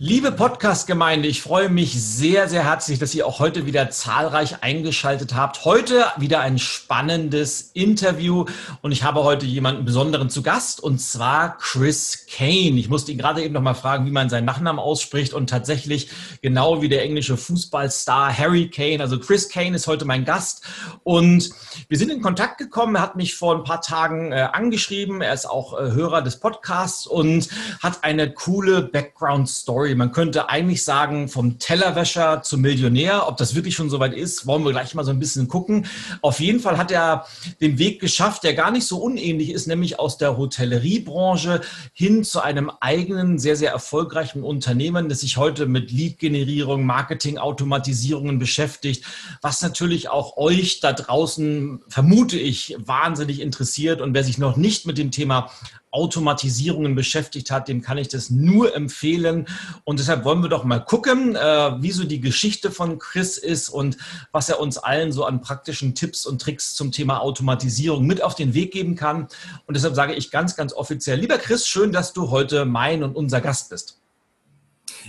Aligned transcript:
Liebe 0.00 0.30
Podcast-Gemeinde, 0.30 1.26
ich 1.26 1.42
freue 1.42 1.68
mich 1.68 2.00
sehr, 2.00 2.48
sehr 2.48 2.62
herzlich, 2.62 3.00
dass 3.00 3.16
ihr 3.16 3.26
auch 3.26 3.40
heute 3.40 3.66
wieder 3.66 3.90
zahlreich 3.90 4.62
eingeschaltet 4.62 5.34
habt. 5.34 5.64
Heute 5.64 6.04
wieder 6.18 6.38
ein 6.38 6.60
spannendes 6.60 7.72
Interview 7.74 8.44
und 8.80 8.92
ich 8.92 9.02
habe 9.02 9.24
heute 9.24 9.44
jemanden 9.44 9.84
Besonderen 9.84 10.30
zu 10.30 10.44
Gast 10.44 10.80
und 10.80 11.00
zwar 11.00 11.58
Chris 11.58 12.26
Kane. 12.32 12.78
Ich 12.78 12.88
musste 12.88 13.10
ihn 13.10 13.18
gerade 13.18 13.42
eben 13.42 13.52
noch 13.52 13.60
mal 13.60 13.74
fragen, 13.74 14.06
wie 14.06 14.12
man 14.12 14.30
seinen 14.30 14.44
Nachnamen 14.44 14.78
ausspricht 14.78 15.34
und 15.34 15.50
tatsächlich 15.50 16.10
genau 16.42 16.80
wie 16.80 16.88
der 16.88 17.02
englische 17.02 17.36
Fußballstar 17.36 18.38
Harry 18.38 18.70
Kane. 18.70 19.00
Also 19.00 19.18
Chris 19.18 19.48
Kane 19.48 19.74
ist 19.74 19.88
heute 19.88 20.04
mein 20.04 20.24
Gast 20.24 20.62
und 21.02 21.50
wir 21.88 21.98
sind 21.98 22.12
in 22.12 22.22
Kontakt 22.22 22.58
gekommen. 22.58 22.94
Er 22.94 23.02
hat 23.02 23.16
mich 23.16 23.34
vor 23.34 23.56
ein 23.56 23.64
paar 23.64 23.80
Tagen 23.80 24.30
äh, 24.30 24.46
angeschrieben. 24.52 25.22
Er 25.22 25.34
ist 25.34 25.46
auch 25.46 25.76
äh, 25.76 25.90
Hörer 25.90 26.22
des 26.22 26.38
Podcasts 26.38 27.04
und 27.04 27.48
hat 27.82 28.04
eine 28.04 28.32
coole 28.32 28.82
Background-Story 28.82 29.87
Story. 29.88 29.94
Man 29.94 30.12
könnte 30.12 30.48
eigentlich 30.48 30.84
sagen, 30.84 31.28
vom 31.28 31.58
Tellerwäscher 31.58 32.42
zum 32.42 32.60
Millionär. 32.60 33.26
Ob 33.26 33.36
das 33.36 33.54
wirklich 33.54 33.74
schon 33.74 33.90
soweit 33.90 34.14
ist, 34.14 34.46
wollen 34.46 34.64
wir 34.64 34.72
gleich 34.72 34.94
mal 34.94 35.04
so 35.04 35.10
ein 35.10 35.18
bisschen 35.18 35.48
gucken. 35.48 35.86
Auf 36.20 36.40
jeden 36.40 36.60
Fall 36.60 36.76
hat 36.76 36.90
er 36.90 37.26
den 37.60 37.78
Weg 37.78 38.00
geschafft, 38.00 38.44
der 38.44 38.54
gar 38.54 38.70
nicht 38.70 38.86
so 38.86 38.98
unähnlich 38.98 39.50
ist, 39.50 39.66
nämlich 39.66 39.98
aus 39.98 40.18
der 40.18 40.36
Hotelleriebranche 40.36 41.62
hin 41.92 42.22
zu 42.24 42.40
einem 42.40 42.70
eigenen, 42.80 43.38
sehr, 43.38 43.56
sehr 43.56 43.70
erfolgreichen 43.70 44.42
Unternehmen, 44.42 45.08
das 45.08 45.20
sich 45.20 45.36
heute 45.36 45.66
mit 45.66 45.90
Lead-Generierung, 45.90 46.84
Marketing-Automatisierungen 46.84 48.38
beschäftigt, 48.38 49.04
was 49.40 49.62
natürlich 49.62 50.10
auch 50.10 50.36
euch 50.36 50.80
da 50.80 50.92
draußen, 50.92 51.80
vermute 51.88 52.38
ich, 52.38 52.76
wahnsinnig 52.78 53.40
interessiert. 53.40 54.00
Und 54.00 54.14
wer 54.14 54.24
sich 54.24 54.38
noch 54.38 54.56
nicht 54.56 54.86
mit 54.86 54.98
dem 54.98 55.10
Thema 55.10 55.50
Automatisierungen 55.90 56.94
beschäftigt 56.94 57.50
hat, 57.50 57.68
dem 57.68 57.82
kann 57.82 57.98
ich 57.98 58.08
das 58.08 58.30
nur 58.30 58.74
empfehlen. 58.74 59.46
Und 59.84 59.98
deshalb 59.98 60.24
wollen 60.24 60.42
wir 60.42 60.48
doch 60.48 60.64
mal 60.64 60.80
gucken, 60.80 61.34
äh, 61.34 61.82
wie 61.82 61.90
so 61.90 62.04
die 62.04 62.20
Geschichte 62.20 62.70
von 62.70 62.98
Chris 62.98 63.38
ist 63.38 63.68
und 63.68 63.96
was 64.32 64.48
er 64.48 64.60
uns 64.60 64.78
allen 64.78 65.12
so 65.12 65.24
an 65.24 65.40
praktischen 65.40 65.94
Tipps 65.94 66.26
und 66.26 66.42
Tricks 66.42 66.74
zum 66.74 66.92
Thema 66.92 67.20
Automatisierung 67.20 68.06
mit 68.06 68.22
auf 68.22 68.34
den 68.34 68.54
Weg 68.54 68.72
geben 68.72 68.96
kann. 68.96 69.28
Und 69.66 69.76
deshalb 69.76 69.94
sage 69.94 70.14
ich 70.14 70.30
ganz, 70.30 70.56
ganz 70.56 70.72
offiziell, 70.72 71.18
lieber 71.18 71.38
Chris, 71.38 71.66
schön, 71.66 71.92
dass 71.92 72.12
du 72.12 72.30
heute 72.30 72.64
mein 72.64 73.02
und 73.02 73.16
unser 73.16 73.40
Gast 73.40 73.70
bist. 73.70 74.00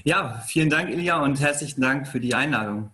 Ja, 0.03 0.43
vielen 0.47 0.69
Dank, 0.69 0.89
Ilja, 0.89 1.21
und 1.21 1.39
herzlichen 1.39 1.81
Dank 1.81 2.07
für 2.07 2.19
die 2.19 2.35
Einladung. 2.35 2.91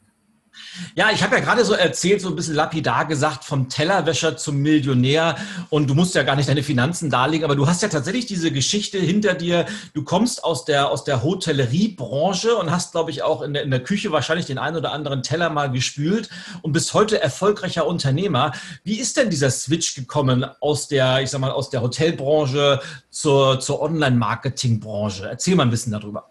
Ja, 0.96 1.10
ich 1.12 1.24
habe 1.24 1.36
ja 1.36 1.42
gerade 1.42 1.64
so 1.64 1.74
erzählt, 1.74 2.22
so 2.22 2.30
ein 2.30 2.36
bisschen 2.36 2.56
lapidar 2.56 3.06
gesagt, 3.06 3.44
vom 3.44 3.70
Tellerwäscher 3.70 4.38
zum 4.38 4.58
Millionär. 4.58 5.36
Und 5.70 5.90
du 5.90 5.96
musst 5.96 6.16
ja 6.16 6.24
gar 6.24 6.36
nicht 6.36 6.50
deine 6.50 6.64
Finanzen 6.64 7.10
darlegen, 7.10 7.46
aber 7.46 7.56
du 7.56 7.68
hast 7.68 7.82
ja 7.82 7.88
tatsächlich 7.88 8.26
diese 8.26 8.52
Geschichte 8.52 8.98
hinter 8.98 9.34
dir. 9.34 9.66
Du 9.94 10.04
kommst 10.04 10.44
aus 10.44 10.66
der, 10.66 10.90
aus 10.90 11.04
der 11.04 11.24
Hotelleriebranche 11.24 12.56
und 12.56 12.72
hast, 12.72 12.92
glaube 12.92 13.12
ich, 13.12 13.24
auch 13.24 13.42
in 13.42 13.54
der, 13.54 13.64
in 13.64 13.72
der 13.72 13.84
Küche 13.84 14.12
wahrscheinlich 14.12 14.46
den 14.46 14.58
einen 14.58 14.78
oder 14.78 14.92
anderen 14.92 15.24
Teller 15.24 15.50
mal 15.50 15.72
gespült 15.72 16.30
und 16.62 16.74
bist 16.74 16.94
heute 16.94 17.22
erfolgreicher 17.22 17.88
Unternehmer. 17.88 18.52
Wie 18.84 19.00
ist 19.00 19.18
denn 19.18 19.30
dieser 19.30 19.52
Switch 19.52 19.96
gekommen 19.96 20.46
aus 20.60 20.88
der, 20.88 21.22
ich 21.22 21.30
sag 21.30 21.40
mal, 21.40 21.52
aus 21.52 21.70
der 21.70 21.82
Hotelbranche 21.82 22.82
zur, 23.10 23.60
zur 23.60 23.82
Online-Marketing-Branche? 23.82 25.28
Erzähl 25.30 25.56
mal 25.56 25.64
ein 25.64 25.70
bisschen 25.70 25.92
darüber. 25.92 26.30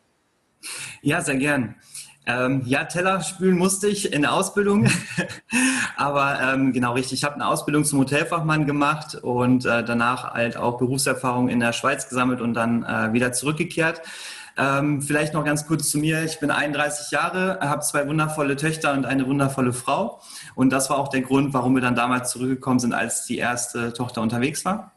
Ja, 1.02 1.20
sehr 1.20 1.36
gern. 1.36 1.76
Ähm, 2.26 2.62
ja, 2.64 2.84
Teller 2.84 3.20
spülen 3.20 3.58
musste 3.58 3.86
ich 3.86 4.12
in 4.12 4.22
der 4.22 4.32
Ausbildung, 4.32 4.88
aber 5.96 6.40
ähm, 6.40 6.72
genau 6.72 6.94
richtig. 6.94 7.18
Ich 7.18 7.24
habe 7.24 7.34
eine 7.34 7.46
Ausbildung 7.46 7.84
zum 7.84 7.98
Hotelfachmann 7.98 8.64
gemacht 8.64 9.16
und 9.16 9.66
äh, 9.66 9.84
danach 9.84 10.32
halt 10.32 10.56
auch 10.56 10.78
Berufserfahrung 10.78 11.48
in 11.48 11.60
der 11.60 11.72
Schweiz 11.74 12.08
gesammelt 12.08 12.40
und 12.40 12.54
dann 12.54 12.82
äh, 12.82 13.12
wieder 13.12 13.32
zurückgekehrt. 13.32 14.00
Ähm, 14.56 15.02
vielleicht 15.02 15.34
noch 15.34 15.44
ganz 15.44 15.66
kurz 15.66 15.90
zu 15.90 15.98
mir. 15.98 16.22
Ich 16.24 16.38
bin 16.38 16.50
31 16.50 17.10
Jahre, 17.10 17.58
habe 17.60 17.82
zwei 17.82 18.06
wundervolle 18.06 18.56
Töchter 18.56 18.92
und 18.92 19.04
eine 19.04 19.26
wundervolle 19.26 19.72
Frau. 19.72 20.20
Und 20.54 20.70
das 20.70 20.90
war 20.90 20.98
auch 20.98 21.08
der 21.08 21.22
Grund, 21.22 21.52
warum 21.52 21.74
wir 21.74 21.82
dann 21.82 21.96
damals 21.96 22.30
zurückgekommen 22.30 22.78
sind, 22.78 22.94
als 22.94 23.26
die 23.26 23.38
erste 23.38 23.92
Tochter 23.92 24.22
unterwegs 24.22 24.64
war. 24.64 24.92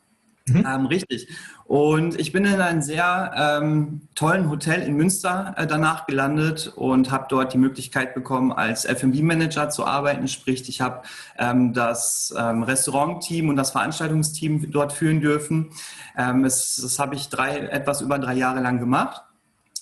Mhm. 0.45 0.65
Ähm, 0.65 0.85
richtig. 0.85 1.27
Und 1.67 2.17
ich 2.17 2.31
bin 2.31 2.45
in 2.45 2.61
einem 2.61 2.81
sehr 2.81 3.33
ähm, 3.35 4.07
tollen 4.15 4.49
Hotel 4.49 4.83
in 4.83 4.95
Münster 4.95 5.53
äh, 5.57 5.67
danach 5.67 6.05
gelandet 6.05 6.71
und 6.73 7.11
habe 7.11 7.25
dort 7.27 7.53
die 7.53 7.57
Möglichkeit 7.57 8.15
bekommen, 8.15 8.53
als 8.53 8.85
F&B-Manager 8.85 9.69
zu 9.69 9.85
arbeiten. 9.85 10.29
Sprich, 10.29 10.69
ich 10.69 10.79
habe 10.79 11.01
ähm, 11.37 11.73
das 11.73 12.33
ähm, 12.37 12.63
Restaurant-Team 12.63 13.49
und 13.49 13.57
das 13.57 13.71
Veranstaltungsteam 13.71 14.71
dort 14.71 14.93
führen 14.93 15.19
dürfen. 15.19 15.71
Ähm, 16.17 16.45
es, 16.45 16.79
das 16.81 16.99
habe 16.99 17.15
ich 17.15 17.27
drei, 17.27 17.57
etwas 17.57 17.99
über 17.99 18.17
drei 18.17 18.35
Jahre 18.35 18.61
lang 18.61 18.79
gemacht. 18.79 19.23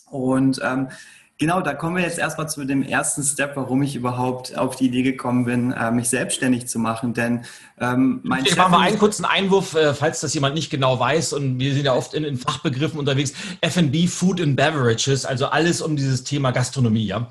Und 0.10 0.60
ähm, 0.64 0.88
Genau, 1.38 1.60
da 1.60 1.74
kommen 1.74 1.98
wir 1.98 2.04
jetzt 2.04 2.18
erstmal 2.18 2.48
zu 2.48 2.64
dem 2.64 2.82
ersten 2.82 3.22
Step, 3.22 3.58
warum 3.58 3.84
ich 3.84 3.98
überhaupt 3.98 4.58
auf 4.58 4.78
die 4.78 4.86
Idee 4.86 5.04
gekommen 5.04 5.44
bin, 5.44 5.74
äh, 5.74 5.92
mich 5.92 6.08
selbstständig 6.08 6.68
zu 6.68 6.80
machen. 6.80 7.14
Denn 7.14 7.44
ähm, 7.78 8.22
mein 8.24 8.46
Ich 8.46 8.56
mache 8.56 8.72
mal 8.72 8.88
einen 8.88 8.98
kurzen 8.98 9.26
Einwurf, 9.26 9.76
äh, 9.76 9.94
falls 9.94 10.22
das 10.22 10.34
jemand 10.34 10.56
nicht 10.56 10.70
genau 10.70 10.98
weiß. 10.98 11.34
Und 11.34 11.60
wir 11.60 11.74
sind 11.74 11.84
ja 11.84 11.94
oft 11.94 12.14
in, 12.14 12.24
in 12.24 12.38
Fachbegriffen 12.38 12.98
unterwegs. 12.98 13.34
F&B, 13.60 14.08
Food 14.08 14.40
and 14.40 14.56
Beverages, 14.56 15.26
also 15.26 15.48
alles 15.48 15.82
um 15.82 15.98
dieses 15.98 16.24
Thema 16.24 16.52
Gastronomie, 16.52 17.06
ja. 17.06 17.30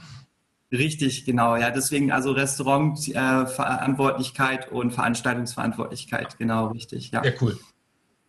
Richtig, 0.71 1.25
genau. 1.25 1.57
Ja, 1.57 1.71
deswegen 1.71 2.13
also 2.13 2.33
Restaurantverantwortlichkeit 2.33 4.69
äh, 4.71 4.75
und 4.75 4.93
Veranstaltungsverantwortlichkeit. 4.93 6.37
Genau, 6.39 6.67
richtig. 6.69 7.11
Ja, 7.11 7.23
Sehr 7.23 7.41
cool. 7.41 7.59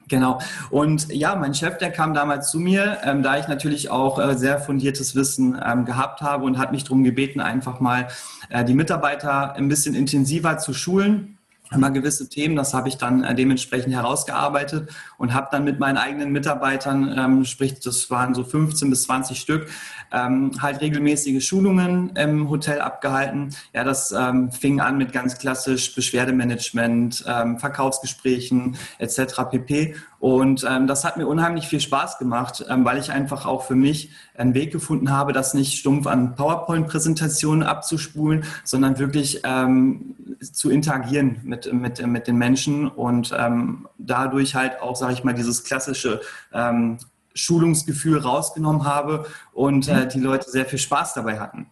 Genau. 0.07 0.39
Und 0.69 1.11
ja, 1.11 1.35
mein 1.35 1.55
Chef, 1.55 1.77
der 1.77 1.91
kam 1.91 2.13
damals 2.13 2.51
zu 2.51 2.59
mir, 2.59 2.99
ähm, 3.03 3.23
da 3.23 3.39
ich 3.39 3.47
natürlich 3.47 3.89
auch 3.89 4.19
äh, 4.19 4.35
sehr 4.35 4.59
fundiertes 4.59 5.15
Wissen 5.15 5.59
ähm, 5.65 5.85
gehabt 5.85 6.21
habe 6.21 6.45
und 6.45 6.59
hat 6.59 6.71
mich 6.71 6.83
darum 6.83 7.03
gebeten, 7.03 7.39
einfach 7.39 7.79
mal 7.79 8.07
äh, 8.49 8.63
die 8.63 8.75
Mitarbeiter 8.75 9.55
ein 9.55 9.67
bisschen 9.67 9.95
intensiver 9.95 10.59
zu 10.59 10.73
schulen 10.73 11.34
immer 11.71 11.91
gewisse 11.91 12.29
Themen. 12.29 12.55
Das 12.55 12.73
habe 12.73 12.89
ich 12.89 12.97
dann 12.97 13.23
äh, 13.23 13.35
dementsprechend 13.35 13.93
herausgearbeitet 13.93 14.89
und 15.17 15.33
habe 15.33 15.47
dann 15.51 15.63
mit 15.63 15.79
meinen 15.79 15.97
eigenen 15.97 16.31
Mitarbeitern, 16.31 17.13
ähm, 17.17 17.45
sprich, 17.45 17.79
das 17.79 18.09
waren 18.09 18.33
so 18.33 18.43
15 18.43 18.89
bis 18.89 19.03
20 19.03 19.39
Stück, 19.39 19.67
ähm, 20.11 20.51
halt 20.61 20.81
regelmäßige 20.81 21.45
Schulungen 21.45 22.15
im 22.15 22.49
Hotel 22.49 22.81
abgehalten. 22.81 23.49
Ja, 23.73 23.83
das 23.83 24.11
ähm, 24.11 24.51
fing 24.51 24.79
an 24.79 24.97
mit 24.97 25.11
ganz 25.11 25.37
klassisch 25.37 25.93
Beschwerdemanagement, 25.95 27.25
ähm, 27.27 27.59
Verkaufsgesprächen 27.59 28.77
etc. 28.99 29.43
pp. 29.49 29.95
Und 30.25 30.65
ähm, 30.67 30.87
das 30.87 31.05
hat 31.05 31.17
mir 31.17 31.27
unheimlich 31.27 31.67
viel 31.67 31.79
Spaß 31.79 32.17
gemacht, 32.17 32.65
ähm, 32.67 32.83
weil 32.83 32.97
ich 32.97 33.11
einfach 33.11 33.45
auch 33.45 33.61
für 33.61 33.75
mich 33.75 34.09
einen 34.35 34.55
Weg 34.55 34.71
gefunden 34.71 35.11
habe, 35.11 35.33
das 35.33 35.53
nicht 35.53 35.77
stumpf 35.77 36.07
an 36.07 36.33
PowerPoint-Präsentationen 36.33 37.61
abzuspulen, 37.61 38.43
sondern 38.63 38.97
wirklich 38.97 39.41
ähm, 39.43 40.15
zu 40.41 40.71
interagieren 40.71 41.41
mit, 41.43 41.71
mit, 41.71 42.03
mit 42.07 42.25
den 42.25 42.37
Menschen 42.37 42.87
und 42.87 43.35
ähm, 43.37 43.87
dadurch 43.99 44.55
halt 44.55 44.81
auch, 44.81 44.95
sage 44.95 45.13
ich 45.13 45.23
mal, 45.23 45.35
dieses 45.35 45.63
klassische 45.63 46.21
ähm, 46.51 46.97
Schulungsgefühl 47.35 48.17
rausgenommen 48.17 48.83
habe 48.83 49.27
und 49.53 49.87
äh, 49.89 50.07
die 50.07 50.19
Leute 50.19 50.49
sehr 50.49 50.65
viel 50.65 50.79
Spaß 50.79 51.13
dabei 51.13 51.39
hatten. 51.39 51.67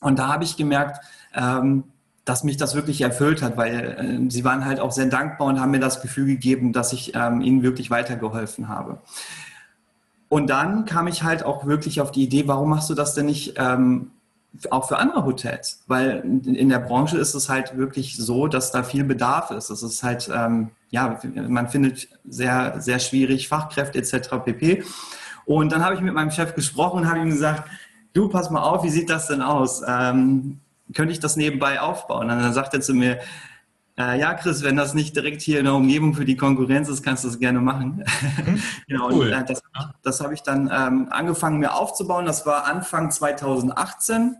Und 0.00 0.18
da 0.18 0.26
habe 0.26 0.42
ich 0.42 0.56
gemerkt, 0.56 1.04
ähm, 1.36 1.84
dass 2.24 2.44
mich 2.44 2.56
das 2.56 2.74
wirklich 2.74 3.00
erfüllt 3.00 3.42
hat, 3.42 3.56
weil 3.56 3.96
äh, 4.26 4.30
sie 4.30 4.44
waren 4.44 4.64
halt 4.64 4.80
auch 4.80 4.92
sehr 4.92 5.06
dankbar 5.06 5.48
und 5.48 5.60
haben 5.60 5.72
mir 5.72 5.80
das 5.80 6.00
Gefühl 6.02 6.26
gegeben, 6.26 6.72
dass 6.72 6.92
ich 6.92 7.14
ähm, 7.14 7.40
ihnen 7.40 7.62
wirklich 7.62 7.90
weitergeholfen 7.90 8.68
habe. 8.68 8.98
Und 10.28 10.48
dann 10.48 10.86
kam 10.86 11.08
ich 11.08 11.24
halt 11.24 11.44
auch 11.44 11.66
wirklich 11.66 12.00
auf 12.00 12.10
die 12.10 12.22
Idee, 12.22 12.44
warum 12.46 12.70
machst 12.70 12.88
du 12.88 12.94
das 12.94 13.14
denn 13.14 13.26
nicht 13.26 13.54
ähm, 13.58 14.12
auch 14.70 14.88
für 14.88 14.96
andere 14.96 15.26
Hotels? 15.26 15.82
Weil 15.88 16.20
in 16.46 16.70
der 16.70 16.78
Branche 16.78 17.18
ist 17.18 17.34
es 17.34 17.50
halt 17.50 17.76
wirklich 17.76 18.16
so, 18.16 18.46
dass 18.46 18.70
da 18.70 18.82
viel 18.82 19.04
Bedarf 19.04 19.50
ist. 19.50 19.68
Es 19.68 19.82
ist 19.82 20.02
halt, 20.02 20.30
ähm, 20.34 20.70
ja, 20.88 21.20
man 21.48 21.68
findet 21.68 22.08
sehr, 22.26 22.80
sehr 22.80 22.98
schwierig 22.98 23.48
Fachkräfte 23.48 23.98
etc. 23.98 24.30
pp. 24.42 24.84
Und 25.44 25.70
dann 25.70 25.84
habe 25.84 25.96
ich 25.96 26.00
mit 26.00 26.14
meinem 26.14 26.30
Chef 26.30 26.54
gesprochen 26.54 27.00
und 27.00 27.10
habe 27.10 27.18
ihm 27.18 27.28
gesagt, 27.28 27.68
du, 28.14 28.30
pass 28.30 28.48
mal 28.48 28.62
auf, 28.62 28.84
wie 28.84 28.90
sieht 28.90 29.10
das 29.10 29.26
denn 29.26 29.42
aus? 29.42 29.82
Ähm, 29.86 30.60
könnte 30.92 31.12
ich 31.12 31.20
das 31.20 31.36
nebenbei 31.36 31.80
aufbauen? 31.80 32.30
Und 32.30 32.40
dann 32.40 32.52
sagt 32.52 32.74
er 32.74 32.80
zu 32.80 32.94
mir, 32.94 33.18
äh, 33.98 34.18
ja, 34.18 34.34
Chris, 34.34 34.62
wenn 34.62 34.76
das 34.76 34.94
nicht 34.94 35.14
direkt 35.16 35.42
hier 35.42 35.58
in 35.58 35.66
der 35.66 35.74
Umgebung 35.74 36.14
für 36.14 36.24
die 36.24 36.36
Konkurrenz 36.36 36.88
ist, 36.88 37.02
kannst 37.02 37.24
du 37.24 37.28
das 37.28 37.38
gerne 37.38 37.60
machen. 37.60 38.04
Mhm. 38.44 38.62
genau, 38.88 39.10
cool. 39.10 39.26
und, 39.26 39.32
äh, 39.32 39.44
das, 39.44 39.62
das 40.02 40.20
habe 40.20 40.34
ich 40.34 40.42
dann 40.42 40.70
ähm, 40.72 41.08
angefangen, 41.10 41.58
mir 41.58 41.74
aufzubauen. 41.74 42.24
Das 42.24 42.46
war 42.46 42.64
Anfang 42.64 43.10
2018. 43.10 44.36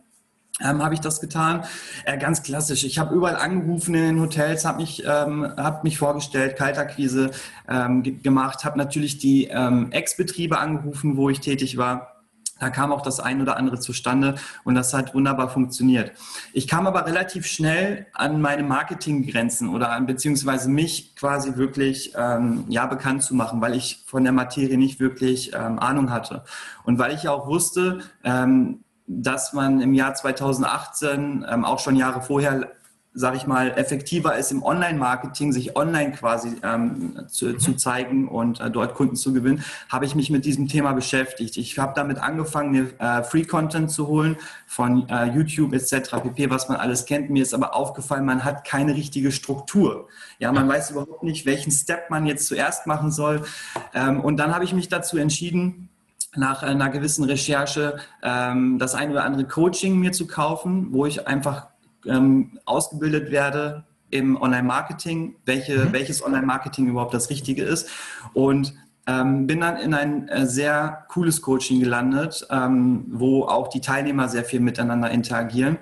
Ähm, 0.60 0.82
habe 0.82 0.94
ich 0.94 1.00
das 1.00 1.20
getan. 1.20 1.64
Äh, 2.04 2.18
ganz 2.18 2.42
klassisch. 2.42 2.84
Ich 2.84 2.98
habe 2.98 3.14
überall 3.14 3.36
angerufen 3.36 3.94
in 3.94 4.02
den 4.02 4.20
Hotels, 4.20 4.64
habe 4.64 4.78
mich, 4.82 5.02
ähm, 5.06 5.52
hab 5.56 5.82
mich 5.82 5.98
vorgestellt, 5.98 6.56
Kaltakquise 6.56 7.30
ähm, 7.68 8.22
gemacht, 8.22 8.64
habe 8.64 8.78
natürlich 8.78 9.18
die 9.18 9.46
ähm, 9.46 9.90
Ex-Betriebe 9.92 10.58
angerufen, 10.58 11.16
wo 11.16 11.30
ich 11.30 11.40
tätig 11.40 11.78
war 11.78 12.21
Da 12.62 12.70
kam 12.70 12.92
auch 12.92 13.02
das 13.02 13.18
ein 13.18 13.42
oder 13.42 13.56
andere 13.56 13.80
zustande 13.80 14.36
und 14.62 14.76
das 14.76 14.94
hat 14.94 15.16
wunderbar 15.16 15.48
funktioniert. 15.48 16.12
Ich 16.52 16.68
kam 16.68 16.86
aber 16.86 17.06
relativ 17.06 17.44
schnell 17.44 18.06
an 18.14 18.40
meine 18.40 18.62
Marketinggrenzen 18.62 19.68
oder 19.68 19.90
an, 19.90 20.06
beziehungsweise 20.06 20.70
mich 20.70 21.16
quasi 21.16 21.56
wirklich 21.56 22.12
ähm, 22.16 22.64
ja 22.68 22.86
bekannt 22.86 23.24
zu 23.24 23.34
machen, 23.34 23.60
weil 23.60 23.74
ich 23.74 24.04
von 24.06 24.22
der 24.22 24.32
Materie 24.32 24.78
nicht 24.78 25.00
wirklich 25.00 25.52
ähm, 25.52 25.80
Ahnung 25.80 26.12
hatte 26.12 26.44
und 26.84 27.00
weil 27.00 27.12
ich 27.14 27.28
auch 27.28 27.48
wusste, 27.48 27.98
ähm, 28.22 28.84
dass 29.08 29.52
man 29.52 29.80
im 29.80 29.92
Jahr 29.92 30.14
2018 30.14 31.44
ähm, 31.50 31.64
auch 31.64 31.80
schon 31.80 31.96
Jahre 31.96 32.22
vorher 32.22 32.70
sage 33.14 33.36
ich 33.36 33.46
mal, 33.46 33.72
effektiver 33.76 34.36
ist 34.36 34.52
im 34.52 34.62
Online-Marketing, 34.62 35.52
sich 35.52 35.76
online 35.76 36.12
quasi 36.12 36.56
ähm, 36.62 37.26
zu, 37.28 37.56
zu, 37.58 37.74
zeigen 37.74 38.26
und 38.26 38.60
äh, 38.60 38.70
dort 38.70 38.94
Kunden 38.94 39.16
zu 39.16 39.32
gewinnen, 39.34 39.62
habe 39.90 40.06
ich 40.06 40.14
mich 40.14 40.30
mit 40.30 40.44
diesem 40.44 40.66
Thema 40.66 40.92
beschäftigt. 40.92 41.58
Ich 41.58 41.78
habe 41.78 41.92
damit 41.94 42.18
angefangen, 42.18 42.72
mir 42.72 42.88
äh, 42.98 43.22
Free-Content 43.22 43.90
zu 43.90 44.06
holen 44.06 44.36
von 44.66 45.08
äh, 45.08 45.26
YouTube 45.26 45.74
etc., 45.74 46.22
pp., 46.22 46.48
was 46.48 46.68
man 46.68 46.78
alles 46.78 47.04
kennt. 47.04 47.28
Mir 47.28 47.42
ist 47.42 47.52
aber 47.52 47.74
aufgefallen, 47.74 48.24
man 48.24 48.44
hat 48.44 48.64
keine 48.64 48.94
richtige 48.94 49.30
Struktur. 49.30 50.08
Ja, 50.38 50.50
man 50.50 50.68
weiß 50.68 50.92
überhaupt 50.92 51.22
nicht, 51.22 51.44
welchen 51.44 51.70
Step 51.70 52.08
man 52.08 52.24
jetzt 52.24 52.46
zuerst 52.46 52.86
machen 52.86 53.12
soll. 53.12 53.44
Ähm, 53.92 54.20
und 54.20 54.38
dann 54.38 54.54
habe 54.54 54.64
ich 54.64 54.72
mich 54.72 54.88
dazu 54.88 55.18
entschieden, 55.18 55.90
nach 56.34 56.62
einer 56.62 56.88
gewissen 56.88 57.24
Recherche 57.24 57.98
ähm, 58.22 58.78
das 58.78 58.94
ein 58.94 59.10
oder 59.10 59.24
andere 59.24 59.46
Coaching 59.46 59.98
mir 59.98 60.12
zu 60.12 60.26
kaufen, 60.26 60.88
wo 60.92 61.04
ich 61.04 61.26
einfach 61.26 61.71
ähm, 62.06 62.58
ausgebildet 62.64 63.30
werde 63.30 63.84
im 64.10 64.40
Online-Marketing, 64.40 65.36
welche, 65.44 65.86
mhm. 65.86 65.92
welches 65.92 66.24
Online-Marketing 66.24 66.86
überhaupt 66.86 67.14
das 67.14 67.30
Richtige 67.30 67.64
ist. 67.64 67.88
Und 68.34 68.74
ähm, 69.06 69.46
bin 69.46 69.60
dann 69.60 69.78
in 69.78 69.94
ein 69.94 70.28
äh, 70.28 70.46
sehr 70.46 71.06
cooles 71.08 71.42
Coaching 71.42 71.80
gelandet, 71.80 72.46
ähm, 72.50 73.06
wo 73.08 73.44
auch 73.44 73.68
die 73.68 73.80
Teilnehmer 73.80 74.28
sehr 74.28 74.44
viel 74.44 74.60
miteinander 74.60 75.10
interagieren. 75.10 75.78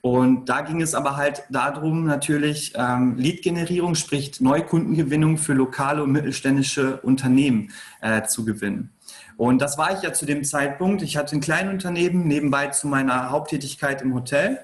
Und 0.00 0.50
da 0.50 0.60
ging 0.60 0.82
es 0.82 0.94
aber 0.94 1.16
halt 1.16 1.44
darum, 1.48 2.04
natürlich 2.04 2.74
ähm, 2.76 3.16
Lead-Generierung, 3.16 3.94
sprich 3.94 4.38
Neukundengewinnung 4.40 5.38
für 5.38 5.54
lokale 5.54 6.02
und 6.02 6.12
mittelständische 6.12 7.00
Unternehmen 7.00 7.70
äh, 8.02 8.22
zu 8.24 8.44
gewinnen. 8.44 8.90
Und 9.36 9.62
das 9.62 9.78
war 9.78 9.96
ich 9.96 10.02
ja 10.02 10.12
zu 10.12 10.26
dem 10.26 10.44
Zeitpunkt. 10.44 11.02
Ich 11.02 11.16
hatte 11.16 11.36
ein 11.36 11.40
Kleinunternehmen 11.40 12.26
nebenbei 12.26 12.66
zu 12.66 12.86
meiner 12.86 13.30
Haupttätigkeit 13.30 14.02
im 14.02 14.14
Hotel 14.14 14.58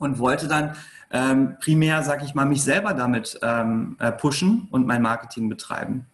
und 0.00 0.18
wollte 0.18 0.48
dann 0.48 0.74
ähm, 1.12 1.56
primär, 1.60 2.02
sag 2.02 2.24
ich 2.24 2.34
mal, 2.34 2.46
mich 2.46 2.64
selber 2.64 2.94
damit 2.94 3.38
ähm, 3.42 3.96
äh, 4.00 4.10
pushen 4.10 4.66
und 4.72 4.86
mein 4.86 5.02
Marketing 5.02 5.48
betreiben. 5.48 6.06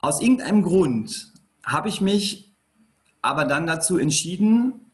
Aus 0.00 0.22
irgendeinem 0.22 0.62
Grund 0.62 1.32
habe 1.64 1.90
ich 1.90 2.00
mich 2.00 2.50
aber 3.20 3.44
dann 3.44 3.66
dazu 3.66 3.98
entschieden, 3.98 4.90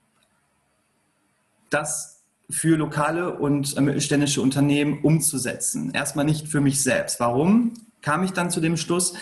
das 1.71 2.25
für 2.49 2.77
lokale 2.77 3.35
und 3.35 3.79
mittelständische 3.81 4.41
Unternehmen 4.41 5.01
umzusetzen. 5.03 5.93
Erstmal 5.93 6.25
nicht 6.25 6.49
für 6.49 6.61
mich 6.61 6.83
selbst. 6.83 7.21
Warum? 7.21 7.75
Kam 8.03 8.23
ich 8.23 8.33
dann 8.33 8.51
zu 8.51 8.61
dem 8.61 8.77
Schluss, 8.77 9.15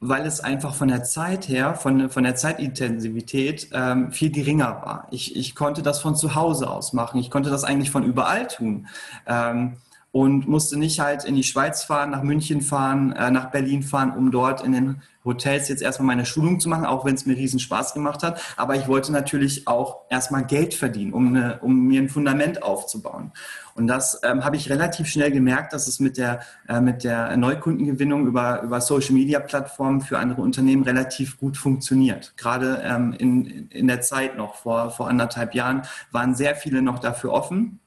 weil 0.00 0.26
es 0.26 0.40
einfach 0.40 0.74
von 0.74 0.88
der 0.88 1.04
Zeit 1.04 1.48
her, 1.48 1.74
von, 1.74 2.10
von 2.10 2.24
der 2.24 2.36
Zeitintensivität 2.36 3.68
ähm, 3.72 4.12
viel 4.12 4.30
geringer 4.30 4.82
war. 4.84 5.08
Ich, 5.10 5.36
ich 5.36 5.54
konnte 5.54 5.82
das 5.82 6.00
von 6.00 6.14
zu 6.16 6.34
Hause 6.34 6.68
aus 6.68 6.92
machen. 6.92 7.20
Ich 7.20 7.30
konnte 7.30 7.50
das 7.50 7.64
eigentlich 7.64 7.90
von 7.90 8.04
überall 8.04 8.46
tun. 8.46 8.86
Ähm, 9.26 9.76
und 10.12 10.46
musste 10.46 10.78
nicht 10.78 11.00
halt 11.00 11.24
in 11.24 11.34
die 11.34 11.42
Schweiz 11.42 11.82
fahren, 11.82 12.12
nach 12.12 12.22
München 12.22 12.60
fahren, 12.60 13.12
äh, 13.12 13.32
nach 13.32 13.50
Berlin 13.50 13.82
fahren, 13.82 14.12
um 14.12 14.30
dort 14.30 14.62
in 14.62 14.70
den 14.70 15.02
Hotels 15.24 15.68
jetzt 15.68 15.82
erstmal 15.82 16.06
meine 16.06 16.26
Schulung 16.26 16.60
zu 16.60 16.68
machen, 16.68 16.84
auch 16.84 17.04
wenn 17.04 17.14
es 17.14 17.26
mir 17.26 17.36
riesen 17.36 17.58
Spaß 17.58 17.94
gemacht 17.94 18.22
hat. 18.22 18.40
Aber 18.56 18.76
ich 18.76 18.88
wollte 18.88 19.12
natürlich 19.12 19.66
auch 19.66 20.02
erstmal 20.10 20.44
Geld 20.44 20.74
verdienen, 20.74 21.12
um, 21.12 21.28
eine, 21.28 21.58
um 21.60 21.86
mir 21.86 22.00
ein 22.00 22.08
Fundament 22.08 22.62
aufzubauen. 22.62 23.32
Und 23.74 23.88
das 23.88 24.20
ähm, 24.22 24.44
habe 24.44 24.56
ich 24.56 24.70
relativ 24.70 25.08
schnell 25.08 25.32
gemerkt, 25.32 25.72
dass 25.72 25.88
es 25.88 25.98
mit 25.98 26.16
der, 26.16 26.40
äh, 26.68 26.80
mit 26.80 27.02
der 27.02 27.36
Neukundengewinnung 27.36 28.26
über, 28.26 28.62
über 28.62 28.80
Social-Media-Plattformen 28.80 30.00
für 30.00 30.18
andere 30.18 30.42
Unternehmen 30.42 30.84
relativ 30.84 31.38
gut 31.38 31.56
funktioniert. 31.56 32.34
Gerade 32.36 32.82
ähm, 32.84 33.14
in, 33.18 33.68
in 33.70 33.88
der 33.88 34.00
Zeit 34.00 34.36
noch, 34.36 34.54
vor, 34.56 34.90
vor 34.90 35.08
anderthalb 35.08 35.54
Jahren, 35.54 35.82
waren 36.12 36.36
sehr 36.36 36.54
viele 36.54 36.82
noch 36.82 37.00
dafür 37.00 37.32
offen 37.32 37.80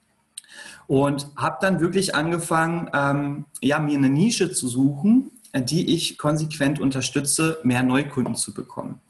und 0.87 1.27
habe 1.35 1.57
dann 1.61 1.79
wirklich 1.79 2.15
angefangen, 2.15 2.89
ähm, 2.93 3.45
ja, 3.61 3.79
mir 3.79 3.97
eine 3.97 4.09
Nische 4.09 4.51
zu 4.51 4.67
suchen, 4.67 5.31
die 5.53 5.94
ich 5.94 6.17
konsequent 6.17 6.79
unterstütze, 6.79 7.59
mehr 7.63 7.83
Neukunden 7.83 8.35
zu 8.35 8.53
bekommen. 8.53 9.01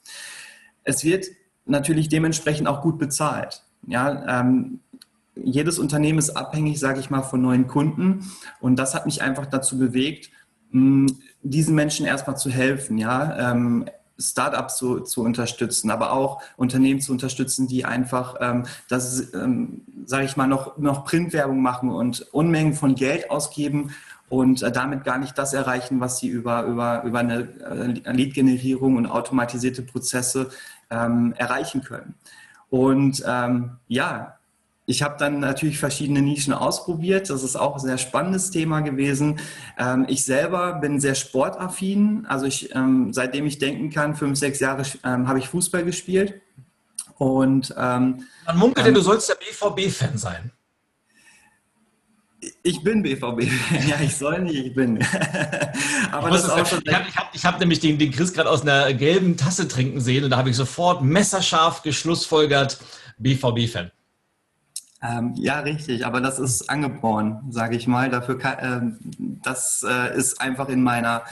Es 0.83 1.03
wird 1.03 1.25
natürlich 1.65 2.09
dementsprechend 2.09 2.67
auch 2.67 2.81
gut 2.81 2.97
bezahlt. 2.97 3.63
Ja, 3.87 4.41
ähm, 4.41 4.79
jedes 5.35 5.79
Unternehmen 5.79 6.19
ist 6.19 6.31
abhängig, 6.31 6.79
sage 6.79 6.99
ich 6.99 7.09
mal, 7.09 7.21
von 7.21 7.41
neuen 7.41 7.67
Kunden. 7.67 8.31
Und 8.59 8.77
das 8.77 8.95
hat 8.95 9.05
mich 9.05 9.21
einfach 9.21 9.45
dazu 9.45 9.77
bewegt, 9.77 10.31
diesen 10.71 11.75
Menschen 11.75 12.05
erstmal 12.05 12.37
zu 12.37 12.49
helfen. 12.49 12.97
Ja, 12.97 13.51
ähm, 13.51 13.85
Startups 14.19 14.77
zu, 14.77 15.01
zu 15.01 15.21
unterstützen, 15.21 15.91
aber 15.91 16.11
auch 16.11 16.41
Unternehmen 16.55 17.01
zu 17.01 17.11
unterstützen, 17.11 17.67
die 17.67 17.85
einfach, 17.85 18.35
ähm, 18.39 18.65
das, 18.89 19.33
ähm, 19.33 19.83
sage 20.05 20.25
ich 20.25 20.35
mal, 20.35 20.47
noch, 20.47 20.77
noch 20.77 21.05
Printwerbung 21.05 21.61
machen 21.61 21.91
und 21.91 22.21
Unmengen 22.31 22.73
von 22.73 22.95
Geld 22.95 23.29
ausgeben 23.29 23.91
und 24.29 24.61
äh, 24.61 24.71
damit 24.71 25.03
gar 25.03 25.17
nicht 25.17 25.37
das 25.37 25.53
erreichen, 25.53 25.99
was 25.99 26.19
sie 26.19 26.27
über, 26.27 26.63
über, 26.63 27.03
über 27.03 27.19
eine 27.19 27.47
äh, 28.05 28.11
Lead-Generierung 28.11 28.97
und 28.97 29.05
automatisierte 29.05 29.81
Prozesse 29.81 30.49
ähm, 30.89 31.33
erreichen 31.37 31.83
können. 31.83 32.15
Und 32.69 33.23
ähm, 33.25 33.77
ja, 33.87 34.37
ich 34.85 35.03
habe 35.03 35.15
dann 35.19 35.41
natürlich 35.41 35.79
verschiedene 35.79 36.21
Nischen 36.21 36.53
ausprobiert. 36.53 37.29
Das 37.29 37.43
ist 37.43 37.57
auch 37.57 37.75
ein 37.75 37.79
sehr 37.81 37.97
spannendes 37.97 38.51
Thema 38.51 38.79
gewesen. 38.79 39.39
Ähm, 39.77 40.05
ich 40.07 40.23
selber 40.23 40.75
bin 40.75 40.99
sehr 40.99 41.15
sportaffin. 41.15 42.25
Also 42.27 42.45
ich, 42.45 42.73
ähm, 42.73 43.11
seitdem 43.11 43.45
ich 43.45 43.59
denken 43.59 43.89
kann, 43.89 44.15
fünf, 44.15 44.37
sechs 44.39 44.59
Jahre 44.61 44.83
ähm, 45.03 45.27
habe 45.27 45.39
ich 45.39 45.49
Fußball 45.49 45.83
gespielt. 45.83 46.41
Und 47.17 47.73
ähm, 47.77 48.23
man 48.45 48.57
munkelt 48.57 48.85
ja, 48.85 48.93
du 48.93 49.01
sollst 49.01 49.27
ja 49.27 49.35
BVB-Fan 49.35 50.17
sein. 50.17 50.51
Ich 52.67 52.83
bin 52.83 53.01
BVB-Fan, 53.01 53.87
ja, 53.87 53.95
ich 54.03 54.17
soll 54.17 54.41
nicht, 54.41 54.65
ich 54.65 54.75
bin. 54.75 54.99
Aber 56.11 56.29
das 56.29 56.43
ist 56.43 56.49
auch 56.49 56.65
schon. 56.65 56.81
Ich 56.83 56.93
habe 56.93 57.05
hab, 57.15 57.33
hab 57.33 57.59
nämlich 57.61 57.79
den, 57.79 57.97
den 57.97 58.11
Chris 58.11 58.33
gerade 58.33 58.49
aus 58.49 58.63
einer 58.63 58.93
gelben 58.93 59.37
Tasse 59.37 59.69
trinken 59.69 60.01
sehen 60.01 60.25
und 60.25 60.31
da 60.31 60.37
habe 60.37 60.49
ich 60.49 60.57
sofort 60.57 61.01
messerscharf 61.01 61.81
geschlussfolgert, 61.81 62.77
BVB-Fan. 63.19 63.91
Ähm, 65.01 65.33
ja, 65.37 65.59
richtig, 65.61 66.05
aber 66.05 66.19
das 66.19 66.39
ist 66.39 66.69
angeboren, 66.69 67.41
sage 67.51 67.77
ich 67.77 67.87
mal. 67.87 68.09
Dafür 68.09 68.37
kann, 68.37 68.57
äh, 68.57 69.15
das 69.43 69.85
äh, 69.87 70.17
ist 70.17 70.41
einfach 70.41 70.67
in 70.67 70.83
meiner, 70.83 71.23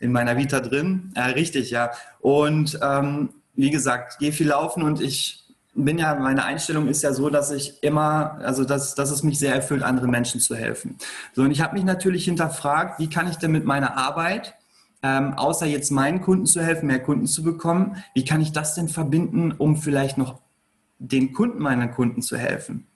in 0.00 0.10
meiner 0.10 0.38
Vita 0.38 0.60
drin. 0.60 1.12
Äh, 1.14 1.32
richtig, 1.32 1.70
ja. 1.70 1.90
Und 2.20 2.78
ähm, 2.82 3.28
wie 3.54 3.70
gesagt, 3.70 4.20
gehe 4.20 4.32
viel 4.32 4.48
laufen 4.48 4.82
und 4.82 5.02
ich 5.02 5.44
bin 5.84 5.98
ja, 5.98 6.14
meine 6.14 6.44
Einstellung 6.44 6.88
ist 6.88 7.02
ja 7.02 7.12
so, 7.12 7.30
dass 7.30 7.50
ich 7.50 7.82
immer, 7.82 8.38
also 8.42 8.64
dass, 8.64 8.94
dass 8.94 9.10
es 9.10 9.22
mich 9.22 9.38
sehr 9.38 9.54
erfüllt, 9.54 9.82
anderen 9.82 10.10
Menschen 10.10 10.40
zu 10.40 10.54
helfen. 10.54 10.96
So, 11.34 11.42
und 11.42 11.50
ich 11.50 11.60
habe 11.60 11.74
mich 11.74 11.84
natürlich 11.84 12.24
hinterfragt, 12.24 12.98
wie 12.98 13.08
kann 13.08 13.28
ich 13.28 13.36
denn 13.36 13.52
mit 13.52 13.64
meiner 13.64 13.96
Arbeit 13.96 14.54
ähm, 15.02 15.34
außer 15.34 15.66
jetzt 15.66 15.90
meinen 15.90 16.20
Kunden 16.20 16.46
zu 16.46 16.62
helfen, 16.62 16.86
mehr 16.86 17.02
Kunden 17.02 17.26
zu 17.26 17.42
bekommen, 17.42 18.02
wie 18.14 18.24
kann 18.24 18.40
ich 18.40 18.52
das 18.52 18.74
denn 18.74 18.88
verbinden, 18.88 19.52
um 19.52 19.76
vielleicht 19.76 20.18
noch 20.18 20.40
den 20.98 21.32
Kunden 21.32 21.60
meiner 21.60 21.88
Kunden 21.88 22.22
zu 22.22 22.36
helfen? 22.36 22.86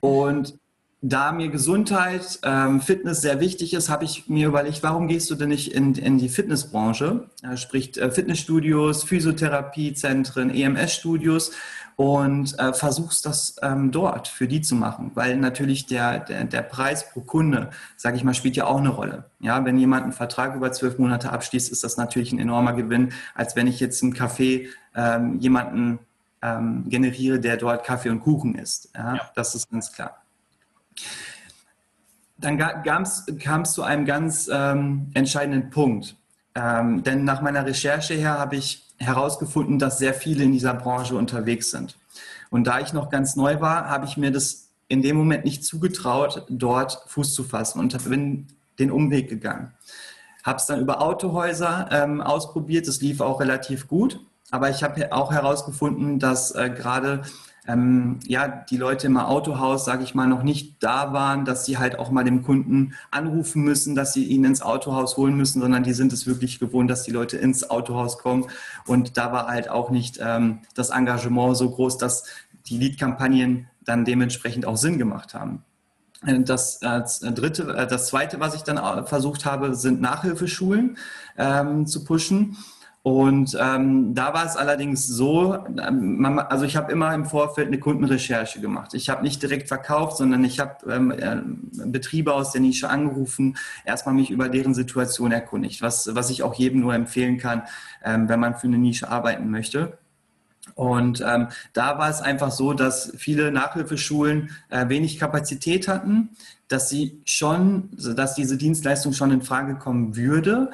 Und 0.00 0.58
da 1.02 1.32
mir 1.32 1.48
Gesundheit, 1.48 2.40
ähm, 2.42 2.82
Fitness 2.82 3.22
sehr 3.22 3.40
wichtig 3.40 3.72
ist, 3.72 3.88
habe 3.88 4.04
ich 4.04 4.28
mir 4.28 4.48
überlegt, 4.48 4.82
warum 4.82 5.08
gehst 5.08 5.30
du 5.30 5.34
denn 5.34 5.48
nicht 5.48 5.72
in, 5.72 5.94
in 5.94 6.18
die 6.18 6.28
Fitnessbranche, 6.28 7.30
sprich 7.56 7.96
äh, 7.96 8.10
Fitnessstudios, 8.10 9.04
Physiotherapiezentren, 9.04 10.50
EMS-Studios 10.50 11.52
und 12.00 12.58
äh, 12.58 12.72
versuchst 12.72 13.26
das 13.26 13.56
ähm, 13.60 13.90
dort 13.90 14.26
für 14.26 14.48
die 14.48 14.62
zu 14.62 14.74
machen, 14.74 15.10
weil 15.16 15.36
natürlich 15.36 15.84
der, 15.84 16.20
der, 16.20 16.44
der 16.44 16.62
Preis 16.62 17.12
pro 17.12 17.20
Kunde, 17.20 17.68
sage 17.98 18.16
ich 18.16 18.24
mal, 18.24 18.32
spielt 18.32 18.56
ja 18.56 18.64
auch 18.64 18.78
eine 18.78 18.88
Rolle. 18.88 19.24
Ja, 19.38 19.62
wenn 19.66 19.76
jemand 19.76 20.04
einen 20.04 20.14
Vertrag 20.14 20.54
über 20.54 20.72
zwölf 20.72 20.98
Monate 20.98 21.30
abschließt, 21.30 21.70
ist 21.70 21.84
das 21.84 21.98
natürlich 21.98 22.32
ein 22.32 22.38
enormer 22.38 22.72
Gewinn, 22.72 23.12
als 23.34 23.54
wenn 23.54 23.66
ich 23.66 23.80
jetzt 23.80 24.02
im 24.02 24.14
Café 24.14 24.68
ähm, 24.94 25.40
jemanden 25.40 25.98
ähm, 26.40 26.84
generiere, 26.88 27.38
der 27.38 27.58
dort 27.58 27.84
Kaffee 27.84 28.08
und 28.08 28.20
Kuchen 28.20 28.54
isst. 28.54 28.88
Ja, 28.94 29.16
ja. 29.16 29.30
Das 29.34 29.54
ist 29.54 29.70
ganz 29.70 29.92
klar. 29.92 30.22
Dann 32.38 32.56
kam 32.56 33.02
es 33.60 33.72
zu 33.74 33.82
einem 33.82 34.06
ganz 34.06 34.48
ähm, 34.50 35.10
entscheidenden 35.12 35.68
Punkt. 35.68 36.16
Ähm, 36.54 37.02
denn 37.02 37.24
nach 37.24 37.42
meiner 37.42 37.66
Recherche 37.66 38.14
her 38.14 38.38
habe 38.38 38.56
ich 38.56 38.89
herausgefunden, 39.00 39.78
dass 39.78 39.98
sehr 39.98 40.14
viele 40.14 40.44
in 40.44 40.52
dieser 40.52 40.74
Branche 40.74 41.16
unterwegs 41.16 41.70
sind. 41.70 41.96
Und 42.50 42.66
da 42.66 42.80
ich 42.80 42.92
noch 42.92 43.10
ganz 43.10 43.34
neu 43.34 43.60
war, 43.60 43.88
habe 43.88 44.06
ich 44.06 44.16
mir 44.16 44.30
das 44.30 44.68
in 44.88 45.02
dem 45.02 45.16
Moment 45.16 45.44
nicht 45.44 45.64
zugetraut, 45.64 46.46
dort 46.48 47.02
Fuß 47.06 47.34
zu 47.34 47.44
fassen 47.44 47.80
und 47.80 48.04
bin 48.08 48.46
den 48.78 48.90
Umweg 48.90 49.28
gegangen. 49.28 49.72
Habe 50.44 50.58
es 50.58 50.66
dann 50.66 50.80
über 50.80 51.00
Autohäuser 51.00 51.88
ähm, 51.90 52.20
ausprobiert, 52.20 52.88
das 52.88 53.00
lief 53.00 53.20
auch 53.20 53.40
relativ 53.40 53.88
gut 53.88 54.20
aber 54.50 54.70
ich 54.70 54.82
habe 54.82 55.12
auch 55.12 55.32
herausgefunden, 55.32 56.18
dass 56.18 56.54
äh, 56.54 56.70
gerade 56.70 57.22
ähm, 57.66 58.20
ja, 58.26 58.48
die 58.48 58.76
Leute 58.76 59.06
im 59.06 59.16
Autohaus, 59.16 59.84
sage 59.84 60.02
ich 60.02 60.14
mal, 60.14 60.26
noch 60.26 60.42
nicht 60.42 60.82
da 60.82 61.12
waren, 61.12 61.44
dass 61.44 61.64
sie 61.64 61.78
halt 61.78 61.98
auch 61.98 62.10
mal 62.10 62.24
dem 62.24 62.42
Kunden 62.42 62.94
anrufen 63.10 63.62
müssen, 63.62 63.94
dass 63.94 64.12
sie 64.12 64.24
ihn 64.24 64.44
ins 64.44 64.62
Autohaus 64.62 65.16
holen 65.16 65.36
müssen, 65.36 65.60
sondern 65.60 65.82
die 65.82 65.92
sind 65.92 66.12
es 66.12 66.26
wirklich 66.26 66.58
gewohnt, 66.58 66.90
dass 66.90 67.02
die 67.02 67.12
Leute 67.12 67.36
ins 67.36 67.68
Autohaus 67.68 68.18
kommen. 68.18 68.46
Und 68.86 69.16
da 69.16 69.32
war 69.32 69.46
halt 69.46 69.68
auch 69.68 69.90
nicht 69.90 70.18
ähm, 70.22 70.60
das 70.74 70.90
Engagement 70.90 71.56
so 71.56 71.70
groß, 71.70 71.98
dass 71.98 72.24
die 72.66 72.78
Lead-Kampagnen 72.78 73.68
dann 73.84 74.04
dementsprechend 74.04 74.66
auch 74.66 74.76
Sinn 74.76 74.98
gemacht 74.98 75.34
haben. 75.34 75.64
Äh, 76.26 76.40
das, 76.40 76.80
äh, 76.82 77.02
dritte, 77.32 77.74
äh, 77.74 77.86
das 77.86 78.08
zweite, 78.08 78.40
was 78.40 78.54
ich 78.54 78.62
dann 78.62 79.06
versucht 79.06 79.44
habe, 79.44 79.74
sind 79.74 80.00
Nachhilfeschulen 80.00 80.96
ähm, 81.36 81.86
zu 81.86 82.04
pushen. 82.04 82.56
Und 83.02 83.56
ähm, 83.58 84.14
da 84.14 84.34
war 84.34 84.44
es 84.44 84.56
allerdings 84.56 85.06
so, 85.06 85.54
ähm, 85.54 86.20
man, 86.20 86.38
also 86.38 86.66
ich 86.66 86.76
habe 86.76 86.92
immer 86.92 87.14
im 87.14 87.24
Vorfeld 87.24 87.68
eine 87.68 87.78
Kundenrecherche 87.78 88.60
gemacht. 88.60 88.92
Ich 88.92 89.08
habe 89.08 89.22
nicht 89.22 89.40
direkt 89.40 89.68
verkauft, 89.68 90.18
sondern 90.18 90.44
ich 90.44 90.60
habe 90.60 90.92
ähm, 90.92 91.10
äh, 91.10 91.36
Betriebe 91.86 92.34
aus 92.34 92.52
der 92.52 92.60
Nische 92.60 92.90
angerufen, 92.90 93.56
erstmal 93.86 94.14
mich 94.14 94.30
über 94.30 94.50
deren 94.50 94.74
Situation 94.74 95.32
erkundigt, 95.32 95.80
was, 95.80 96.14
was 96.14 96.28
ich 96.28 96.42
auch 96.42 96.52
jedem 96.54 96.80
nur 96.80 96.92
empfehlen 96.94 97.38
kann, 97.38 97.62
ähm, 98.04 98.28
wenn 98.28 98.38
man 98.38 98.56
für 98.56 98.66
eine 98.66 98.76
Nische 98.76 99.08
arbeiten 99.08 99.50
möchte. 99.50 99.96
Und 100.74 101.24
ähm, 101.26 101.48
da 101.72 101.98
war 101.98 102.10
es 102.10 102.20
einfach 102.20 102.50
so, 102.50 102.74
dass 102.74 103.12
viele 103.16 103.50
Nachhilfeschulen 103.50 104.50
äh, 104.68 104.90
wenig 104.90 105.18
Kapazität 105.18 105.88
hatten, 105.88 106.30
dass 106.68 106.90
sie 106.90 107.22
schon, 107.24 107.88
dass 107.92 108.34
diese 108.34 108.58
Dienstleistung 108.58 109.14
schon 109.14 109.30
in 109.30 109.42
Frage 109.42 109.76
kommen 109.76 110.16
würde 110.16 110.70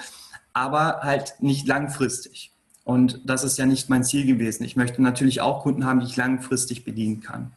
aber 0.57 1.01
halt 1.03 1.35
nicht 1.41 1.69
langfristig. 1.69 2.51
Und 2.83 3.21
das 3.27 3.45
ist 3.45 3.59
ja 3.59 3.67
nicht 3.67 3.91
mein 3.91 4.05
Ziel 4.05 4.25
gewesen. 4.25 4.65
Ich 4.65 4.75
möchte 4.75 5.03
natürlich 5.03 5.43
auch 5.43 5.63
Kunden 5.63 5.85
haben, 5.85 6.01
die 6.01 6.07
ich 6.07 6.17
langfristig 6.17 6.83
bedienen 6.83 7.21
kann. 7.21 7.53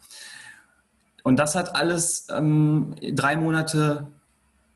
Und 1.23 1.37
das 1.37 1.55
hat 1.55 1.75
alles 1.75 2.27
ähm, 2.29 2.95
drei 3.13 3.37
Monate 3.37 4.07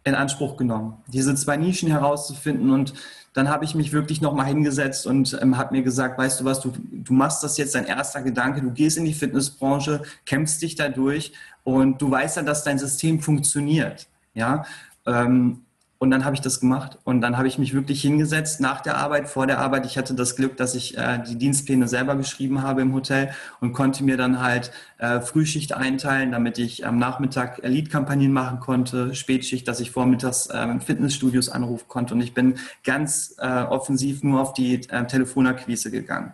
in 0.06 0.16
Anspruch 0.16 0.56
genommen, 0.56 1.02
diese 1.08 1.36
zwei 1.36 1.58
Nischen 1.58 1.90
herauszufinden. 1.90 2.72
Und 2.72 2.94
dann 3.34 3.50
habe 3.50 3.66
ich 3.66 3.76
mich 3.76 3.92
wirklich 3.92 4.22
nochmal 4.22 4.46
hingesetzt 4.46 5.06
und 5.06 5.38
ähm, 5.42 5.58
habe 5.58 5.76
mir 5.76 5.84
gesagt, 5.84 6.18
weißt 6.18 6.40
du 6.40 6.46
was, 6.46 6.62
du, 6.62 6.72
du 6.92 7.12
machst 7.12 7.44
das 7.44 7.58
jetzt 7.58 7.76
dein 7.76 7.86
erster 7.86 8.22
Gedanke, 8.22 8.62
du 8.62 8.72
gehst 8.72 8.98
in 8.98 9.04
die 9.04 9.14
Fitnessbranche, 9.14 10.02
kämpfst 10.26 10.62
dich 10.62 10.76
dadurch 10.76 11.34
und 11.66 12.02
du 12.02 12.10
weißt 12.10 12.38
ja, 12.38 12.44
dass 12.44 12.64
dein 12.64 12.80
System 12.80 13.20
funktioniert. 13.20 14.08
Ja, 14.34 14.66
ähm, 15.06 15.66
und 16.04 16.12
dann 16.12 16.26
habe 16.26 16.36
ich 16.36 16.42
das 16.42 16.60
gemacht 16.60 17.00
und 17.06 17.22
dann 17.22 17.38
habe 17.38 17.48
ich 17.48 17.58
mich 17.58 17.74
wirklich 17.74 18.02
hingesetzt 18.02 18.60
nach 18.60 18.82
der 18.82 18.98
Arbeit, 18.98 19.30
vor 19.30 19.48
der 19.48 19.60
Arbeit. 19.60 19.86
Ich 19.86 19.98
hatte 19.98 20.14
das 20.14 20.36
Glück, 20.36 20.58
dass 20.58 20.76
ich 20.76 20.98
äh, 20.98 21.24
die 21.26 21.38
Dienstpläne 21.38 21.88
selber 21.88 22.18
geschrieben 22.18 22.62
habe 22.62 22.82
im 22.82 22.94
Hotel 22.94 23.34
und 23.62 23.72
konnte 23.72 24.04
mir 24.04 24.18
dann 24.18 24.42
halt 24.42 24.74
äh, 24.98 25.22
Frühschicht 25.22 25.72
einteilen, 25.72 26.34
damit 26.34 26.58
ich 26.58 26.86
am 26.86 26.98
Nachmittag 26.98 27.62
Lead-Kampagnen 27.64 28.34
machen 28.34 28.60
konnte, 28.60 29.16
Spätschicht, 29.16 29.66
dass 29.66 29.80
ich 29.80 29.92
vormittags 29.92 30.48
äh, 30.48 30.78
Fitnessstudios 30.82 31.48
anrufen 31.48 31.88
konnte. 31.88 32.16
Und 32.16 32.20
ich 32.20 32.34
bin 32.34 32.56
ganz 32.84 33.36
äh, 33.38 33.62
offensiv 33.64 34.24
nur 34.24 34.42
auf 34.42 34.52
die 34.52 34.82
äh, 34.90 35.08
Telefonakquise 35.08 35.90
gegangen 35.90 36.34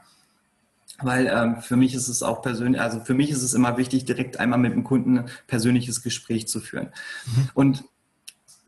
weil 1.02 1.28
ähm, 1.28 1.62
für 1.62 1.78
mich 1.78 1.94
ist 1.94 2.10
es 2.10 2.24
auch 2.24 2.42
persönlich, 2.42 2.82
also 2.82 3.00
für 3.00 3.14
mich 3.14 3.30
ist 3.30 3.42
es 3.42 3.54
immer 3.54 3.78
wichtig, 3.78 4.04
direkt 4.04 4.38
einmal 4.38 4.60
mit 4.60 4.74
dem 4.74 4.84
Kunden 4.84 5.20
ein 5.20 5.30
persönliches 5.48 6.04
Gespräch 6.04 6.50
zu 6.50 6.60
führen. 6.60 6.90
Mhm. 7.26 7.50
Und 7.54 7.84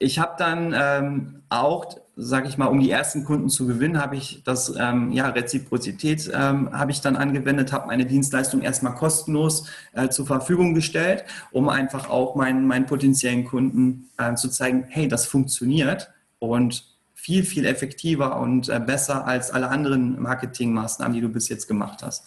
ich 0.02 0.18
habe 0.18 0.34
dann 0.38 0.74
ähm, 0.76 1.44
auch, 1.50 1.86
sage 2.16 2.48
ich 2.48 2.58
mal, 2.58 2.66
um 2.66 2.80
die 2.80 2.90
ersten 2.90 3.24
Kunden 3.24 3.50
zu 3.50 3.68
gewinnen, 3.68 4.02
habe 4.02 4.16
ich 4.16 4.42
das, 4.44 4.74
ähm, 4.78 5.12
ja, 5.12 5.30
Reziprozität 5.30 6.30
ähm, 6.34 6.72
habe 6.72 6.92
ich 6.92 7.02
dann 7.02 7.16
angewendet, 7.16 7.72
habe 7.72 7.88
meine 7.88 8.06
Dienstleistung 8.06 8.62
erstmal 8.62 8.96
kostenlos 8.96 9.68
äh, 9.94 10.10
zur 10.10 10.26
Verfügung 10.26 10.74
gestellt, 10.74 11.24
um 11.52 11.70
einfach 11.70 12.10
auch 12.10 12.36
meinen, 12.36 12.66
meinen 12.66 12.88
potenziellen 12.88 13.46
Kunden 13.46 14.10
äh, 14.18 14.34
zu 14.34 14.50
zeigen, 14.50 14.86
hey, 14.90 15.08
das 15.08 15.28
funktioniert 15.28 16.10
und 16.40 16.84
viel, 17.14 17.44
viel 17.44 17.68
effektiver 17.68 18.40
und 18.40 18.70
äh, 18.70 18.80
besser 18.80 19.28
als 19.28 19.52
alle 19.52 19.70
anderen 19.70 20.20
Marketingmaßnahmen, 20.20 21.14
die 21.14 21.22
du 21.22 21.30
bis 21.30 21.48
jetzt 21.50 21.68
gemacht 21.68 22.02
hast. 22.02 22.26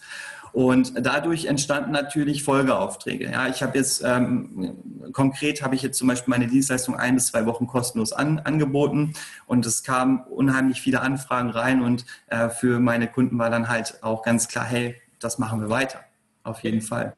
Und 0.55 0.93
dadurch 1.05 1.47
entstanden 1.47 1.91
natürlich 1.91 2.45
Folgeaufträge. 2.45 3.29
Ja, 3.29 3.49
ich 3.49 3.61
habe 3.61 3.77
jetzt 3.77 4.01
ähm, 4.05 4.77
konkret 5.11 5.61
habe 5.61 5.75
ich 5.75 5.81
jetzt 5.81 5.97
zum 5.97 6.07
Beispiel 6.07 6.31
meine 6.31 6.47
Dienstleistung 6.47 6.95
ein 6.95 7.15
bis 7.15 7.27
zwei 7.27 7.45
Wochen 7.45 7.67
kostenlos 7.67 8.13
an, 8.13 8.39
angeboten 8.39 9.15
und 9.47 9.65
es 9.65 9.83
kamen 9.83 10.21
unheimlich 10.21 10.79
viele 10.79 11.01
Anfragen 11.01 11.49
rein 11.49 11.81
und 11.81 12.05
äh, 12.27 12.47
für 12.47 12.79
meine 12.79 13.09
Kunden 13.09 13.37
war 13.37 13.49
dann 13.49 13.67
halt 13.67 14.01
auch 14.01 14.23
ganz 14.23 14.47
klar, 14.47 14.63
hey, 14.63 14.95
das 15.19 15.39
machen 15.39 15.59
wir 15.59 15.69
weiter. 15.69 15.99
Auf 16.43 16.63
jeden 16.63 16.81
Fall. 16.81 17.17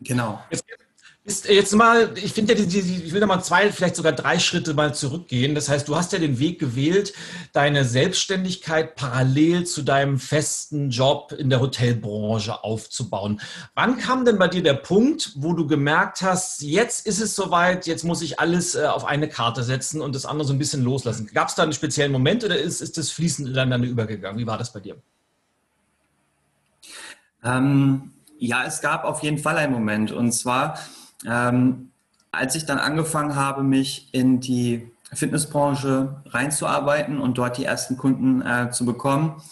Genau. 0.00 0.42
Jetzt, 0.50 0.64
ist 1.28 1.46
jetzt 1.46 1.74
mal, 1.74 2.10
ich 2.16 2.32
finde 2.32 2.54
ja, 2.54 2.64
ich 2.64 3.12
will 3.12 3.20
da 3.20 3.26
mal 3.26 3.42
zwei, 3.42 3.70
vielleicht 3.70 3.96
sogar 3.96 4.12
drei 4.12 4.38
Schritte 4.38 4.72
mal 4.72 4.94
zurückgehen. 4.94 5.54
Das 5.54 5.68
heißt, 5.68 5.86
du 5.86 5.94
hast 5.94 6.12
ja 6.14 6.18
den 6.18 6.38
Weg 6.38 6.58
gewählt, 6.58 7.12
deine 7.52 7.84
Selbstständigkeit 7.84 8.96
parallel 8.96 9.66
zu 9.66 9.82
deinem 9.82 10.18
festen 10.18 10.88
Job 10.88 11.32
in 11.32 11.50
der 11.50 11.60
Hotelbranche 11.60 12.64
aufzubauen. 12.64 13.42
Wann 13.74 13.98
kam 13.98 14.24
denn 14.24 14.38
bei 14.38 14.48
dir 14.48 14.62
der 14.62 14.74
Punkt, 14.74 15.32
wo 15.36 15.52
du 15.52 15.66
gemerkt 15.66 16.22
hast, 16.22 16.62
jetzt 16.62 17.06
ist 17.06 17.20
es 17.20 17.36
soweit, 17.36 17.86
jetzt 17.86 18.04
muss 18.04 18.22
ich 18.22 18.40
alles 18.40 18.74
äh, 18.74 18.86
auf 18.86 19.04
eine 19.04 19.28
Karte 19.28 19.62
setzen 19.62 20.00
und 20.00 20.14
das 20.14 20.24
andere 20.24 20.48
so 20.48 20.54
ein 20.54 20.58
bisschen 20.58 20.82
loslassen? 20.82 21.28
Gab 21.34 21.48
es 21.48 21.54
da 21.54 21.62
einen 21.62 21.74
speziellen 21.74 22.10
Moment 22.10 22.42
oder 22.42 22.56
ist, 22.58 22.80
ist 22.80 22.96
das 22.96 23.10
fließend 23.10 23.48
ineinander 23.48 23.86
übergegangen? 23.86 24.38
Wie 24.38 24.46
war 24.46 24.56
das 24.56 24.72
bei 24.72 24.80
dir? 24.80 24.96
Ähm, 27.44 28.12
ja, 28.38 28.64
es 28.64 28.80
gab 28.80 29.04
auf 29.04 29.22
jeden 29.22 29.38
Fall 29.38 29.58
einen 29.58 29.74
Moment. 29.74 30.10
Und 30.10 30.32
zwar 30.32 30.78
ähm, 31.26 31.90
als 32.30 32.54
ich 32.54 32.66
dann 32.66 32.78
angefangen 32.78 33.34
habe, 33.34 33.62
mich 33.62 34.08
in 34.12 34.40
die 34.40 34.90
Fitnessbranche 35.12 36.22
reinzuarbeiten 36.26 37.18
und 37.20 37.38
dort 37.38 37.56
die 37.56 37.64
ersten 37.64 37.96
Kunden 37.96 38.42
äh, 38.42 38.70
zu 38.70 38.84
bekommen, 38.84 39.42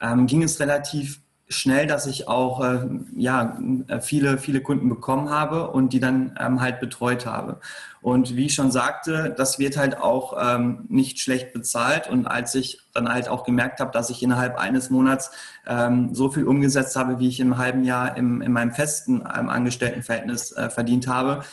ähm, 0.00 0.26
ging 0.26 0.42
es 0.42 0.58
relativ 0.60 1.20
schnell, 1.54 1.86
dass 1.86 2.06
ich 2.06 2.28
auch 2.28 2.62
äh, 2.62 2.86
ja, 3.16 3.58
viele, 4.00 4.38
viele 4.38 4.60
Kunden 4.60 4.88
bekommen 4.88 5.30
habe 5.30 5.70
und 5.70 5.92
die 5.92 6.00
dann 6.00 6.38
ähm, 6.40 6.60
halt 6.60 6.80
betreut 6.80 7.26
habe. 7.26 7.60
Und 8.02 8.36
wie 8.36 8.46
ich 8.46 8.54
schon 8.54 8.70
sagte, 8.70 9.34
das 9.34 9.58
wird 9.58 9.78
halt 9.78 9.96
auch 9.98 10.36
ähm, 10.38 10.84
nicht 10.88 11.20
schlecht 11.20 11.54
bezahlt. 11.54 12.10
Und 12.10 12.26
als 12.26 12.54
ich 12.54 12.80
dann 12.92 13.08
halt 13.08 13.28
auch 13.28 13.44
gemerkt 13.44 13.80
habe, 13.80 13.92
dass 13.92 14.10
ich 14.10 14.22
innerhalb 14.22 14.58
eines 14.58 14.90
Monats 14.90 15.30
ähm, 15.66 16.14
so 16.14 16.30
viel 16.30 16.44
umgesetzt 16.44 16.96
habe, 16.96 17.18
wie 17.18 17.28
ich 17.28 17.40
im 17.40 17.56
halben 17.56 17.82
Jahr 17.82 18.16
im, 18.18 18.42
in 18.42 18.52
meinem 18.52 18.72
festen 18.72 19.20
ähm, 19.22 19.48
Angestelltenverhältnis 19.48 20.52
äh, 20.52 20.68
verdient 20.68 21.08
habe, 21.08 21.44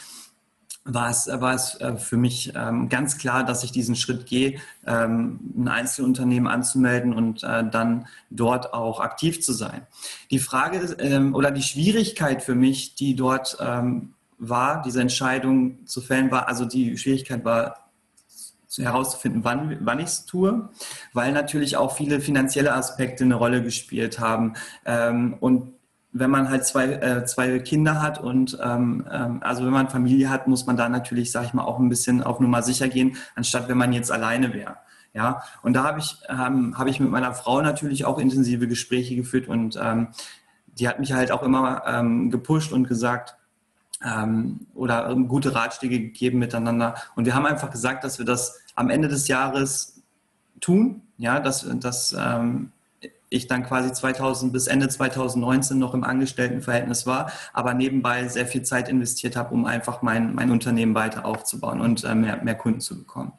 war 0.83 1.09
es, 1.09 1.27
war 1.27 1.53
es 1.53 1.79
äh, 1.79 1.95
für 1.97 2.17
mich 2.17 2.53
ähm, 2.55 2.89
ganz 2.89 3.17
klar, 3.17 3.43
dass 3.43 3.63
ich 3.63 3.71
diesen 3.71 3.95
Schritt 3.95 4.25
gehe, 4.25 4.59
ähm, 4.85 5.39
ein 5.55 5.67
Einzelunternehmen 5.67 6.47
anzumelden 6.51 7.13
und 7.13 7.43
äh, 7.43 7.63
dann 7.69 8.07
dort 8.29 8.73
auch 8.73 8.99
aktiv 8.99 9.41
zu 9.41 9.53
sein. 9.53 9.85
Die 10.31 10.39
Frage 10.39 10.79
ähm, 10.99 11.35
oder 11.35 11.51
die 11.51 11.61
Schwierigkeit 11.61 12.41
für 12.41 12.55
mich, 12.55 12.95
die 12.95 13.15
dort 13.15 13.57
war, 14.43 14.81
diese 14.81 15.01
Entscheidung 15.01 15.85
zu 15.85 16.01
fällen, 16.01 16.31
war, 16.31 16.47
also 16.47 16.65
die 16.65 16.97
Schwierigkeit 16.97 17.45
war, 17.45 17.89
herauszufinden, 18.75 19.43
wann, 19.43 19.77
wann 19.81 19.99
ich 19.99 20.05
es 20.05 20.25
tue, 20.25 20.69
weil 21.13 21.31
natürlich 21.31 21.77
auch 21.77 21.95
viele 21.95 22.21
finanzielle 22.21 22.73
Aspekte 22.73 23.23
eine 23.23 23.35
Rolle 23.35 23.61
gespielt 23.61 24.19
haben. 24.19 24.53
und 25.41 25.73
wenn 26.13 26.29
man 26.29 26.49
halt 26.49 26.65
zwei, 26.65 26.85
äh, 26.85 27.25
zwei 27.25 27.59
Kinder 27.59 28.01
hat 28.01 28.19
und 28.19 28.57
ähm, 28.61 29.05
ähm, 29.09 29.39
also 29.41 29.63
wenn 29.65 29.71
man 29.71 29.89
Familie 29.89 30.29
hat, 30.29 30.47
muss 30.47 30.65
man 30.65 30.75
da 30.75 30.89
natürlich, 30.89 31.31
sag 31.31 31.45
ich 31.45 31.53
mal, 31.53 31.63
auch 31.63 31.79
ein 31.79 31.89
bisschen 31.89 32.21
auf 32.21 32.39
Nummer 32.39 32.61
sicher 32.63 32.89
gehen, 32.89 33.15
anstatt 33.35 33.69
wenn 33.69 33.77
man 33.77 33.93
jetzt 33.93 34.11
alleine 34.11 34.53
wäre. 34.53 34.77
Ja, 35.13 35.43
und 35.61 35.73
da 35.73 35.83
habe 35.83 35.99
ich, 35.99 36.17
ähm, 36.29 36.77
hab 36.77 36.87
ich 36.87 36.99
mit 36.99 37.09
meiner 37.09 37.33
Frau 37.33 37.61
natürlich 37.61 38.05
auch 38.05 38.17
intensive 38.17 38.67
Gespräche 38.67 39.15
geführt 39.15 39.47
und 39.47 39.77
ähm, 39.81 40.09
die 40.79 40.87
hat 40.87 40.99
mich 40.99 41.13
halt 41.13 41.31
auch 41.31 41.43
immer 41.43 41.83
ähm, 41.85 42.31
gepusht 42.31 42.71
und 42.71 42.87
gesagt, 42.87 43.35
ähm, 44.03 44.67
oder 44.73 45.13
gute 45.15 45.53
Ratschläge 45.53 45.99
gegeben 45.99 46.39
miteinander. 46.39 46.95
Und 47.15 47.25
wir 47.25 47.35
haben 47.35 47.45
einfach 47.45 47.69
gesagt, 47.69 48.03
dass 48.03 48.19
wir 48.19 48.25
das 48.25 48.59
am 48.75 48.89
Ende 48.89 49.07
des 49.07 49.27
Jahres 49.27 50.01
tun, 50.59 51.01
ja, 51.17 51.39
dass, 51.39 51.67
dass 51.79 52.15
ähm, 52.17 52.71
ich 53.31 53.47
dann 53.47 53.63
quasi 53.63 53.93
2000 53.93 54.51
bis 54.51 54.67
Ende 54.67 54.89
2019 54.89 55.79
noch 55.79 55.93
im 55.93 56.03
Angestelltenverhältnis 56.03 57.07
war, 57.07 57.31
aber 57.53 57.73
nebenbei 57.73 58.27
sehr 58.27 58.45
viel 58.45 58.61
Zeit 58.61 58.89
investiert 58.89 59.37
habe, 59.37 59.53
um 59.53 59.65
einfach 59.65 60.01
mein, 60.01 60.35
mein 60.35 60.51
Unternehmen 60.51 60.93
weiter 60.93 61.25
aufzubauen 61.25 61.79
und 61.79 62.03
äh, 62.03 62.13
mehr, 62.13 62.43
mehr 62.43 62.55
Kunden 62.55 62.81
zu 62.81 62.99
bekommen. 62.99 63.31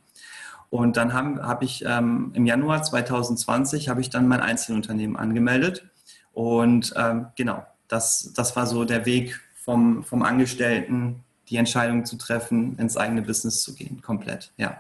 Und 0.71 0.97
dann 0.97 1.13
habe 1.13 1.47
hab 1.47 1.63
ich 1.63 1.85
ähm, 1.87 2.33
im 2.35 2.47
Januar 2.47 2.83
2020 2.83 3.91
habe 3.91 4.01
ich 4.01 4.09
dann 4.09 4.27
mein 4.27 4.41
Einzelunternehmen 4.41 5.17
angemeldet. 5.17 5.85
Und 6.33 6.95
ähm, 6.97 7.27
genau, 7.37 7.63
das, 7.89 8.33
das 8.35 8.57
war 8.57 8.67
so 8.67 8.87
der 8.87 9.05
Weg 9.05 9.39
vom, 9.55 10.03
vom 10.03 10.23
Angestellten, 10.23 11.23
die 11.51 11.59
Entscheidung 11.59 12.07
zu 12.07 12.17
treffen, 12.17 12.79
ins 12.79 12.97
eigene 12.97 13.21
Business 13.21 13.63
zu 13.63 13.75
gehen, 13.75 14.01
komplett, 14.01 14.53
ja. 14.57 14.79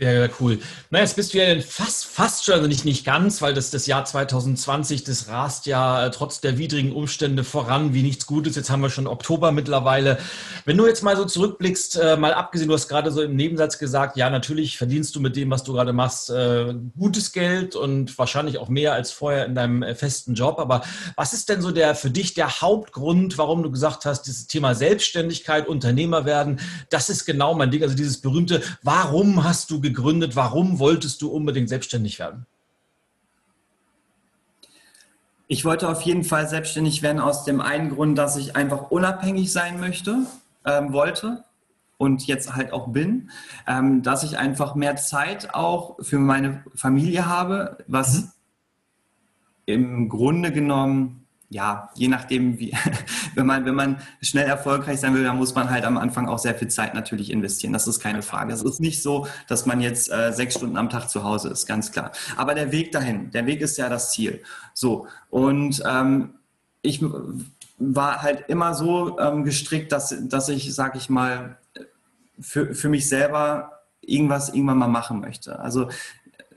Ja, 0.00 0.12
ja, 0.12 0.28
cool. 0.38 0.60
Na, 0.90 1.00
jetzt 1.00 1.16
bist 1.16 1.34
du 1.34 1.38
ja 1.38 1.60
fast, 1.60 2.04
fast 2.04 2.44
schon, 2.44 2.54
also 2.54 2.68
nicht, 2.68 2.84
nicht 2.84 3.04
ganz, 3.04 3.42
weil 3.42 3.52
das, 3.52 3.72
das 3.72 3.86
Jahr 3.86 4.04
2020, 4.04 5.02
das 5.02 5.26
rast 5.26 5.66
ja 5.66 6.06
äh, 6.06 6.10
trotz 6.12 6.40
der 6.40 6.56
widrigen 6.56 6.92
Umstände 6.92 7.42
voran 7.42 7.94
wie 7.94 8.04
nichts 8.04 8.24
Gutes. 8.24 8.54
Jetzt 8.54 8.70
haben 8.70 8.80
wir 8.80 8.90
schon 8.90 9.08
Oktober 9.08 9.50
mittlerweile. 9.50 10.18
Wenn 10.64 10.76
du 10.76 10.86
jetzt 10.86 11.02
mal 11.02 11.16
so 11.16 11.24
zurückblickst, 11.24 11.96
äh, 11.96 12.16
mal 12.16 12.32
abgesehen, 12.32 12.68
du 12.68 12.74
hast 12.74 12.86
gerade 12.86 13.10
so 13.10 13.22
im 13.22 13.34
Nebensatz 13.34 13.76
gesagt, 13.76 14.16
ja, 14.16 14.30
natürlich 14.30 14.78
verdienst 14.78 15.16
du 15.16 15.20
mit 15.20 15.34
dem, 15.34 15.50
was 15.50 15.64
du 15.64 15.72
gerade 15.72 15.92
machst, 15.92 16.30
äh, 16.30 16.74
gutes 16.96 17.32
Geld 17.32 17.74
und 17.74 18.16
wahrscheinlich 18.18 18.58
auch 18.58 18.68
mehr 18.68 18.92
als 18.92 19.10
vorher 19.10 19.46
in 19.46 19.56
deinem 19.56 19.82
äh, 19.82 19.96
festen 19.96 20.34
Job. 20.34 20.60
Aber 20.60 20.82
was 21.16 21.32
ist 21.32 21.48
denn 21.48 21.60
so 21.60 21.72
der 21.72 21.96
für 21.96 22.10
dich 22.10 22.34
der 22.34 22.60
Hauptgrund, 22.60 23.36
warum 23.36 23.64
du 23.64 23.70
gesagt 23.72 24.04
hast, 24.04 24.22
dieses 24.22 24.46
Thema 24.46 24.76
Selbstständigkeit, 24.76 25.66
Unternehmer 25.66 26.24
werden, 26.24 26.60
das 26.88 27.10
ist 27.10 27.24
genau 27.24 27.54
mein 27.54 27.72
Ding. 27.72 27.82
Also 27.82 27.96
dieses 27.96 28.20
berühmte, 28.20 28.62
warum 28.84 29.42
hast 29.42 29.72
du 29.72 29.87
gegründet? 29.88 30.36
Warum 30.36 30.78
wolltest 30.78 31.22
du 31.22 31.28
unbedingt 31.30 31.68
selbstständig 31.68 32.18
werden? 32.18 32.46
Ich 35.46 35.64
wollte 35.64 35.88
auf 35.88 36.02
jeden 36.02 36.24
Fall 36.24 36.46
selbstständig 36.46 37.02
werden 37.02 37.20
aus 37.20 37.44
dem 37.44 37.60
einen 37.60 37.90
Grund, 37.90 38.18
dass 38.18 38.36
ich 38.36 38.54
einfach 38.54 38.90
unabhängig 38.90 39.50
sein 39.50 39.80
möchte, 39.80 40.26
ähm, 40.66 40.92
wollte 40.92 41.44
und 41.96 42.26
jetzt 42.26 42.54
halt 42.54 42.72
auch 42.72 42.88
bin, 42.88 43.30
ähm, 43.66 44.02
dass 44.02 44.22
ich 44.22 44.36
einfach 44.36 44.74
mehr 44.74 44.96
Zeit 44.96 45.54
auch 45.54 45.96
für 46.00 46.18
meine 46.18 46.64
Familie 46.74 47.26
habe, 47.26 47.78
was 47.86 48.20
mhm. 48.20 48.30
im 49.64 50.08
Grunde 50.10 50.52
genommen 50.52 51.17
ja, 51.50 51.90
je 51.94 52.08
nachdem, 52.08 52.58
wie, 52.58 52.72
wenn 53.34 53.46
man, 53.46 53.64
wenn 53.64 53.74
man 53.74 54.00
schnell 54.20 54.46
erfolgreich 54.46 55.00
sein 55.00 55.14
will, 55.14 55.24
dann 55.24 55.36
muss 55.36 55.54
man 55.54 55.70
halt 55.70 55.84
am 55.84 55.96
Anfang 55.96 56.28
auch 56.28 56.38
sehr 56.38 56.54
viel 56.54 56.68
Zeit 56.68 56.94
natürlich 56.94 57.30
investieren. 57.30 57.72
Das 57.72 57.86
ist 57.86 58.00
keine 58.00 58.22
Frage. 58.22 58.52
Es 58.52 58.62
ist 58.62 58.80
nicht 58.80 59.02
so, 59.02 59.26
dass 59.48 59.64
man 59.64 59.80
jetzt 59.80 60.12
äh, 60.12 60.32
sechs 60.32 60.54
Stunden 60.54 60.76
am 60.76 60.90
Tag 60.90 61.08
zu 61.08 61.24
Hause 61.24 61.48
ist, 61.48 61.66
ganz 61.66 61.90
klar. 61.90 62.12
Aber 62.36 62.54
der 62.54 62.70
Weg 62.72 62.92
dahin, 62.92 63.30
der 63.30 63.46
Weg 63.46 63.60
ist 63.62 63.78
ja 63.78 63.88
das 63.88 64.12
Ziel. 64.12 64.42
So. 64.74 65.06
Und 65.30 65.82
ähm, 65.88 66.34
ich 66.82 67.02
war 67.78 68.22
halt 68.22 68.48
immer 68.48 68.74
so 68.74 69.18
ähm, 69.18 69.44
gestrickt, 69.44 69.92
dass, 69.92 70.14
dass 70.28 70.48
ich, 70.48 70.74
sag 70.74 70.96
ich 70.96 71.08
mal, 71.08 71.58
für, 72.40 72.74
für 72.74 72.88
mich 72.88 73.08
selber 73.08 73.72
irgendwas 74.00 74.50
irgendwann 74.50 74.78
mal 74.78 74.88
machen 74.88 75.20
möchte. 75.20 75.58
Also 75.58 75.88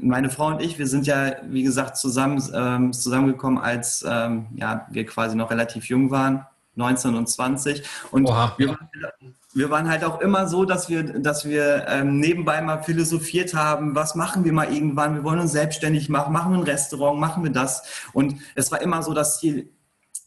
meine 0.01 0.29
Frau 0.29 0.48
und 0.48 0.62
ich, 0.62 0.79
wir 0.79 0.88
sind 0.88 1.08
ja, 1.08 1.36
wie 1.48 1.63
gesagt, 1.63 1.98
zusammen, 1.98 2.41
ähm, 2.53 2.93
zusammengekommen, 2.93 3.60
als 3.60 4.05
ähm, 4.08 4.48
ja, 4.55 4.88
wir 4.89 5.05
quasi 5.05 5.36
noch 5.36 5.51
relativ 5.51 5.86
jung 5.86 6.12
waren, 6.12 6.46
19 6.75 7.15
und 7.15 7.27
20. 7.27 7.84
Und 8.12 8.25
Oha, 8.27 8.53
wir, 8.58 8.70
waren, 8.70 8.89
wir, 9.53 9.70
waren, 9.70 9.89
halt 9.89 10.03
auch 10.03 10.22
immer 10.22 10.48
so, 10.48 10.65
dass 10.65 10.89
wir, 10.89 11.03
dass 11.20 11.46
wir 11.46 11.86
ähm, 11.88 12.20
nebenbei 12.20 12.62
mal 12.62 12.81
philosophiert 12.84 13.53
haben, 13.53 13.96
was 13.96 14.15
machen 14.15 14.43
wir 14.43 14.53
mal 14.53 14.74
irgendwann? 14.74 15.15
Wir 15.15 15.24
wollen 15.24 15.39
uns 15.39 15.51
selbstständig 15.51 16.10
machen, 16.10 16.34
machen 16.34 16.51
wir 16.53 16.60
ein 16.60 16.63
Restaurant, 16.63 17.20
machen 17.20 17.43
wir 17.43 17.51
das. 17.51 17.84
Und 18.13 18.36
es 18.55 18.72
war 18.72 18.81
immer 18.81 19.03
so 19.03 19.13
das 19.13 19.39
Ziel, 19.39 19.70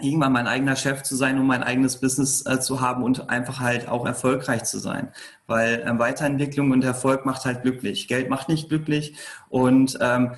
irgendwann 0.00 0.32
mein 0.32 0.46
eigener 0.46 0.76
Chef 0.76 1.02
zu 1.02 1.14
sein, 1.14 1.38
um 1.38 1.46
mein 1.46 1.62
eigenes 1.62 2.00
Business 2.00 2.44
äh, 2.46 2.58
zu 2.60 2.80
haben 2.80 3.02
und 3.02 3.30
einfach 3.30 3.60
halt 3.60 3.88
auch 3.88 4.06
erfolgreich 4.06 4.64
zu 4.64 4.78
sein. 4.78 5.08
Weil 5.46 5.82
äh, 5.82 5.98
Weiterentwicklung 5.98 6.72
und 6.72 6.82
Erfolg 6.82 7.24
macht 7.24 7.44
halt 7.44 7.62
glücklich. 7.62 8.08
Geld 8.08 8.28
macht 8.28 8.48
nicht 8.48 8.68
glücklich. 8.68 9.14
Und 9.48 9.96
ähm, 10.00 10.32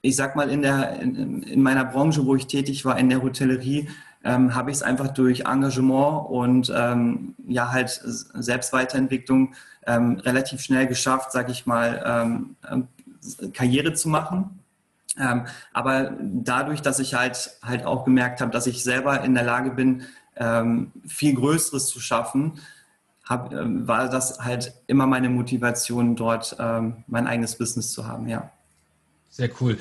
ich 0.00 0.14
sag 0.14 0.36
mal, 0.36 0.48
in, 0.48 0.62
der, 0.62 1.00
in, 1.00 1.42
in, 1.42 1.62
meiner 1.62 1.84
Branche, 1.84 2.24
wo 2.24 2.36
ich 2.36 2.46
tätig 2.46 2.84
war, 2.84 2.98
in 2.98 3.08
der 3.08 3.22
Hotellerie, 3.22 3.88
ähm, 4.22 4.54
habe 4.54 4.70
ich 4.70 4.76
es 4.76 4.82
einfach 4.82 5.08
durch 5.08 5.40
Engagement 5.40 6.28
und 6.28 6.72
ähm, 6.74 7.34
ja 7.46 7.72
halt 7.72 8.00
Selbstweiterentwicklung 8.04 9.54
ähm, 9.86 10.18
relativ 10.20 10.60
schnell 10.60 10.86
geschafft, 10.86 11.32
sag 11.32 11.50
ich 11.50 11.66
mal, 11.66 12.02
ähm, 12.06 12.56
äh, 13.42 13.48
Karriere 13.48 13.94
zu 13.94 14.08
machen 14.08 14.58
ähm, 15.16 15.46
aber 15.72 16.12
dadurch, 16.20 16.82
dass 16.82 16.98
ich 16.98 17.14
halt, 17.14 17.50
halt 17.62 17.84
auch 17.84 18.04
gemerkt 18.04 18.40
habe, 18.40 18.50
dass 18.50 18.66
ich 18.66 18.82
selber 18.82 19.22
in 19.22 19.34
der 19.34 19.44
Lage 19.44 19.70
bin, 19.70 20.02
ähm, 20.36 20.92
viel 21.06 21.34
Größeres 21.34 21.88
zu 21.88 22.00
schaffen, 22.00 22.60
hab, 23.24 23.52
ähm, 23.52 23.86
war 23.86 24.08
das 24.08 24.40
halt 24.40 24.72
immer 24.86 25.06
meine 25.06 25.28
Motivation, 25.28 26.16
dort 26.16 26.56
ähm, 26.58 27.04
mein 27.06 27.26
eigenes 27.26 27.56
Business 27.56 27.92
zu 27.92 28.06
haben, 28.06 28.28
ja. 28.28 28.50
Sehr 29.30 29.50
cool. 29.60 29.78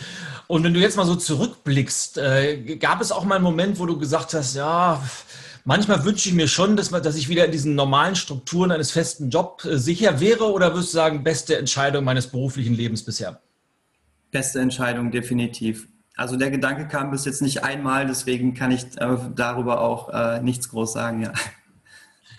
Und 0.48 0.64
wenn 0.64 0.74
du 0.74 0.80
jetzt 0.80 0.98
mal 0.98 1.06
so 1.06 1.16
zurückblickst, 1.16 2.18
äh, 2.18 2.76
gab 2.76 3.02
es 3.02 3.12
auch 3.12 3.24
mal 3.24 3.36
einen 3.36 3.44
Moment, 3.44 3.80
wo 3.80 3.86
du 3.86 3.98
gesagt 3.98 4.34
hast, 4.34 4.56
ja, 4.56 5.02
manchmal 5.64 6.04
wünsche 6.04 6.28
ich 6.28 6.36
mir 6.36 6.48
schon, 6.48 6.76
dass, 6.76 6.92
man, 6.92 7.02
dass 7.02 7.16
ich 7.16 7.30
wieder 7.30 7.46
in 7.46 7.52
diesen 7.52 7.74
normalen 7.74 8.16
Strukturen 8.16 8.72
eines 8.72 8.92
festen 8.92 9.30
Jobs 9.30 9.64
äh, 9.66 9.78
sicher 9.78 10.20
wäre 10.20 10.52
oder 10.52 10.74
würdest 10.74 10.94
du 10.94 10.98
sagen, 10.98 11.24
beste 11.24 11.58
Entscheidung 11.58 12.04
meines 12.04 12.28
beruflichen 12.28 12.74
Lebens 12.74 13.04
bisher? 13.04 13.40
Beste 14.32 14.60
Entscheidung, 14.60 15.12
definitiv. 15.12 15.88
Also 16.16 16.36
der 16.36 16.50
Gedanke 16.50 16.88
kam 16.88 17.12
bis 17.12 17.26
jetzt 17.26 17.42
nicht 17.42 17.64
einmal, 17.64 18.08
deswegen 18.08 18.54
kann 18.54 18.72
ich 18.72 18.86
äh, 18.98 19.18
darüber 19.36 19.82
auch 19.82 20.10
äh, 20.10 20.42
nichts 20.42 20.70
groß 20.70 20.94
sagen, 20.94 21.22
ja. 21.22 21.32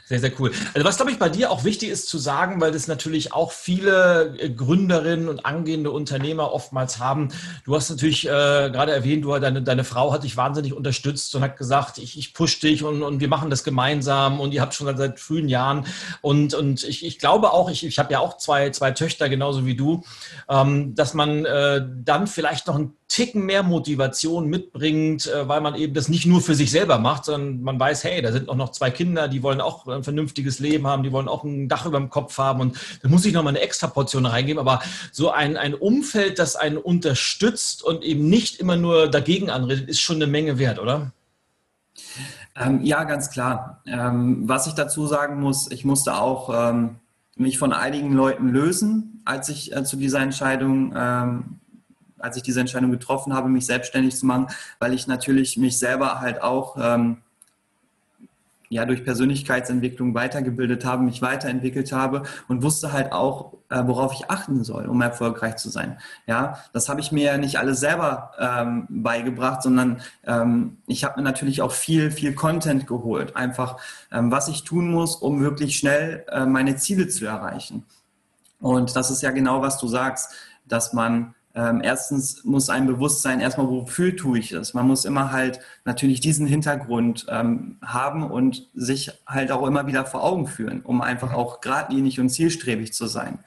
Sehr, 0.08 0.20
sehr 0.20 0.32
cool. 0.40 0.52
Also 0.72 0.88
was, 0.88 0.96
glaube 0.96 1.10
ich, 1.10 1.18
bei 1.18 1.28
dir 1.28 1.50
auch 1.50 1.64
wichtig 1.64 1.90
ist 1.90 2.08
zu 2.08 2.16
sagen, 2.16 2.62
weil 2.62 2.72
das 2.72 2.88
natürlich 2.88 3.34
auch 3.34 3.52
viele 3.52 4.38
äh, 4.38 4.48
Gründerinnen 4.48 5.28
und 5.28 5.44
angehende 5.44 5.90
Unternehmer 5.90 6.50
oftmals 6.54 6.98
haben. 6.98 7.28
Du 7.66 7.76
hast 7.76 7.90
natürlich 7.90 8.24
äh, 8.24 8.30
gerade 8.30 8.92
erwähnt, 8.92 9.26
du, 9.26 9.38
deine, 9.38 9.60
deine 9.60 9.84
Frau 9.84 10.10
hat 10.10 10.24
dich 10.24 10.38
wahnsinnig 10.38 10.72
unterstützt 10.72 11.34
und 11.34 11.42
hat 11.42 11.58
gesagt, 11.58 11.98
ich, 11.98 12.16
ich 12.16 12.32
push 12.32 12.58
dich 12.58 12.84
und, 12.84 13.02
und 13.02 13.20
wir 13.20 13.28
machen 13.28 13.50
das 13.50 13.64
gemeinsam 13.64 14.40
und 14.40 14.54
ihr 14.54 14.62
habt 14.62 14.72
schon 14.72 14.96
seit 14.96 15.20
frühen 15.20 15.50
Jahren. 15.50 15.84
Und, 16.22 16.54
und 16.54 16.84
ich, 16.84 17.04
ich 17.04 17.18
glaube 17.18 17.52
auch, 17.52 17.68
ich, 17.68 17.84
ich 17.84 17.98
habe 17.98 18.10
ja 18.10 18.20
auch 18.20 18.38
zwei, 18.38 18.70
zwei 18.70 18.92
Töchter, 18.92 19.28
genauso 19.28 19.66
wie 19.66 19.76
du, 19.76 20.04
ähm, 20.48 20.94
dass 20.94 21.12
man 21.12 21.44
äh, 21.44 21.86
dann 22.02 22.26
vielleicht 22.26 22.66
noch 22.66 22.76
ein 22.76 22.94
Ticken 23.08 23.46
mehr 23.46 23.62
Motivation 23.62 24.48
mitbringt, 24.48 25.26
äh, 25.26 25.48
weil 25.48 25.62
man 25.62 25.74
eben 25.74 25.94
das 25.94 26.08
nicht 26.08 26.26
nur 26.26 26.42
für 26.42 26.54
sich 26.54 26.70
selber 26.70 26.98
macht, 26.98 27.24
sondern 27.24 27.62
man 27.62 27.80
weiß, 27.80 28.04
hey, 28.04 28.20
da 28.20 28.32
sind 28.32 28.48
auch 28.48 28.54
noch 28.54 28.72
zwei 28.72 28.90
Kinder, 28.90 29.28
die 29.28 29.42
wollen 29.42 29.62
auch 29.62 29.86
ein 29.98 30.04
vernünftiges 30.04 30.58
Leben 30.58 30.86
haben, 30.86 31.02
die 31.02 31.12
wollen 31.12 31.28
auch 31.28 31.44
ein 31.44 31.68
Dach 31.68 31.86
über 31.86 31.98
dem 31.98 32.10
Kopf 32.10 32.38
haben 32.38 32.60
und 32.60 32.78
da 33.02 33.08
muss 33.08 33.24
ich 33.24 33.32
nochmal 33.32 33.52
eine 33.52 33.60
extra 33.60 33.86
Portion 33.86 34.26
reingeben. 34.26 34.60
Aber 34.60 34.80
so 35.12 35.30
ein, 35.30 35.56
ein 35.56 35.74
Umfeld, 35.74 36.38
das 36.38 36.56
einen 36.56 36.78
unterstützt 36.78 37.82
und 37.82 38.02
eben 38.02 38.28
nicht 38.28 38.60
immer 38.60 38.76
nur 38.76 39.08
dagegen 39.08 39.50
anredet, 39.50 39.88
ist 39.88 40.00
schon 40.00 40.16
eine 40.16 40.26
Menge 40.26 40.58
wert, 40.58 40.78
oder? 40.78 41.12
Ähm, 42.56 42.82
ja, 42.82 43.04
ganz 43.04 43.30
klar. 43.30 43.82
Ähm, 43.86 44.48
was 44.48 44.66
ich 44.66 44.74
dazu 44.74 45.06
sagen 45.06 45.40
muss, 45.40 45.70
ich 45.70 45.84
musste 45.84 46.14
auch 46.14 46.70
ähm, 46.70 46.96
mich 47.36 47.58
von 47.58 47.72
einigen 47.72 48.12
Leuten 48.12 48.48
lösen, 48.48 49.22
als 49.24 49.48
ich 49.48 49.74
äh, 49.74 49.84
zu 49.84 49.96
dieser 49.96 50.20
Entscheidung 50.20 50.92
ähm, 50.96 51.58
als 52.18 52.36
ich 52.36 52.42
diese 52.42 52.60
Entscheidung 52.60 52.90
getroffen 52.90 53.32
habe, 53.32 53.48
mich 53.48 53.66
selbstständig 53.66 54.16
zu 54.16 54.26
machen, 54.26 54.48
weil 54.78 54.94
ich 54.94 55.06
natürlich 55.06 55.56
mich 55.56 55.78
selber 55.78 56.20
halt 56.20 56.42
auch 56.42 56.76
ähm, 56.80 57.18
ja 58.68 58.84
durch 58.84 59.04
Persönlichkeitsentwicklung 59.04 60.14
weitergebildet 60.14 60.84
habe, 60.84 61.02
mich 61.02 61.22
weiterentwickelt 61.22 61.92
habe 61.92 62.22
und 62.48 62.62
wusste 62.62 62.92
halt 62.92 63.12
auch, 63.12 63.54
äh, 63.70 63.82
worauf 63.84 64.12
ich 64.14 64.30
achten 64.30 64.64
soll, 64.64 64.86
um 64.86 65.00
erfolgreich 65.00 65.56
zu 65.56 65.70
sein. 65.70 65.98
Ja, 66.26 66.58
das 66.72 66.88
habe 66.88 67.00
ich 67.00 67.12
mir 67.12 67.24
ja 67.24 67.38
nicht 67.38 67.58
alles 67.58 67.80
selber 67.80 68.32
ähm, 68.38 68.86
beigebracht, 68.88 69.62
sondern 69.62 70.00
ähm, 70.26 70.78
ich 70.86 71.04
habe 71.04 71.20
mir 71.20 71.24
natürlich 71.24 71.62
auch 71.62 71.72
viel, 71.72 72.10
viel 72.10 72.34
Content 72.34 72.86
geholt, 72.86 73.36
einfach 73.36 73.78
ähm, 74.12 74.30
was 74.30 74.48
ich 74.48 74.64
tun 74.64 74.90
muss, 74.90 75.16
um 75.16 75.40
wirklich 75.40 75.78
schnell 75.78 76.24
äh, 76.28 76.46
meine 76.46 76.76
Ziele 76.76 77.08
zu 77.08 77.26
erreichen. 77.26 77.84
Und 78.60 78.96
das 78.96 79.10
ist 79.10 79.22
ja 79.22 79.30
genau, 79.30 79.62
was 79.62 79.78
du 79.78 79.86
sagst, 79.86 80.34
dass 80.66 80.92
man 80.92 81.34
ähm, 81.58 81.80
erstens 81.82 82.44
muss 82.44 82.70
ein 82.70 82.86
Bewusstsein 82.86 83.40
erstmal, 83.40 83.66
wofür 83.66 84.16
tue 84.16 84.38
ich 84.38 84.52
es? 84.52 84.74
Man 84.74 84.86
muss 84.86 85.04
immer 85.04 85.32
halt 85.32 85.58
natürlich 85.84 86.20
diesen 86.20 86.46
Hintergrund 86.46 87.26
ähm, 87.28 87.78
haben 87.84 88.30
und 88.30 88.68
sich 88.74 89.10
halt 89.26 89.50
auch 89.50 89.66
immer 89.66 89.88
wieder 89.88 90.04
vor 90.04 90.22
Augen 90.22 90.46
führen, 90.46 90.82
um 90.82 91.00
einfach 91.00 91.34
auch 91.34 91.60
geradlinig 91.60 92.20
und 92.20 92.28
zielstrebig 92.28 92.92
zu 92.92 93.08
sein. 93.08 93.40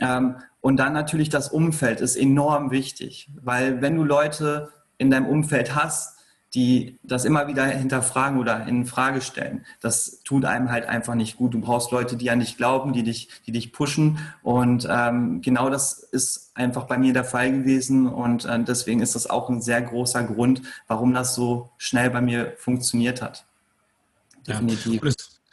Ähm, 0.00 0.36
und 0.60 0.76
dann 0.76 0.92
natürlich 0.92 1.30
das 1.30 1.48
Umfeld 1.48 2.02
ist 2.02 2.16
enorm 2.16 2.70
wichtig, 2.70 3.30
weil 3.40 3.80
wenn 3.80 3.96
du 3.96 4.04
Leute 4.04 4.68
in 4.98 5.10
deinem 5.10 5.26
Umfeld 5.26 5.74
hast, 5.74 6.19
die 6.54 6.98
das 7.04 7.24
immer 7.24 7.46
wieder 7.46 7.64
hinterfragen 7.64 8.38
oder 8.38 8.66
in 8.66 8.84
Frage 8.84 9.20
stellen. 9.20 9.64
Das 9.80 10.20
tut 10.24 10.44
einem 10.44 10.70
halt 10.70 10.86
einfach 10.86 11.14
nicht 11.14 11.36
gut. 11.36 11.54
Du 11.54 11.60
brauchst 11.60 11.92
Leute, 11.92 12.16
die 12.16 12.30
an 12.30 12.40
dich 12.40 12.56
glauben, 12.56 12.92
die 12.92 13.04
dich, 13.04 13.28
die 13.46 13.52
dich 13.52 13.72
pushen. 13.72 14.18
Und 14.42 14.86
ähm, 14.90 15.42
genau 15.42 15.70
das 15.70 15.92
ist 15.92 16.50
einfach 16.54 16.84
bei 16.84 16.98
mir 16.98 17.12
der 17.12 17.24
Fall 17.24 17.52
gewesen. 17.52 18.08
Und 18.08 18.46
äh, 18.46 18.62
deswegen 18.64 19.00
ist 19.00 19.14
das 19.14 19.30
auch 19.30 19.48
ein 19.48 19.62
sehr 19.62 19.80
großer 19.80 20.24
Grund, 20.24 20.62
warum 20.88 21.14
das 21.14 21.36
so 21.36 21.70
schnell 21.78 22.10
bei 22.10 22.20
mir 22.20 22.54
funktioniert 22.56 23.22
hat. 23.22 23.44
Definitiv. 24.46 25.04
Ja. 25.04 25.10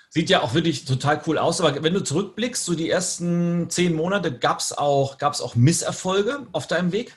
Sieht 0.10 0.30
ja 0.32 0.42
auch 0.42 0.56
wirklich 0.56 0.86
total 0.86 1.22
cool 1.28 1.38
aus, 1.38 1.62
aber 1.62 1.84
wenn 1.84 1.94
du 1.94 2.04
zurückblickst, 2.04 2.66
so 2.66 2.74
die 2.74 2.90
ersten 2.90 3.70
zehn 3.70 3.94
Monate, 3.94 4.36
gab 4.36 4.60
es 4.60 4.76
auch, 4.76 5.20
gab's 5.20 5.42
auch 5.42 5.56
Misserfolge 5.56 6.48
auf 6.54 6.66
deinem 6.66 6.92
Weg? 6.92 7.16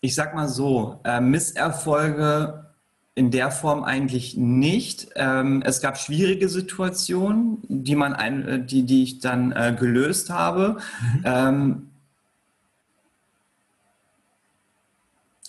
Ich 0.00 0.14
sag 0.14 0.34
mal 0.34 0.48
so, 0.48 1.00
äh, 1.04 1.20
Misserfolge 1.20 2.64
in 3.14 3.30
der 3.30 3.50
Form 3.50 3.84
eigentlich 3.84 4.36
nicht. 4.36 5.10
Ähm, 5.14 5.62
es 5.64 5.80
gab 5.80 5.96
schwierige 5.98 6.48
Situationen, 6.48 7.58
die 7.68 7.94
man 7.94 8.12
ein, 8.12 8.48
äh, 8.48 8.64
die, 8.64 8.82
die 8.82 9.04
ich 9.04 9.20
dann 9.20 9.52
äh, 9.52 9.74
gelöst 9.78 10.30
habe. 10.30 10.78
Mhm. 11.00 11.22
Ähm, 11.24 11.90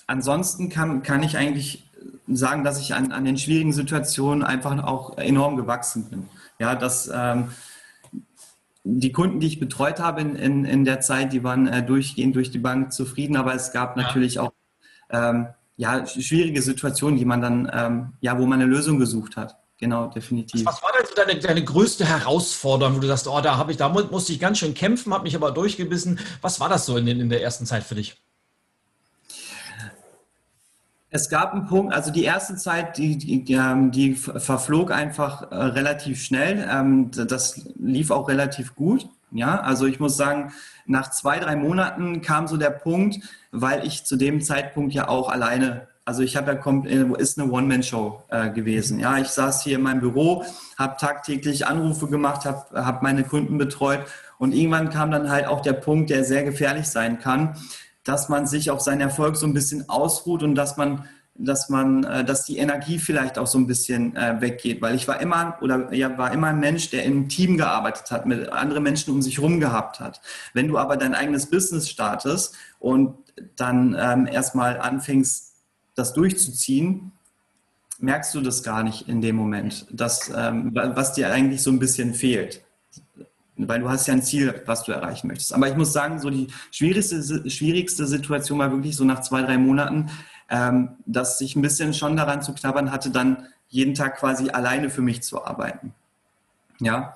ansonsten 0.07 0.69
kann, 0.69 1.01
kann 1.03 1.23
ich 1.23 1.37
eigentlich 1.37 1.83
sagen, 2.27 2.63
dass 2.63 2.79
ich 2.79 2.93
an, 2.93 3.11
an 3.11 3.25
den 3.25 3.37
schwierigen 3.37 3.73
Situationen 3.73 4.43
einfach 4.43 4.81
auch 4.83 5.17
enorm 5.17 5.57
gewachsen 5.57 6.05
bin. 6.09 6.29
Ja, 6.59 6.75
dass 6.75 7.11
ähm, 7.13 7.49
die 8.85 9.11
Kunden, 9.11 9.39
die 9.39 9.47
ich 9.47 9.59
betreut 9.59 9.99
habe 9.99 10.21
in, 10.21 10.35
in, 10.35 10.63
in 10.63 10.85
der 10.85 11.01
Zeit, 11.01 11.33
die 11.33 11.43
waren 11.43 11.67
äh, 11.67 11.83
durchgehend 11.83 12.35
durch 12.35 12.51
die 12.51 12.59
Bank 12.59 12.93
zufrieden, 12.93 13.35
aber 13.35 13.55
es 13.55 13.71
gab 13.71 13.97
natürlich 13.97 14.35
ja. 14.35 14.43
auch 14.43 14.51
ähm, 15.09 15.47
ja, 15.75 16.05
schwierige 16.05 16.61
Situationen, 16.61 17.17
die 17.17 17.25
man 17.25 17.41
dann, 17.41 17.71
ähm, 17.73 18.13
ja, 18.21 18.37
wo 18.37 18.45
man 18.45 18.61
eine 18.61 18.69
Lösung 18.69 18.99
gesucht 18.99 19.37
hat. 19.37 19.57
Genau, 19.77 20.07
definitiv. 20.07 20.65
Was 20.65 20.81
war 20.83 20.91
denn 20.97 21.05
so 21.05 21.15
deine, 21.15 21.37
deine 21.39 21.63
größte 21.63 22.05
Herausforderung, 22.05 22.95
wo 22.95 22.99
du 22.99 23.07
sagst, 23.07 23.27
oh, 23.27 23.41
da 23.41 23.57
habe 23.57 23.71
ich, 23.71 23.77
da 23.77 23.89
musste 23.89 24.31
ich 24.31 24.39
ganz 24.39 24.59
schön 24.59 24.73
kämpfen, 24.73 25.13
habe 25.13 25.23
mich 25.23 25.35
aber 25.35 25.51
durchgebissen. 25.51 26.19
Was 26.41 26.59
war 26.59 26.69
das 26.69 26.85
so 26.85 26.95
in, 26.95 27.07
in 27.07 27.29
der 27.29 27.41
ersten 27.41 27.65
Zeit 27.65 27.83
für 27.83 27.95
dich? 27.95 28.15
Es 31.15 31.29
gab 31.29 31.53
einen 31.53 31.65
Punkt, 31.65 31.93
also 31.93 32.11
die 32.11 32.25
erste 32.25 32.57
Zeit, 32.57 32.97
die, 32.97 33.17
die, 33.17 33.41
die 33.45 33.53
ähm, 33.53 34.15
verflog 34.17 34.91
einfach 34.91 35.49
äh, 35.49 35.55
relativ 35.55 36.21
schnell. 36.21 36.67
Ähm, 36.69 37.09
das 37.09 37.69
lief 37.79 38.11
auch 38.11 38.27
relativ 38.27 38.75
gut. 38.75 39.07
Ja, 39.31 39.61
also 39.61 39.85
ich 39.85 40.01
muss 40.01 40.17
sagen, 40.17 40.51
nach 40.85 41.11
zwei, 41.11 41.39
drei 41.39 41.55
Monaten 41.55 42.21
kam 42.21 42.47
so 42.47 42.57
der 42.57 42.69
Punkt, 42.69 43.19
weil 43.53 43.87
ich 43.87 44.03
zu 44.03 44.17
dem 44.17 44.41
Zeitpunkt 44.41 44.93
ja 44.93 45.07
auch 45.07 45.29
alleine, 45.29 45.87
also 46.03 46.21
ich 46.21 46.35
habe 46.35 46.51
ja 46.51 46.83
äh, 46.83 47.21
ist 47.21 47.39
eine 47.39 47.49
One-Man-Show 47.49 48.23
äh, 48.27 48.49
gewesen. 48.49 48.99
Ja, 48.99 49.17
ich 49.17 49.29
saß 49.29 49.63
hier 49.63 49.77
in 49.77 49.83
meinem 49.83 50.01
Büro, 50.01 50.43
habe 50.77 50.97
tagtäglich 50.99 51.65
Anrufe 51.65 52.07
gemacht, 52.07 52.43
habe 52.43 52.85
hab 52.85 53.03
meine 53.03 53.23
Kunden 53.23 53.57
betreut 53.57 54.01
und 54.37 54.53
irgendwann 54.53 54.89
kam 54.89 55.11
dann 55.11 55.29
halt 55.29 55.47
auch 55.47 55.61
der 55.61 55.73
Punkt, 55.73 56.09
der 56.09 56.25
sehr 56.25 56.43
gefährlich 56.43 56.89
sein 56.89 57.19
kann, 57.19 57.55
dass 58.05 58.29
man 58.29 58.47
sich 58.47 58.71
auf 58.71 58.79
seinen 58.79 59.01
Erfolg 59.01 59.35
so 59.35 59.45
ein 59.45 59.53
bisschen 59.53 59.89
ausruht 59.89 60.41
und 60.41 60.55
dass 60.55 60.77
man 60.77 61.05
dass 61.37 61.67
man, 61.67 62.05
äh, 62.05 62.23
dass 62.23 62.45
die 62.45 62.57
Energie 62.57 62.97
vielleicht 62.97 63.37
auch 63.37 63.47
so 63.47 63.57
ein 63.57 63.67
bisschen 63.67 64.15
äh, 64.15 64.39
weggeht, 64.39 64.81
weil 64.81 64.95
ich 64.95 65.07
war 65.07 65.19
immer 65.19 65.57
oder 65.61 65.93
ja 65.93 66.17
war 66.17 66.31
immer 66.31 66.47
ein 66.47 66.59
Mensch, 66.59 66.89
der 66.91 67.03
im 67.03 67.27
Team 67.27 67.57
gearbeitet 67.57 68.09
hat, 68.09 68.25
mit 68.25 68.49
anderen 68.49 68.83
Menschen 68.83 69.13
um 69.13 69.21
sich 69.21 69.39
rum 69.39 69.59
gehabt 69.59 69.99
hat. 69.99 70.21
Wenn 70.53 70.69
du 70.69 70.77
aber 70.77 70.95
dein 70.95 71.13
eigenes 71.13 71.47
Business 71.47 71.89
startest 71.89 72.55
und 72.79 73.17
dann 73.57 73.97
ähm, 73.99 74.27
erstmal 74.27 74.79
anfängst, 74.79 75.55
das 75.93 76.13
durchzuziehen, 76.13 77.11
merkst 77.99 78.33
du 78.35 78.41
das 78.41 78.63
gar 78.63 78.83
nicht 78.83 79.07
in 79.07 79.21
dem 79.21 79.35
Moment, 79.35 79.87
dass, 79.91 80.29
ähm, 80.29 80.71
was 80.73 81.13
dir 81.13 81.31
eigentlich 81.31 81.61
so 81.61 81.71
ein 81.71 81.79
bisschen 81.79 82.13
fehlt. 82.13 82.64
Weil 83.57 83.79
du 83.79 83.89
hast 83.89 84.07
ja 84.07 84.13
ein 84.13 84.23
Ziel, 84.23 84.61
was 84.65 84.83
du 84.83 84.91
erreichen 84.91 85.27
möchtest. 85.27 85.53
Aber 85.53 85.69
ich 85.69 85.75
muss 85.75 85.93
sagen, 85.93 86.19
so 86.19 86.29
die 86.29 86.47
schwierigste, 86.71 87.49
schwierigste 87.49 88.05
Situation 88.05 88.59
war 88.59 88.71
wirklich 88.71 88.95
so 88.95 89.05
nach 89.05 89.21
zwei, 89.21 89.41
drei 89.43 89.57
Monaten, 89.57 90.09
ähm, 90.49 90.89
dass 91.05 91.39
ich 91.41 91.55
ein 91.55 91.61
bisschen 91.61 91.93
schon 91.93 92.17
daran 92.17 92.41
zu 92.41 92.53
knabbern 92.53 92.91
hatte, 92.91 93.09
dann 93.09 93.47
jeden 93.69 93.93
Tag 93.93 94.17
quasi 94.17 94.49
alleine 94.49 94.89
für 94.89 95.01
mich 95.01 95.23
zu 95.23 95.43
arbeiten. 95.43 95.93
Ja, 96.79 97.15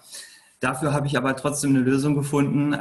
dafür 0.60 0.94
habe 0.94 1.08
ich 1.08 1.18
aber 1.18 1.36
trotzdem 1.36 1.72
eine 1.72 1.80
Lösung 1.80 2.16
gefunden, 2.16 2.74
äh, 2.74 2.78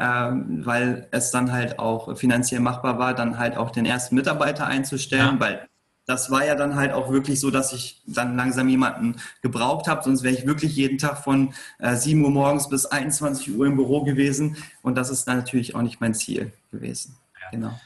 weil 0.64 1.08
es 1.10 1.30
dann 1.30 1.52
halt 1.52 1.78
auch 1.78 2.16
finanziell 2.16 2.60
machbar 2.60 2.98
war, 2.98 3.14
dann 3.14 3.38
halt 3.38 3.56
auch 3.56 3.70
den 3.70 3.86
ersten 3.86 4.14
Mitarbeiter 4.14 4.66
einzustellen, 4.66 5.34
ja. 5.34 5.40
weil 5.40 5.68
das 6.08 6.30
war 6.30 6.42
ja 6.44 6.54
dann 6.54 6.74
halt 6.74 6.92
auch 6.92 7.12
wirklich 7.12 7.38
so, 7.38 7.50
dass 7.50 7.74
ich 7.74 8.00
dann 8.06 8.34
langsam 8.34 8.66
jemanden 8.66 9.16
gebraucht 9.42 9.88
habe. 9.88 10.02
Sonst 10.02 10.22
wäre 10.22 10.34
ich 10.34 10.46
wirklich 10.46 10.74
jeden 10.74 10.96
Tag 10.96 11.22
von 11.22 11.52
äh, 11.78 11.96
7 11.96 12.24
Uhr 12.24 12.30
morgens 12.30 12.70
bis 12.70 12.86
21 12.86 13.54
Uhr 13.54 13.66
im 13.66 13.76
Büro 13.76 14.02
gewesen. 14.04 14.56
Und 14.80 14.96
das 14.96 15.10
ist 15.10 15.28
dann 15.28 15.36
natürlich 15.36 15.74
auch 15.74 15.82
nicht 15.82 16.00
mein 16.00 16.14
Ziel 16.14 16.50
gewesen. 16.72 17.14
Ja. 17.38 17.50
Genau. 17.50 17.80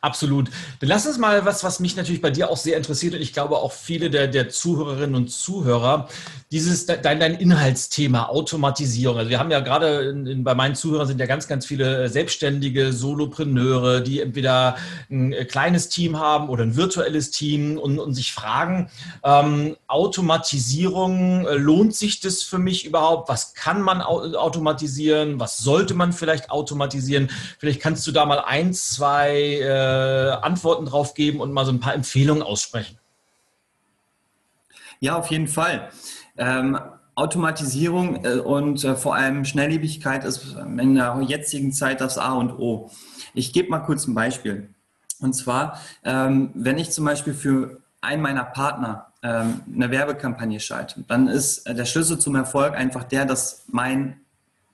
Absolut. 0.00 0.50
Dann 0.80 0.88
lass 0.88 1.06
uns 1.06 1.18
mal 1.18 1.44
was, 1.44 1.64
was 1.64 1.80
mich 1.80 1.96
natürlich 1.96 2.20
bei 2.20 2.30
dir 2.30 2.50
auch 2.50 2.56
sehr 2.56 2.76
interessiert 2.76 3.14
und 3.14 3.20
ich 3.20 3.32
glaube 3.32 3.56
auch 3.56 3.72
viele 3.72 4.10
der, 4.10 4.28
der 4.28 4.48
Zuhörerinnen 4.48 5.14
und 5.14 5.28
Zuhörer, 5.28 6.08
dieses 6.52 6.86
dein, 6.86 7.20
dein 7.20 7.34
Inhaltsthema 7.34 8.26
Automatisierung. 8.26 9.18
Also 9.18 9.30
wir 9.30 9.38
haben 9.38 9.50
ja 9.50 9.60
gerade 9.60 10.10
in, 10.10 10.26
in, 10.26 10.44
bei 10.44 10.54
meinen 10.54 10.74
Zuhörern 10.74 11.06
sind 11.06 11.18
ja 11.18 11.26
ganz, 11.26 11.48
ganz 11.48 11.66
viele 11.66 12.08
selbstständige 12.08 12.92
Solopreneure, 12.92 14.00
die 14.00 14.20
entweder 14.20 14.76
ein 15.10 15.32
äh, 15.32 15.44
kleines 15.44 15.88
Team 15.88 16.18
haben 16.18 16.48
oder 16.48 16.62
ein 16.62 16.76
virtuelles 16.76 17.30
Team 17.30 17.78
und, 17.78 17.98
und 17.98 18.14
sich 18.14 18.32
fragen, 18.32 18.90
ähm, 19.24 19.76
Automatisierung, 19.88 21.46
äh, 21.46 21.54
lohnt 21.54 21.94
sich 21.94 22.20
das 22.20 22.42
für 22.42 22.58
mich 22.58 22.84
überhaupt? 22.84 23.28
Was 23.28 23.54
kann 23.54 23.82
man 23.82 24.00
automatisieren? 24.00 25.40
Was 25.40 25.58
sollte 25.58 25.94
man 25.94 26.12
vielleicht 26.12 26.50
automatisieren? 26.50 27.30
Vielleicht 27.58 27.80
kannst 27.80 28.06
du 28.06 28.12
da 28.12 28.26
mal 28.26 28.40
ein, 28.40 28.72
zwei 28.74 29.23
zwei 29.24 29.60
äh, 29.60 30.30
Antworten 30.42 30.86
drauf 30.86 31.14
geben 31.14 31.40
und 31.40 31.52
mal 31.52 31.64
so 31.64 31.72
ein 31.72 31.80
paar 31.80 31.94
Empfehlungen 31.94 32.42
aussprechen. 32.42 32.98
Ja, 35.00 35.16
auf 35.16 35.30
jeden 35.30 35.48
Fall. 35.48 35.90
Ähm, 36.36 36.78
Automatisierung 37.14 38.24
äh, 38.24 38.38
und 38.38 38.82
äh, 38.84 38.96
vor 38.96 39.14
allem 39.14 39.44
Schnelllebigkeit 39.44 40.24
ist 40.24 40.56
in 40.56 40.94
der 40.94 41.20
jetzigen 41.22 41.72
Zeit 41.72 42.00
das 42.00 42.18
A 42.18 42.32
und 42.32 42.58
O. 42.58 42.90
Ich 43.34 43.52
gebe 43.52 43.70
mal 43.70 43.80
kurz 43.80 44.06
ein 44.06 44.14
Beispiel. 44.14 44.68
Und 45.20 45.34
zwar, 45.34 45.80
ähm, 46.04 46.50
wenn 46.54 46.78
ich 46.78 46.90
zum 46.90 47.04
Beispiel 47.04 47.34
für 47.34 47.80
einen 48.00 48.20
meiner 48.20 48.44
Partner 48.44 49.12
ähm, 49.22 49.62
eine 49.72 49.90
Werbekampagne 49.90 50.60
schalte, 50.60 51.04
dann 51.06 51.28
ist 51.28 51.66
der 51.66 51.84
Schlüssel 51.84 52.18
zum 52.18 52.34
Erfolg 52.34 52.74
einfach 52.74 53.04
der, 53.04 53.24
dass 53.24 53.64
mein 53.68 54.20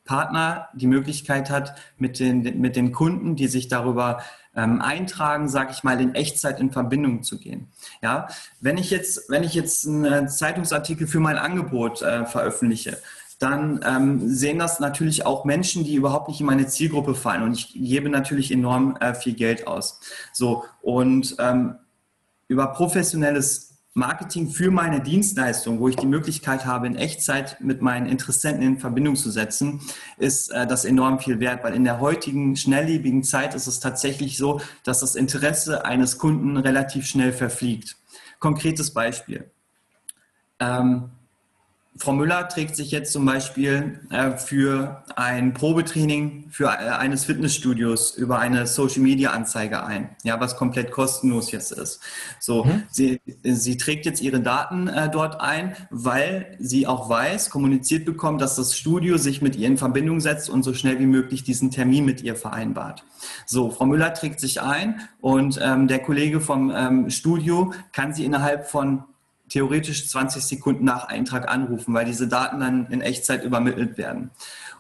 Partner 0.05 0.69
die 0.75 0.87
Möglichkeit 0.87 1.51
hat, 1.51 1.75
mit 1.99 2.19
den, 2.19 2.61
mit 2.61 2.77
den 2.77 2.93
Kunden, 2.93 3.37
die 3.37 3.49
sich 3.49 3.69
darüber 3.69 4.21
ähm, 4.57 4.81
eintragen, 4.81 5.49
sage 5.49 5.71
ich 5.73 5.85
mal, 5.85 6.01
in 6.01 6.15
Echtzeit 6.15 6.61
in 6.61 6.71
Verbindung 6.71 7.23
zu 7.23 7.39
gehen. 7.39 7.69
Ja, 8.03 8.29
wenn 8.61 8.77
ich 8.77 8.91
jetzt, 8.91 9.31
wenn 9.31 9.45
ich 9.45 9.55
jetzt 9.55 9.87
einen 9.87 10.29
Zeitungsartikel 10.29 11.07
für 11.07 11.21
mein 11.21 11.39
Angebot 11.39 12.03
äh, 12.03 12.27
veröffentliche, 12.27 12.99
dann 13.39 13.81
ähm, 13.87 14.29
sehen 14.29 14.59
das 14.59 14.81
natürlich 14.81 15.25
auch 15.25 15.47
Menschen, 15.47 15.83
die 15.83 15.95
überhaupt 15.95 16.29
nicht 16.29 16.41
in 16.41 16.47
meine 16.47 16.67
Zielgruppe 16.67 17.15
fallen. 17.15 17.43
Und 17.43 17.55
ich 17.55 17.73
gebe 17.73 18.11
natürlich 18.11 18.53
enorm 18.53 18.97
äh, 19.01 19.15
viel 19.15 19.33
Geld 19.33 19.67
aus. 19.67 20.01
So 20.33 20.65
und 20.83 21.37
ähm, 21.39 21.77
über 22.49 22.67
professionelles 22.69 23.70
Marketing 23.95 24.51
für 24.51 24.71
meine 24.71 25.01
Dienstleistung, 25.01 25.81
wo 25.81 25.89
ich 25.89 25.97
die 25.97 26.07
Möglichkeit 26.07 26.65
habe, 26.65 26.87
in 26.87 26.95
Echtzeit 26.95 27.61
mit 27.61 27.83
meinen 27.83 28.07
Interessenten 28.07 28.63
in 28.63 28.79
Verbindung 28.79 29.17
zu 29.17 29.31
setzen, 29.31 29.81
ist 30.17 30.51
äh, 30.51 30.67
das 30.67 30.85
enorm 30.85 31.19
viel 31.19 31.41
wert, 31.41 31.65
weil 31.65 31.75
in 31.75 31.83
der 31.83 31.99
heutigen 31.99 32.55
schnelllebigen 32.55 33.25
Zeit 33.25 33.55
ist 33.55 33.67
es 33.67 33.81
tatsächlich 33.81 34.37
so, 34.37 34.61
dass 34.85 35.01
das 35.01 35.17
Interesse 35.17 35.85
eines 35.85 36.19
Kunden 36.19 36.57
relativ 36.57 37.07
schnell 37.07 37.33
verfliegt. 37.33 37.97
Konkretes 38.39 38.95
Beispiel. 38.95 39.51
Ähm, 40.61 41.11
Frau 42.01 42.13
Müller 42.13 42.49
trägt 42.49 42.77
sich 42.77 42.91
jetzt 42.93 43.13
zum 43.13 43.27
Beispiel 43.27 44.01
äh, 44.11 44.31
für 44.31 45.05
ein 45.17 45.53
Probetraining 45.53 46.47
für 46.51 46.65
äh, 46.65 46.69
eines 46.69 47.27
Fitnessstudios 47.27 48.17
über 48.17 48.39
eine 48.39 48.67
Social 48.67 49.03
Media 49.03 49.33
Anzeige 49.33 49.85
ein, 49.85 50.09
ja, 50.23 50.41
was 50.41 50.57
komplett 50.57 50.93
kostenlos 50.93 51.53
jetzt 51.53 51.73
ist. 51.73 52.01
So, 52.39 52.65
mhm. 52.65 52.85
sie, 52.91 53.21
sie 53.43 53.77
trägt 53.77 54.07
jetzt 54.07 54.23
ihre 54.23 54.41
Daten 54.41 54.89
äh, 54.89 55.11
dort 55.11 55.43
ein, 55.43 55.77
weil 55.91 56.57
sie 56.59 56.87
auch 56.87 57.11
weiß, 57.11 57.51
kommuniziert 57.51 58.07
bekommt, 58.07 58.41
dass 58.41 58.57
das 58.57 58.75
Studio 58.75 59.19
sich 59.19 59.43
mit 59.43 59.55
ihr 59.57 59.67
in 59.67 59.77
Verbindung 59.77 60.21
setzt 60.21 60.49
und 60.49 60.63
so 60.63 60.73
schnell 60.73 60.99
wie 61.01 61.07
möglich 61.07 61.45
diesen 61.45 61.71
Termin 61.71 62.07
mit 62.07 62.23
ihr 62.23 62.35
vereinbart. 62.35 63.05
So, 63.45 63.71
Frau 63.71 63.85
Müller 63.85 64.15
trägt 64.15 64.41
sich 64.41 64.63
ein 64.63 65.03
und 65.21 65.61
ähm, 65.63 65.87
der 65.87 65.99
Kollege 65.99 66.41
vom 66.41 66.73
ähm, 66.75 67.11
Studio 67.11 67.75
kann 67.93 68.15
sie 68.15 68.25
innerhalb 68.25 68.67
von 68.67 69.05
theoretisch 69.51 70.09
20 70.09 70.43
Sekunden 70.43 70.85
nach 70.85 71.09
Eintrag 71.09 71.51
anrufen, 71.51 71.93
weil 71.93 72.07
diese 72.07 72.27
Daten 72.27 72.61
dann 72.61 72.87
in 72.87 73.03
Echtzeit 73.03 73.45
übermittelt 73.45 73.99
werden. 73.99 74.31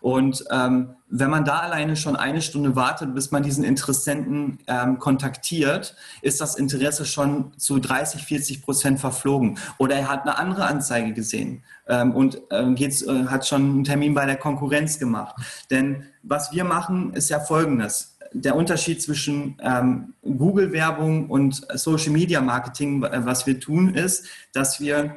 Und 0.00 0.44
ähm, 0.50 0.94
wenn 1.08 1.28
man 1.28 1.44
da 1.44 1.58
alleine 1.58 1.96
schon 1.96 2.16
eine 2.16 2.40
Stunde 2.40 2.74
wartet, 2.74 3.14
bis 3.14 3.32
man 3.32 3.42
diesen 3.42 3.64
Interessenten 3.64 4.58
ähm, 4.66 4.98
kontaktiert, 4.98 5.94
ist 6.22 6.40
das 6.40 6.54
Interesse 6.54 7.04
schon 7.04 7.52
zu 7.58 7.78
30, 7.78 8.24
40 8.24 8.62
Prozent 8.62 9.00
verflogen. 9.00 9.58
Oder 9.76 9.96
er 9.96 10.08
hat 10.08 10.22
eine 10.22 10.38
andere 10.38 10.64
Anzeige 10.64 11.12
gesehen 11.12 11.64
ähm, 11.86 12.14
und 12.14 12.40
ähm, 12.50 12.76
geht's, 12.76 13.02
äh, 13.02 13.26
hat 13.26 13.46
schon 13.46 13.62
einen 13.62 13.84
Termin 13.84 14.14
bei 14.14 14.24
der 14.24 14.36
Konkurrenz 14.36 14.98
gemacht. 14.98 15.34
Denn 15.70 16.04
was 16.22 16.52
wir 16.52 16.64
machen, 16.64 17.12
ist 17.12 17.28
ja 17.28 17.40
Folgendes 17.40 18.09
der 18.32 18.56
Unterschied 18.56 19.02
zwischen 19.02 19.56
ähm, 19.60 20.14
Google-Werbung 20.22 21.28
und 21.28 21.66
Social 21.74 22.12
Media 22.12 22.40
Marketing, 22.40 23.02
was 23.02 23.46
wir 23.46 23.58
tun, 23.58 23.94
ist, 23.94 24.26
dass 24.52 24.80
wir 24.80 25.16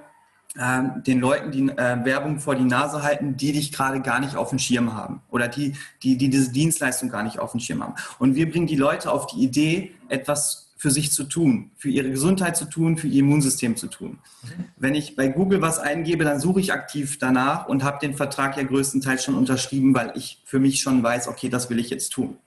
äh, 0.55 0.81
den 1.05 1.19
Leuten 1.19 1.51
die 1.51 1.69
äh, 1.69 2.05
Werbung 2.05 2.39
vor 2.39 2.55
die 2.55 2.63
Nase 2.63 3.01
halten, 3.01 3.37
die 3.37 3.53
dich 3.53 3.71
gerade 3.71 4.01
gar 4.01 4.19
nicht 4.19 4.35
auf 4.35 4.49
dem 4.49 4.59
Schirm 4.59 4.93
haben 4.93 5.21
oder 5.31 5.47
die, 5.47 5.75
die, 6.03 6.17
die 6.17 6.29
diese 6.29 6.51
Dienstleistung 6.51 7.09
gar 7.09 7.23
nicht 7.23 7.39
auf 7.39 7.51
dem 7.51 7.59
Schirm 7.59 7.83
haben. 7.83 7.95
Und 8.19 8.35
wir 8.35 8.49
bringen 8.51 8.67
die 8.67 8.75
Leute 8.75 9.11
auf 9.11 9.27
die 9.27 9.43
Idee, 9.43 9.91
etwas 10.09 10.71
für 10.83 10.91
sich 10.91 11.11
zu 11.11 11.23
tun, 11.23 11.71
für 11.77 11.89
ihre 11.89 12.09
Gesundheit 12.09 12.57
zu 12.57 12.65
tun, 12.65 12.97
für 12.97 13.07
ihr 13.07 13.21
Immunsystem 13.21 13.77
zu 13.77 13.87
tun. 13.87 14.19
Mhm. 14.43 14.65
Wenn 14.75 14.95
ich 14.95 15.15
bei 15.15 15.29
Google 15.29 15.61
was 15.61 15.79
eingebe, 15.79 16.25
dann 16.25 16.41
suche 16.41 16.59
ich 16.59 16.73
aktiv 16.73 17.17
danach 17.19 17.67
und 17.67 17.83
habe 17.83 17.99
den 17.99 18.15
Vertrag 18.15 18.57
ja 18.57 18.63
größtenteils 18.63 19.23
schon 19.23 19.35
unterschrieben, 19.35 19.95
weil 19.95 20.11
ich 20.15 20.41
für 20.43 20.59
mich 20.59 20.81
schon 20.81 21.01
weiß, 21.01 21.29
okay, 21.29 21.47
das 21.47 21.69
will 21.69 21.79
ich 21.79 21.89
jetzt 21.89 22.09
tun. 22.09 22.37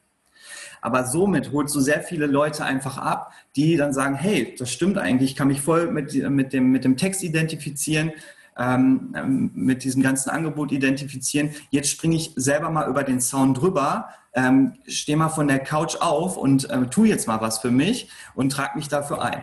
Aber 0.80 1.04
somit 1.04 1.52
holst 1.52 1.74
du 1.74 1.80
sehr 1.80 2.00
viele 2.02 2.26
Leute 2.26 2.64
einfach 2.64 2.98
ab, 2.98 3.32
die 3.56 3.76
dann 3.76 3.92
sagen, 3.92 4.14
hey, 4.14 4.54
das 4.58 4.70
stimmt 4.70 4.98
eigentlich, 4.98 5.30
ich 5.30 5.36
kann 5.36 5.48
mich 5.48 5.60
voll 5.60 5.90
mit, 5.90 6.14
mit, 6.30 6.52
dem, 6.52 6.70
mit 6.70 6.84
dem 6.84 6.96
Text 6.96 7.22
identifizieren, 7.22 8.12
ähm, 8.58 9.14
ähm, 9.16 9.50
mit 9.54 9.84
diesem 9.84 10.02
ganzen 10.02 10.30
Angebot 10.30 10.72
identifizieren. 10.72 11.50
Jetzt 11.70 11.90
springe 11.90 12.16
ich 12.16 12.32
selber 12.36 12.70
mal 12.70 12.88
über 12.88 13.04
den 13.04 13.20
Zaun 13.20 13.54
drüber, 13.54 14.08
ähm, 14.34 14.74
stehe 14.86 15.18
mal 15.18 15.28
von 15.28 15.48
der 15.48 15.58
Couch 15.58 15.96
auf 16.00 16.36
und 16.36 16.68
äh, 16.70 16.86
tu 16.86 17.04
jetzt 17.04 17.26
mal 17.26 17.40
was 17.40 17.58
für 17.58 17.70
mich 17.70 18.10
und 18.34 18.50
trage 18.50 18.76
mich 18.76 18.88
dafür 18.88 19.22
ein. 19.22 19.42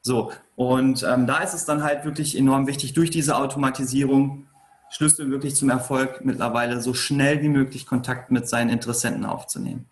So, 0.00 0.32
und 0.56 1.04
ähm, 1.04 1.26
da 1.26 1.38
ist 1.38 1.54
es 1.54 1.64
dann 1.64 1.82
halt 1.84 2.04
wirklich 2.04 2.36
enorm 2.36 2.66
wichtig, 2.66 2.92
durch 2.92 3.10
diese 3.10 3.36
Automatisierung 3.36 4.46
Schlüssel 4.92 5.30
wirklich 5.30 5.54
zum 5.54 5.70
Erfolg 5.70 6.22
mittlerweile 6.22 6.80
so 6.82 6.92
schnell 6.92 7.40
wie 7.40 7.48
möglich 7.48 7.86
Kontakt 7.86 8.30
mit 8.30 8.46
seinen 8.46 8.68
Interessenten 8.68 9.24
aufzunehmen. 9.24 9.86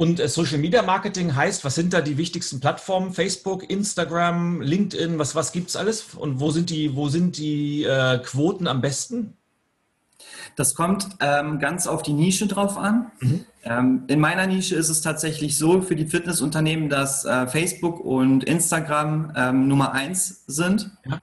Und 0.00 0.18
äh, 0.18 0.28
Social 0.28 0.56
Media 0.56 0.80
Marketing 0.80 1.36
heißt, 1.36 1.62
was 1.62 1.74
sind 1.74 1.92
da 1.92 2.00
die 2.00 2.16
wichtigsten 2.16 2.58
Plattformen? 2.58 3.12
Facebook, 3.12 3.68
Instagram, 3.68 4.62
LinkedIn, 4.62 5.18
was, 5.18 5.34
was 5.34 5.52
gibt 5.52 5.68
es 5.68 5.76
alles? 5.76 6.14
Und 6.14 6.40
wo 6.40 6.50
sind 6.50 6.70
die, 6.70 6.96
wo 6.96 7.10
sind 7.10 7.36
die 7.36 7.84
äh, 7.84 8.18
Quoten 8.20 8.66
am 8.66 8.80
besten? 8.80 9.34
Das 10.56 10.74
kommt 10.74 11.06
ähm, 11.20 11.58
ganz 11.58 11.86
auf 11.86 12.00
die 12.00 12.14
Nische 12.14 12.46
drauf 12.46 12.78
an. 12.78 13.12
Mhm. 13.20 13.44
Ähm, 13.62 14.04
in 14.06 14.20
meiner 14.20 14.46
Nische 14.46 14.74
ist 14.74 14.88
es 14.88 15.02
tatsächlich 15.02 15.58
so 15.58 15.82
für 15.82 15.96
die 15.96 16.06
Fitnessunternehmen, 16.06 16.88
dass 16.88 17.26
äh, 17.26 17.46
Facebook 17.46 18.00
und 18.00 18.42
Instagram 18.44 19.34
ähm, 19.36 19.68
Nummer 19.68 19.92
eins 19.92 20.44
sind. 20.46 20.92
Ja. 21.04 21.20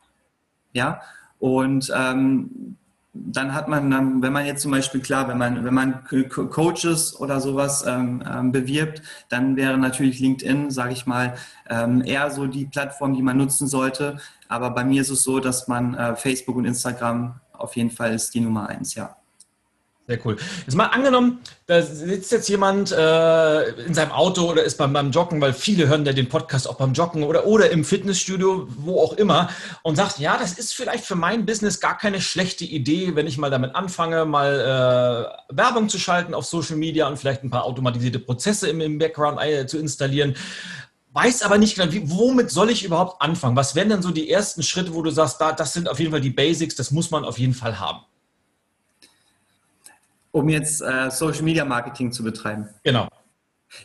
ja? 0.74 1.02
Und 1.40 1.92
ähm, 1.96 2.78
dann 3.26 3.54
hat 3.54 3.68
man, 3.68 4.22
wenn 4.22 4.34
man 4.34 4.46
jetzt 4.46 4.62
zum 4.62 4.72
Beispiel 4.72 5.02
klar, 5.02 5.28
wenn 5.28 5.38
man, 5.38 5.64
wenn 5.64 5.74
man 5.74 6.04
Coaches 6.06 7.20
oder 7.20 7.40
sowas 7.42 7.86
ähm, 7.88 8.24
ähm, 8.30 8.52
bewirbt, 8.52 9.02
dann 9.30 9.56
wäre 9.56 9.78
natürlich 9.78 10.20
LinkedIn, 10.20 10.72
sage 10.72 10.94
ich 10.94 11.06
mal, 11.06 11.36
ähm, 11.70 12.04
eher 12.04 12.30
so 12.32 12.48
die 12.48 12.66
Plattform, 12.66 13.14
die 13.14 13.22
man 13.22 13.38
nutzen 13.38 13.68
sollte. 13.68 14.18
Aber 14.48 14.72
bei 14.72 14.84
mir 14.84 15.02
ist 15.02 15.10
es 15.10 15.24
so, 15.24 15.40
dass 15.40 15.68
man 15.68 15.94
äh, 15.96 16.16
Facebook 16.16 16.56
und 16.56 16.66
Instagram 16.66 17.40
auf 17.54 17.76
jeden 17.76 17.92
Fall 17.92 18.14
ist 18.14 18.34
die 18.34 18.40
Nummer 18.40 18.70
eins, 18.70 18.96
ja. 18.96 19.18
Sehr 20.10 20.26
cool. 20.26 20.38
Jetzt 20.66 20.76
mal 20.76 20.86
angenommen, 20.86 21.40
da 21.66 21.82
sitzt 21.82 22.32
jetzt 22.32 22.48
jemand 22.48 22.94
äh, 22.94 23.72
in 23.82 23.94
seinem 23.94 24.14
Auto 24.14 24.50
oder 24.50 24.64
ist 24.64 24.78
beim, 24.78 24.94
beim 24.94 25.12
Joggen, 25.12 25.42
weil 25.42 25.52
viele 25.52 25.90
hören 25.90 26.06
ja 26.06 26.14
den 26.14 26.30
Podcast 26.30 26.70
auch 26.70 26.76
beim 26.76 26.94
Joggen 26.94 27.24
oder, 27.24 27.46
oder 27.46 27.72
im 27.72 27.84
Fitnessstudio, 27.84 28.70
wo 28.78 29.02
auch 29.02 29.12
immer, 29.14 29.50
und 29.84 29.98
sagt, 29.98 30.20
ja, 30.20 30.38
das 30.38 30.54
ist 30.54 30.74
vielleicht 30.74 31.04
für 31.04 31.16
mein 31.16 31.46
Business 31.46 31.82
gar 31.82 31.98
keine 31.98 32.22
schlechte 32.22 32.64
Idee, 32.64 33.16
wenn 33.16 33.28
ich 33.28 33.38
mal 33.38 33.50
damit 33.50 33.76
anfange, 33.76 34.24
mal 34.24 35.36
äh, 35.52 35.54
Werbung 35.54 35.90
zu 35.90 36.00
schalten 36.00 36.34
auf 36.34 36.46
Social 36.46 36.78
Media 36.78 37.06
und 37.10 37.18
vielleicht 37.18 37.44
ein 37.44 37.50
paar 37.50 37.66
automatisierte 37.66 38.20
Prozesse 38.20 38.70
im, 38.70 38.80
im 38.80 39.00
Background 39.00 39.42
äh, 39.42 39.68
zu 39.68 39.78
installieren. 39.78 40.38
Weiß 41.12 41.42
aber 41.42 41.58
nicht 41.58 41.76
genau, 41.76 41.92
wie, 41.92 42.10
womit 42.10 42.50
soll 42.50 42.70
ich 42.70 42.86
überhaupt 42.86 43.22
anfangen? 43.22 43.58
Was 43.58 43.76
wären 43.76 43.90
denn 43.90 44.02
so 44.02 44.12
die 44.12 44.30
ersten 44.30 44.64
Schritte, 44.64 44.94
wo 44.94 45.02
du 45.02 45.10
sagst, 45.10 45.42
da, 45.42 45.52
das 45.52 45.74
sind 45.74 45.90
auf 45.90 46.00
jeden 46.00 46.12
Fall 46.12 46.22
die 46.22 46.30
Basics, 46.30 46.76
das 46.76 46.92
muss 46.92 47.12
man 47.12 47.26
auf 47.26 47.38
jeden 47.38 47.54
Fall 47.54 47.78
haben? 47.78 48.06
Um 50.38 50.50
jetzt 50.50 50.82
äh, 50.82 51.10
Social 51.10 51.42
Media 51.42 51.66
Marketing 51.66 52.12
zu 52.12 52.24
betreiben. 52.24 52.70
Genau. 52.84 53.08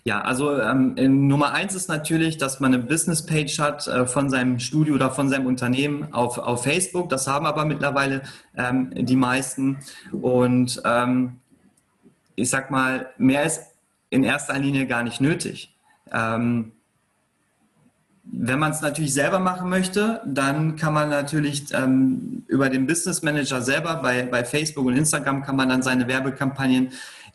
Ja, 0.05 0.21
also 0.21 0.61
ähm, 0.61 0.95
Nummer 1.27 1.53
eins 1.53 1.75
ist 1.75 1.89
natürlich, 1.89 2.37
dass 2.37 2.61
man 2.61 2.75
eine 2.75 2.83
Business 2.83 3.25
Page 3.25 3.59
hat 3.59 3.87
äh, 3.89 4.05
von 4.07 4.29
seinem 4.29 4.59
Studio 4.59 4.95
oder 4.95 5.11
von 5.11 5.31
seinem 5.31 5.47
Unternehmen 5.47 6.13
auf, 6.13 6.37
auf 6.37 6.65
Facebook. 6.65 7.09
Das 7.09 7.27
haben 7.27 7.47
aber 7.47 7.65
mittlerweile 7.65 8.23
ähm, 8.55 8.91
die 8.95 9.17
meisten. 9.17 9.79
Und 10.13 10.83
ähm, 10.85 11.41
ich 12.37 12.51
sag 12.51 12.71
mal, 12.71 13.09
mehr 13.17 13.45
ist 13.45 13.63
in 14.11 14.23
erster 14.23 14.59
Linie 14.59 14.87
gar 14.87 15.03
nicht 15.03 15.23
nötig. 15.23 15.75
Ähm, 16.13 16.73
wenn 18.25 18.59
man 18.59 18.71
es 18.71 18.81
natürlich 18.81 19.13
selber 19.13 19.41
machen 19.41 19.69
möchte, 19.69 20.23
dann 20.25 20.77
kann 20.77 20.95
man 20.95 21.11
natürlich 21.11 21.67
ähm, 21.75 22.45
über 22.47 22.69
den 22.69 22.87
Business 22.87 23.23
Manager 23.23 23.61
selber 23.61 23.97
bei, 23.97 24.25
bei 24.25 24.45
Facebook 24.45 24.87
und 24.87 24.97
Instagram 24.97 25.43
kann 25.43 25.57
man 25.57 25.69
dann 25.69 25.83
seine 25.83 26.07
Werbekampagnen 26.07 26.91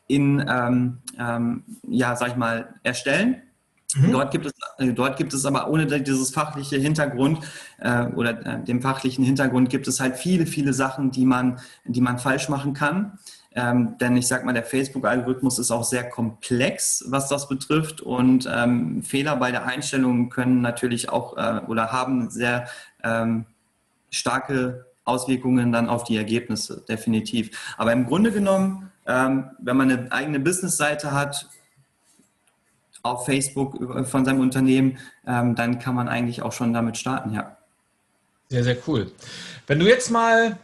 in, 0.07 0.45
ähm, 0.47 0.99
ähm, 1.19 1.63
ja, 1.87 2.15
sag 2.15 2.29
ich 2.29 2.35
mal, 2.37 2.75
erstellen. 2.83 3.41
Mhm. 3.95 4.11
Dort, 4.11 4.31
gibt 4.31 4.45
es, 4.45 4.53
äh, 4.79 4.93
dort 4.93 5.17
gibt 5.17 5.33
es 5.33 5.45
aber 5.45 5.69
ohne 5.69 5.85
dieses 5.85 6.31
fachliche 6.31 6.77
Hintergrund 6.77 7.39
äh, 7.79 8.05
oder 8.07 8.45
äh, 8.45 8.63
dem 8.63 8.81
fachlichen 8.81 9.23
Hintergrund 9.23 9.69
gibt 9.69 9.87
es 9.87 9.99
halt 9.99 10.17
viele, 10.17 10.45
viele 10.45 10.73
Sachen, 10.73 11.11
die 11.11 11.25
man, 11.25 11.59
die 11.85 12.01
man 12.01 12.17
falsch 12.17 12.49
machen 12.49 12.73
kann. 12.73 13.17
Ähm, 13.57 13.97
denn 13.97 14.15
ich 14.15 14.27
sage 14.27 14.45
mal, 14.45 14.53
der 14.53 14.63
Facebook-Algorithmus 14.63 15.57
ist 15.57 15.71
auch 15.71 15.83
sehr 15.83 16.07
komplex, 16.07 17.03
was 17.07 17.27
das 17.27 17.49
betrifft. 17.49 18.01
Und 18.01 18.47
ähm, 18.53 19.01
Fehler 19.01 19.35
bei 19.37 19.49
der 19.49 19.65
Einstellung 19.65 20.29
können 20.29 20.61
natürlich 20.61 21.09
auch 21.09 21.35
äh, 21.37 21.61
oder 21.65 21.91
haben 21.91 22.29
sehr 22.29 22.67
ähm, 23.03 23.47
starke 24.11 24.85
Auswirkungen 25.05 25.71
dann 25.71 25.89
auf 25.89 26.03
die 26.03 26.17
Ergebnisse, 26.17 26.85
definitiv. 26.87 27.73
Aber 27.77 27.93
im 27.93 28.05
Grunde 28.05 28.31
genommen, 28.31 28.91
ähm, 29.07 29.49
wenn 29.57 29.75
man 29.75 29.89
eine 29.89 30.11
eigene 30.11 30.39
Business-Seite 30.39 31.11
hat, 31.11 31.49
auf 33.01 33.25
Facebook 33.25 34.07
von 34.07 34.23
seinem 34.23 34.41
Unternehmen, 34.41 34.99
ähm, 35.25 35.55
dann 35.55 35.79
kann 35.79 35.95
man 35.95 36.07
eigentlich 36.07 36.43
auch 36.43 36.51
schon 36.51 36.73
damit 36.73 36.97
starten, 36.97 37.33
ja. 37.33 37.57
Sehr, 38.49 38.63
sehr 38.63 38.77
cool. 38.85 39.11
Wenn 39.65 39.79
du 39.79 39.87
jetzt 39.87 40.11
mal 40.11 40.57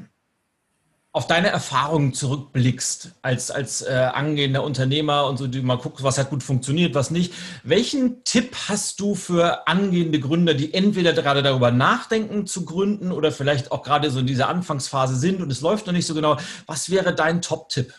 auf 1.15 1.28
deine 1.28 1.49
Erfahrungen 1.49 2.12
zurückblickst 2.13 3.12
als, 3.21 3.52
als 3.52 3.84
äh, 3.84 3.93
angehender 3.93 4.63
Unternehmer 4.63 5.28
und 5.28 5.38
so, 5.38 5.45
du 5.45 5.62
mal 5.62 5.78
guckst, 5.78 6.04
was 6.04 6.17
hat 6.17 6.32
gut 6.32 6.41
funktioniert, 6.41 6.95
was 6.95 7.12
nicht. 7.12 7.36
Welchen 7.63 8.23
Tipp 8.23 8.56
hast 8.67 8.99
du 8.99 9.13
für 9.13 9.67
angehende 9.67 10.19
Gründer, 10.19 10.56
die 10.56 10.73
entweder 10.73 11.13
gerade 11.13 11.43
darüber 11.43 11.69
nachdenken 11.69 12.47
zu 12.47 12.65
gründen 12.65 13.12
oder 13.12 13.32
vielleicht 13.32 13.71
auch 13.71 13.84
gerade 13.84 14.10
so 14.10 14.19
in 14.19 14.26
dieser 14.26 14.49
Anfangsphase 14.49 15.15
sind 15.15 15.39
und 15.39 15.52
es 15.52 15.62
läuft 15.62 15.86
noch 15.86 15.93
nicht 15.93 16.08
so 16.08 16.15
genau? 16.15 16.38
Was 16.65 16.89
wäre 16.89 17.13
dein 17.13 17.43
Top-Tipp? 17.43 17.93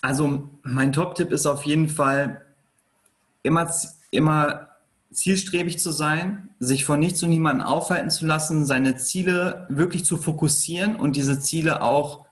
Also 0.00 0.48
mein 0.62 0.94
Top-Tipp 0.94 1.30
ist 1.30 1.44
auf 1.44 1.64
jeden 1.64 1.90
Fall 1.90 2.46
immer, 3.42 3.70
immer 4.10 4.68
zielstrebig 5.14 5.78
zu 5.78 5.92
sein, 5.92 6.50
sich 6.58 6.84
von 6.84 7.00
nichts 7.00 7.22
und 7.22 7.30
niemandem 7.30 7.66
aufhalten 7.66 8.10
zu 8.10 8.26
lassen, 8.26 8.66
seine 8.66 8.96
Ziele 8.96 9.66
wirklich 9.68 10.04
zu 10.04 10.16
fokussieren 10.16 10.96
und 10.96 11.16
diese 11.16 11.40
Ziele 11.40 11.82
auch 11.82 12.26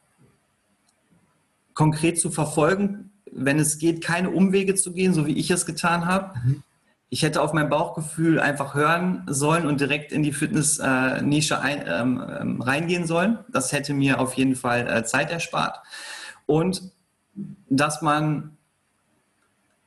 konkret 1.74 2.20
zu 2.20 2.30
verfolgen, 2.30 3.10
wenn 3.30 3.58
es 3.58 3.78
geht, 3.78 4.04
keine 4.04 4.30
Umwege 4.30 4.74
zu 4.74 4.92
gehen, 4.92 5.14
so 5.14 5.26
wie 5.26 5.38
ich 5.38 5.50
es 5.50 5.64
getan 5.64 6.06
habe. 6.06 6.38
Mhm. 6.44 6.62
Ich 7.08 7.22
hätte 7.22 7.42
auf 7.42 7.52
mein 7.52 7.68
Bauchgefühl 7.68 8.40
einfach 8.40 8.74
hören 8.74 9.24
sollen 9.26 9.66
und 9.66 9.80
direkt 9.80 10.12
in 10.12 10.22
die 10.22 10.32
Fitness-Nische 10.32 11.60
ähm, 11.62 12.24
ähm, 12.40 12.62
reingehen 12.62 13.06
sollen. 13.06 13.38
Das 13.50 13.72
hätte 13.72 13.92
mir 13.92 14.18
auf 14.18 14.34
jeden 14.34 14.56
Fall 14.56 14.86
äh, 14.86 15.04
Zeit 15.04 15.30
erspart. 15.30 15.78
Und 16.46 16.90
dass 17.68 18.00
man 18.02 18.56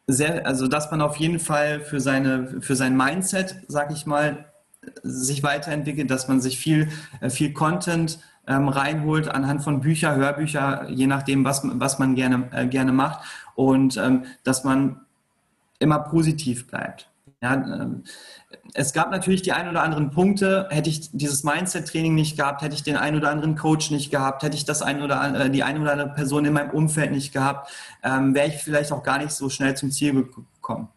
sehr, 0.07 0.45
also 0.45 0.67
dass 0.67 0.91
man 0.91 1.01
auf 1.01 1.17
jeden 1.17 1.39
Fall 1.39 1.79
für 1.79 1.99
seine, 1.99 2.61
für 2.61 2.75
sein 2.75 2.95
Mindset, 2.95 3.55
sag 3.67 3.91
ich 3.91 4.05
mal, 4.05 4.45
sich 5.03 5.43
weiterentwickelt, 5.43 6.11
dass 6.11 6.27
man 6.27 6.41
sich 6.41 6.59
viel, 6.59 6.89
äh, 7.21 7.29
viel 7.29 7.53
Content 7.53 8.19
ähm, 8.47 8.67
reinholt 8.67 9.27
anhand 9.27 9.63
von 9.63 9.81
Bücher, 9.81 10.15
Hörbücher, 10.15 10.87
je 10.89 11.07
nachdem, 11.07 11.43
was, 11.43 11.61
was 11.63 11.97
man 11.97 12.15
gerne, 12.15 12.49
äh, 12.51 12.67
gerne 12.67 12.91
macht 12.91 13.25
und 13.55 13.97
ähm, 13.97 14.25
dass 14.43 14.63
man 14.63 15.01
immer 15.79 15.99
positiv 15.99 16.67
bleibt. 16.67 17.09
Ja, 17.41 17.53
ähm, 17.55 18.03
es 18.73 18.93
gab 18.93 19.11
natürlich 19.11 19.41
die 19.41 19.53
ein 19.53 19.69
oder 19.69 19.83
anderen 19.83 20.11
Punkte. 20.11 20.67
Hätte 20.69 20.89
ich 20.89 21.11
dieses 21.11 21.43
Mindset-Training 21.43 22.13
nicht 22.15 22.37
gehabt, 22.37 22.61
hätte 22.61 22.75
ich 22.75 22.83
den 22.83 22.97
ein 22.97 23.15
oder 23.15 23.29
anderen 23.29 23.55
Coach 23.55 23.91
nicht 23.91 24.11
gehabt, 24.11 24.43
hätte 24.43 24.55
ich 24.55 24.65
das 24.65 24.81
ein 24.81 25.01
oder 25.01 25.21
andere, 25.21 25.49
die 25.49 25.63
eine 25.63 25.79
oder 25.81 25.91
andere 25.93 26.09
Person 26.09 26.45
in 26.45 26.53
meinem 26.53 26.71
Umfeld 26.71 27.11
nicht 27.11 27.33
gehabt, 27.33 27.71
ähm, 28.03 28.33
wäre 28.33 28.47
ich 28.47 28.55
vielleicht 28.55 28.91
auch 28.91 29.03
gar 29.03 29.17
nicht 29.17 29.31
so 29.31 29.49
schnell 29.49 29.75
zum 29.75 29.91
Ziel 29.91 30.13
gekommen. 30.13 30.89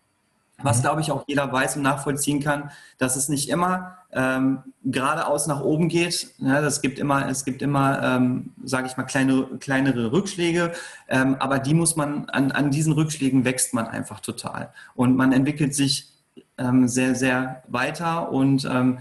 Was, 0.61 0.79
mhm. 0.79 0.83
glaube 0.83 1.01
ich, 1.01 1.13
auch 1.13 1.25
jeder 1.29 1.53
weiß 1.53 1.77
und 1.77 1.83
nachvollziehen 1.83 2.41
kann, 2.41 2.71
dass 2.99 3.15
es 3.15 3.29
nicht 3.29 3.49
immer 3.49 3.99
ähm, 4.13 4.63
geradeaus 4.85 5.47
nach 5.47 5.61
oben 5.61 5.89
geht. 5.89 6.31
Ja, 6.39 6.61
das 6.61 6.81
gibt 6.81 6.99
immer, 6.99 7.29
es 7.29 7.45
gibt 7.45 7.63
immer, 7.63 8.03
ähm, 8.03 8.55
sage 8.65 8.89
ich 8.89 8.97
mal, 8.97 9.05
kleine, 9.05 9.47
kleinere 9.61 10.11
Rückschläge, 10.11 10.73
ähm, 11.09 11.37
aber 11.39 11.61
die 11.61 11.75
muss 11.75 11.95
man, 11.95 12.29
an, 12.31 12.51
an 12.51 12.71
diesen 12.71 12.93
Rückschlägen 12.93 13.45
wächst 13.45 13.73
man 13.73 13.87
einfach 13.87 14.21
total. 14.21 14.73
Und 14.95 15.17
man 15.17 15.33
entwickelt 15.33 15.75
sich 15.75 16.13
ähm, 16.59 16.89
sehr, 16.89 17.15
sehr 17.15 17.63
weiter. 17.69 18.31
Und 18.31 18.65
ähm, 18.65 18.99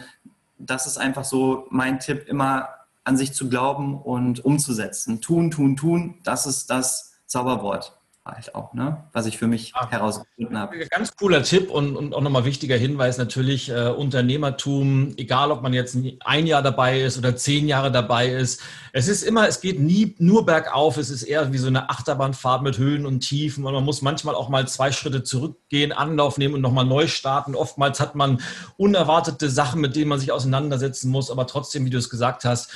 das 0.57 0.87
ist 0.87 0.97
einfach 0.97 1.25
so 1.25 1.67
mein 1.69 1.99
Tipp, 1.99 2.27
immer 2.27 2.69
an 3.03 3.17
sich 3.17 3.33
zu 3.33 3.49
glauben 3.49 3.99
und 4.01 4.43
umzusetzen. 4.43 5.21
Tun, 5.21 5.51
tun, 5.51 5.75
tun, 5.75 6.15
das 6.23 6.45
ist 6.45 6.69
das 6.69 7.13
Zauberwort 7.25 7.96
halt 8.27 8.55
auch, 8.55 8.73
ne? 8.73 9.03
was 9.13 9.25
ich 9.25 9.37
für 9.37 9.47
mich 9.47 9.73
ah, 9.75 9.89
herausgefunden 9.89 10.57
habe. 10.57 10.77
Ganz 10.87 11.15
cooler 11.15 11.43
Tipp 11.43 11.69
und, 11.69 11.95
und 11.95 12.13
auch 12.13 12.21
nochmal 12.21 12.45
wichtiger 12.45 12.77
Hinweis 12.77 13.17
natürlich, 13.17 13.69
äh, 13.69 13.89
Unternehmertum, 13.89 15.13
egal 15.17 15.51
ob 15.51 15.61
man 15.61 15.73
jetzt 15.73 15.97
ein 16.25 16.47
Jahr 16.47 16.61
dabei 16.61 17.01
ist 17.01 17.17
oder 17.17 17.35
zehn 17.35 17.67
Jahre 17.67 17.91
dabei 17.91 18.29
ist, 18.29 18.61
es 18.93 19.07
ist 19.07 19.23
immer, 19.23 19.47
es 19.47 19.61
geht 19.61 19.79
nie 19.79 20.15
nur 20.19 20.45
bergauf, 20.45 20.97
es 20.97 21.09
ist 21.09 21.23
eher 21.23 21.53
wie 21.53 21.57
so 21.57 21.67
eine 21.67 21.89
Achterbahnfahrt 21.89 22.63
mit 22.63 22.77
Höhen 22.77 23.05
und 23.05 23.21
Tiefen 23.21 23.65
und 23.65 23.73
man 23.73 23.83
muss 23.83 24.01
manchmal 24.01 24.35
auch 24.35 24.49
mal 24.49 24.67
zwei 24.67 24.91
Schritte 24.91 25.23
zurückgehen, 25.23 25.91
Anlauf 25.91 26.37
nehmen 26.37 26.55
und 26.55 26.61
nochmal 26.61 26.85
neu 26.85 27.07
starten. 27.07 27.55
Oftmals 27.55 27.99
hat 27.99 28.15
man 28.15 28.41
unerwartete 28.77 29.49
Sachen, 29.49 29.81
mit 29.81 29.95
denen 29.95 30.09
man 30.09 30.19
sich 30.19 30.31
auseinandersetzen 30.31 31.09
muss, 31.11 31.31
aber 31.31 31.47
trotzdem, 31.47 31.85
wie 31.85 31.89
du 31.89 31.97
es 31.97 32.09
gesagt 32.09 32.45
hast, 32.45 32.71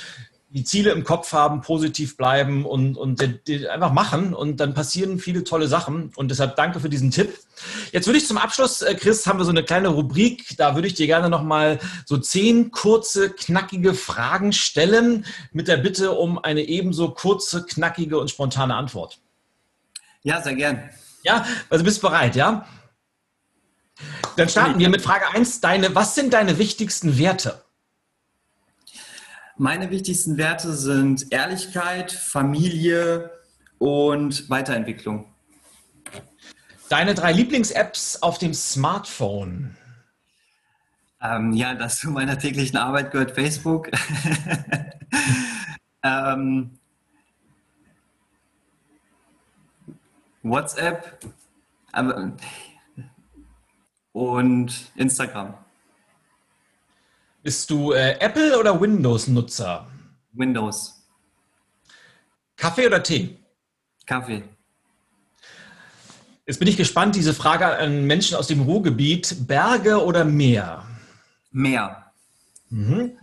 die 0.52 0.64
Ziele 0.64 0.90
im 0.90 1.02
Kopf 1.02 1.32
haben, 1.32 1.62
positiv 1.62 2.16
bleiben 2.18 2.66
und, 2.66 2.98
und 2.98 3.22
einfach 3.70 3.92
machen 3.92 4.34
und 4.34 4.58
dann 4.58 4.74
passieren 4.74 5.18
viele 5.18 5.44
tolle 5.44 5.66
Sachen 5.66 6.12
und 6.14 6.30
deshalb 6.30 6.56
danke 6.56 6.78
für 6.78 6.90
diesen 6.90 7.10
Tipp. 7.10 7.38
Jetzt 7.90 8.06
würde 8.06 8.18
ich 8.18 8.26
zum 8.26 8.36
Abschluss, 8.36 8.82
äh, 8.82 8.94
Chris, 8.94 9.26
haben 9.26 9.38
wir 9.38 9.46
so 9.46 9.50
eine 9.50 9.64
kleine 9.64 9.88
Rubrik, 9.88 10.56
da 10.58 10.74
würde 10.74 10.88
ich 10.88 10.94
dir 10.94 11.06
gerne 11.06 11.30
nochmal 11.30 11.78
so 12.04 12.18
zehn 12.18 12.70
kurze, 12.70 13.30
knackige 13.30 13.94
Fragen 13.94 14.52
stellen 14.52 15.24
mit 15.52 15.68
der 15.68 15.78
Bitte 15.78 16.12
um 16.12 16.38
eine 16.38 16.62
ebenso 16.62 17.10
kurze, 17.10 17.64
knackige 17.64 18.18
und 18.18 18.30
spontane 18.30 18.74
Antwort. 18.74 19.18
Ja, 20.22 20.42
sehr 20.42 20.54
gern. 20.54 20.90
Ja, 21.22 21.46
also 21.70 21.82
bist 21.84 22.02
bereit, 22.02 22.36
ja? 22.36 22.66
Dann 24.36 24.48
starten 24.48 24.78
wir 24.78 24.88
mit 24.88 25.00
Frage 25.00 25.28
1. 25.32 25.60
Deine, 25.60 25.94
was 25.94 26.14
sind 26.14 26.34
deine 26.34 26.58
wichtigsten 26.58 27.18
Werte? 27.18 27.62
Meine 29.62 29.92
wichtigsten 29.92 30.38
Werte 30.38 30.72
sind 30.72 31.30
Ehrlichkeit, 31.30 32.10
Familie 32.10 33.30
und 33.78 34.50
Weiterentwicklung. 34.50 35.32
Deine 36.88 37.14
drei 37.14 37.30
Lieblings-Apps 37.30 38.22
auf 38.22 38.38
dem 38.38 38.54
Smartphone? 38.54 39.76
Ähm, 41.20 41.52
ja, 41.52 41.74
das 41.74 42.00
zu 42.00 42.10
meiner 42.10 42.36
täglichen 42.40 42.76
Arbeit 42.76 43.12
gehört 43.12 43.36
Facebook. 43.36 43.88
ähm, 46.02 46.76
WhatsApp 50.42 51.20
und 54.10 54.90
Instagram. 54.96 55.61
Bist 57.42 57.70
du 57.70 57.92
äh, 57.92 58.18
Apple- 58.20 58.58
oder 58.58 58.80
Windows-Nutzer? 58.80 59.88
Windows. 60.32 61.02
Kaffee 62.56 62.86
oder 62.86 63.02
Tee? 63.02 63.38
Kaffee. 64.06 64.44
Jetzt 66.46 66.58
bin 66.58 66.68
ich 66.68 66.76
gespannt, 66.76 67.16
diese 67.16 67.34
Frage 67.34 67.66
an 67.66 68.04
Menschen 68.06 68.36
aus 68.36 68.46
dem 68.46 68.62
Ruhrgebiet. 68.62 69.46
Berge 69.46 70.04
oder 70.04 70.24
Meer? 70.24 70.86
Meer. 71.50 72.12
Mhm. 72.68 73.18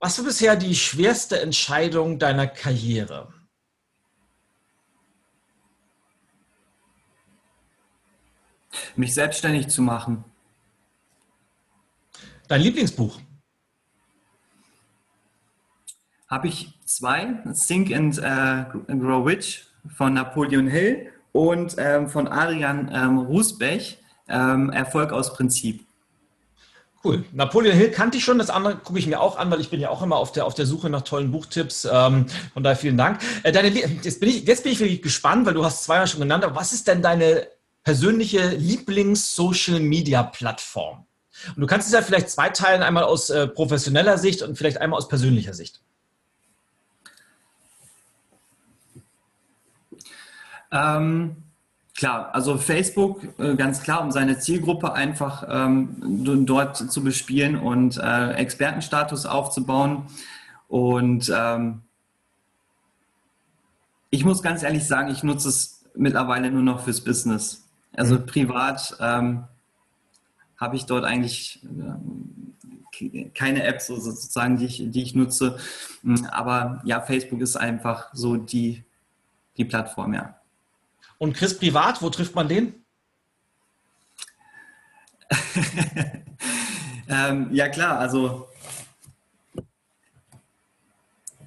Was 0.00 0.18
war 0.18 0.24
bisher 0.24 0.56
die 0.56 0.74
schwerste 0.74 1.40
Entscheidung 1.40 2.18
deiner 2.18 2.46
Karriere? 2.46 3.32
Mich 8.96 9.14
selbstständig 9.14 9.68
zu 9.68 9.82
machen. 9.82 10.24
Dein 12.50 12.60
Lieblingsbuch? 12.62 13.18
Habe 16.26 16.48
ich 16.48 16.76
zwei. 16.84 17.44
Think 17.68 17.94
and 17.94 18.18
uh, 18.18 18.64
Grow 18.98 19.24
Rich 19.24 19.66
von 19.96 20.14
Napoleon 20.14 20.66
Hill 20.66 21.12
und 21.30 21.76
ähm, 21.78 22.08
von 22.08 22.26
Adrian 22.26 22.90
ähm, 22.92 23.18
Rusbech, 23.18 23.98
ähm, 24.28 24.70
Erfolg 24.70 25.12
aus 25.12 25.32
Prinzip. 25.32 25.86
Cool. 27.04 27.24
Napoleon 27.32 27.76
Hill 27.76 27.92
kannte 27.92 28.18
ich 28.18 28.24
schon, 28.24 28.38
das 28.38 28.50
andere 28.50 28.78
gucke 28.78 28.98
ich 28.98 29.06
mir 29.06 29.20
auch 29.20 29.38
an, 29.38 29.48
weil 29.52 29.60
ich 29.60 29.70
bin 29.70 29.78
ja 29.78 29.90
auch 29.90 30.02
immer 30.02 30.16
auf 30.16 30.32
der, 30.32 30.44
auf 30.44 30.54
der 30.54 30.66
Suche 30.66 30.90
nach 30.90 31.02
tollen 31.02 31.30
Buchtipps. 31.30 31.84
Ähm, 31.84 32.26
von 32.52 32.64
daher 32.64 32.74
vielen 32.74 32.96
Dank. 32.96 33.20
Äh, 33.44 33.52
deine, 33.52 33.68
jetzt, 33.68 34.18
bin 34.18 34.28
ich, 34.28 34.44
jetzt 34.44 34.64
bin 34.64 34.72
ich 34.72 34.80
wirklich 34.80 35.02
gespannt, 35.02 35.46
weil 35.46 35.54
du 35.54 35.64
hast 35.64 35.84
zweimal 35.84 36.08
schon 36.08 36.18
genannt, 36.18 36.42
aber 36.42 36.56
was 36.56 36.72
ist 36.72 36.88
denn 36.88 37.00
deine 37.00 37.46
persönliche 37.84 38.56
Lieblings-Social-Media-Plattform? 38.56 41.06
Und 41.48 41.60
du 41.60 41.66
kannst 41.66 41.86
es 41.86 41.92
ja 41.92 42.02
vielleicht 42.02 42.30
zweiteilen, 42.30 42.82
einmal 42.82 43.04
aus 43.04 43.30
äh, 43.30 43.46
professioneller 43.46 44.18
Sicht 44.18 44.42
und 44.42 44.56
vielleicht 44.56 44.80
einmal 44.80 44.98
aus 44.98 45.08
persönlicher 45.08 45.54
Sicht. 45.54 45.80
Ähm, 50.72 51.36
klar, 51.96 52.34
also 52.34 52.56
Facebook 52.58 53.22
äh, 53.38 53.56
ganz 53.56 53.82
klar, 53.82 54.02
um 54.02 54.10
seine 54.10 54.38
Zielgruppe 54.38 54.92
einfach 54.92 55.44
ähm, 55.48 56.46
dort 56.46 56.76
zu 56.76 57.02
bespielen 57.02 57.56
und 57.56 57.96
äh, 57.98 58.32
Expertenstatus 58.32 59.26
aufzubauen. 59.26 60.06
Und 60.68 61.32
ähm, 61.34 61.82
ich 64.10 64.24
muss 64.24 64.42
ganz 64.42 64.62
ehrlich 64.62 64.86
sagen, 64.86 65.10
ich 65.10 65.22
nutze 65.22 65.48
es 65.48 65.84
mittlerweile 65.94 66.50
nur 66.50 66.62
noch 66.62 66.84
fürs 66.84 67.00
Business. 67.00 67.64
Also 67.96 68.16
mhm. 68.16 68.26
privat 68.26 68.96
ähm, 69.00 69.44
habe 70.60 70.76
ich 70.76 70.84
dort 70.84 71.04
eigentlich 71.04 71.60
äh, 73.00 73.30
keine 73.34 73.64
Apps 73.64 73.86
sozusagen, 73.86 74.58
die 74.58 74.66
ich, 74.66 74.82
die 74.84 75.02
ich 75.02 75.14
nutze. 75.14 75.58
Hm, 76.02 76.26
aber 76.26 76.82
ja, 76.84 77.00
Facebook 77.00 77.40
ist 77.40 77.56
einfach 77.56 78.10
so 78.12 78.36
die, 78.36 78.84
die 79.56 79.64
Plattform, 79.64 80.12
ja. 80.12 80.36
Und 81.18 81.34
Chris 81.34 81.58
privat, 81.58 82.02
wo 82.02 82.10
trifft 82.10 82.34
man 82.34 82.48
den? 82.48 82.74
ähm, 87.08 87.48
ja 87.52 87.68
klar, 87.68 87.98
also 87.98 88.48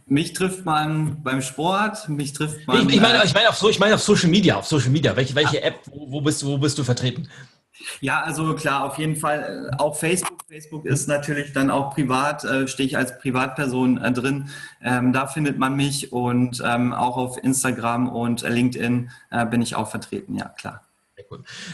mich 0.05 0.33
trifft 0.33 0.63
man 0.65 1.23
beim 1.23 1.41
Sport, 1.41 2.07
mich 2.09 2.33
trifft 2.33 2.67
man. 2.67 2.87
Ich, 2.87 2.95
ich 2.95 3.01
meine, 3.01 3.23
ich 3.23 3.33
meine 3.33 3.49
auf, 3.49 3.63
ich 3.63 3.79
meine 3.79 3.95
auf 3.95 4.03
Social 4.03 4.29
Media, 4.29 4.57
auf 4.57 4.67
Social 4.67 4.89
Media. 4.89 5.15
Welche, 5.15 5.33
welche 5.35 5.61
App, 5.61 5.79
wo, 5.85 6.11
wo, 6.11 6.21
bist, 6.21 6.45
wo 6.45 6.57
bist 6.57 6.77
du 6.77 6.83
vertreten? 6.83 7.27
Ja, 8.01 8.21
also 8.21 8.53
klar, 8.55 8.85
auf 8.85 8.97
jeden 8.97 9.15
Fall 9.15 9.69
äh, 9.71 9.75
auch 9.77 9.95
Facebook. 9.95 10.43
Facebook 10.47 10.85
ist 10.85 11.07
natürlich 11.07 11.53
dann 11.53 11.71
auch 11.71 11.93
privat, 11.93 12.43
äh, 12.43 12.67
stehe 12.67 12.87
ich 12.87 12.97
als 12.97 13.17
Privatperson 13.19 13.97
äh, 13.97 14.11
drin. 14.11 14.49
Ähm, 14.81 15.11
da 15.11 15.27
findet 15.27 15.57
man 15.57 15.75
mich 15.75 16.11
und 16.11 16.61
ähm, 16.63 16.93
auch 16.93 17.17
auf 17.17 17.37
Instagram 17.43 18.09
und 18.09 18.41
LinkedIn 18.41 19.09
äh, 19.31 19.45
bin 19.45 19.61
ich 19.61 19.75
auch 19.75 19.89
vertreten, 19.89 20.35
ja 20.35 20.49
klar. 20.49 20.81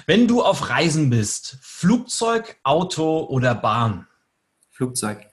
Wenn 0.05 0.27
du 0.27 0.41
auf 0.41 0.69
Reisen 0.69 1.09
bist, 1.09 1.57
Flugzeug, 1.61 2.57
Auto 2.63 3.25
oder 3.25 3.55
Bahn? 3.55 4.07
Flugzeug. 4.69 5.27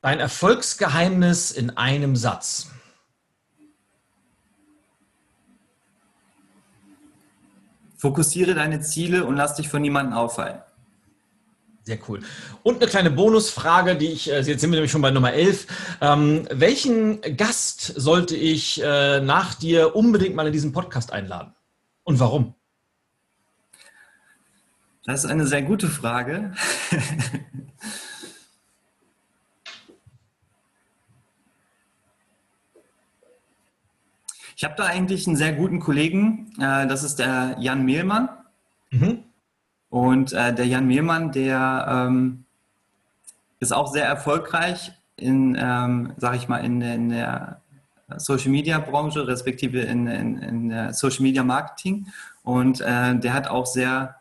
Dein 0.00 0.20
Erfolgsgeheimnis 0.20 1.50
in 1.50 1.76
einem 1.76 2.16
Satz. 2.16 2.70
Fokussiere 8.00 8.54
deine 8.54 8.80
Ziele 8.80 9.26
und 9.26 9.36
lass 9.36 9.56
dich 9.56 9.68
von 9.68 9.82
niemandem 9.82 10.16
auffallen. 10.16 10.60
Sehr 11.82 11.98
cool. 12.08 12.20
Und 12.62 12.76
eine 12.76 12.90
kleine 12.90 13.10
Bonusfrage, 13.10 13.94
die 13.94 14.06
ich, 14.06 14.30
äh, 14.30 14.40
jetzt 14.40 14.62
sind 14.62 14.70
wir 14.70 14.76
nämlich 14.76 14.90
schon 14.90 15.02
bei 15.02 15.10
Nummer 15.10 15.34
11. 15.34 15.66
Ähm, 16.00 16.48
welchen 16.50 17.20
Gast 17.36 17.80
sollte 17.80 18.36
ich 18.36 18.82
äh, 18.82 19.20
nach 19.20 19.52
dir 19.52 19.94
unbedingt 19.94 20.34
mal 20.34 20.46
in 20.46 20.52
diesen 20.52 20.72
Podcast 20.72 21.12
einladen? 21.12 21.54
Und 22.02 22.18
warum? 22.20 22.54
Das 25.04 25.24
ist 25.24 25.30
eine 25.30 25.46
sehr 25.46 25.62
gute 25.62 25.88
Frage. 25.88 26.54
Ich 34.60 34.64
habe 34.64 34.74
da 34.76 34.84
eigentlich 34.84 35.26
einen 35.26 35.36
sehr 35.36 35.54
guten 35.54 35.80
Kollegen, 35.80 36.52
äh, 36.60 36.86
das 36.86 37.02
ist 37.02 37.18
der 37.18 37.56
Jan 37.60 37.82
Mehlmann. 37.82 38.28
Mhm. 38.90 39.20
Und 39.88 40.34
äh, 40.34 40.54
der 40.54 40.66
Jan 40.66 40.86
Mehlmann, 40.86 41.32
der 41.32 41.86
ähm, 41.88 42.44
ist 43.58 43.72
auch 43.72 43.90
sehr 43.90 44.04
erfolgreich 44.04 44.92
in, 45.16 45.56
ähm, 45.58 46.12
sag 46.18 46.36
ich 46.36 46.46
mal, 46.46 46.58
in, 46.58 46.82
in 46.82 47.08
der 47.08 47.62
Social 48.18 48.50
Media 48.50 48.78
Branche, 48.80 49.26
respektive 49.26 49.80
in, 49.80 50.06
in, 50.06 50.36
in 50.42 50.92
Social 50.92 51.22
Media 51.22 51.42
Marketing. 51.42 52.08
Und 52.42 52.82
äh, 52.82 53.18
der 53.18 53.32
hat 53.32 53.48
auch 53.48 53.64
sehr 53.64 54.16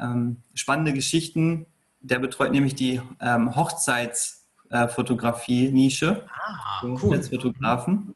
ähm, 0.00 0.36
spannende 0.54 0.92
Geschichten. 0.92 1.66
Der 2.00 2.20
betreut 2.20 2.52
nämlich 2.52 2.76
die 2.76 3.00
ähm, 3.20 3.56
Hochzeitsfotografie-Nische. 3.56 6.22
Ah, 6.28 6.84
cool. 6.84 7.16
Als 7.16 7.30
Fotografen. 7.30 8.14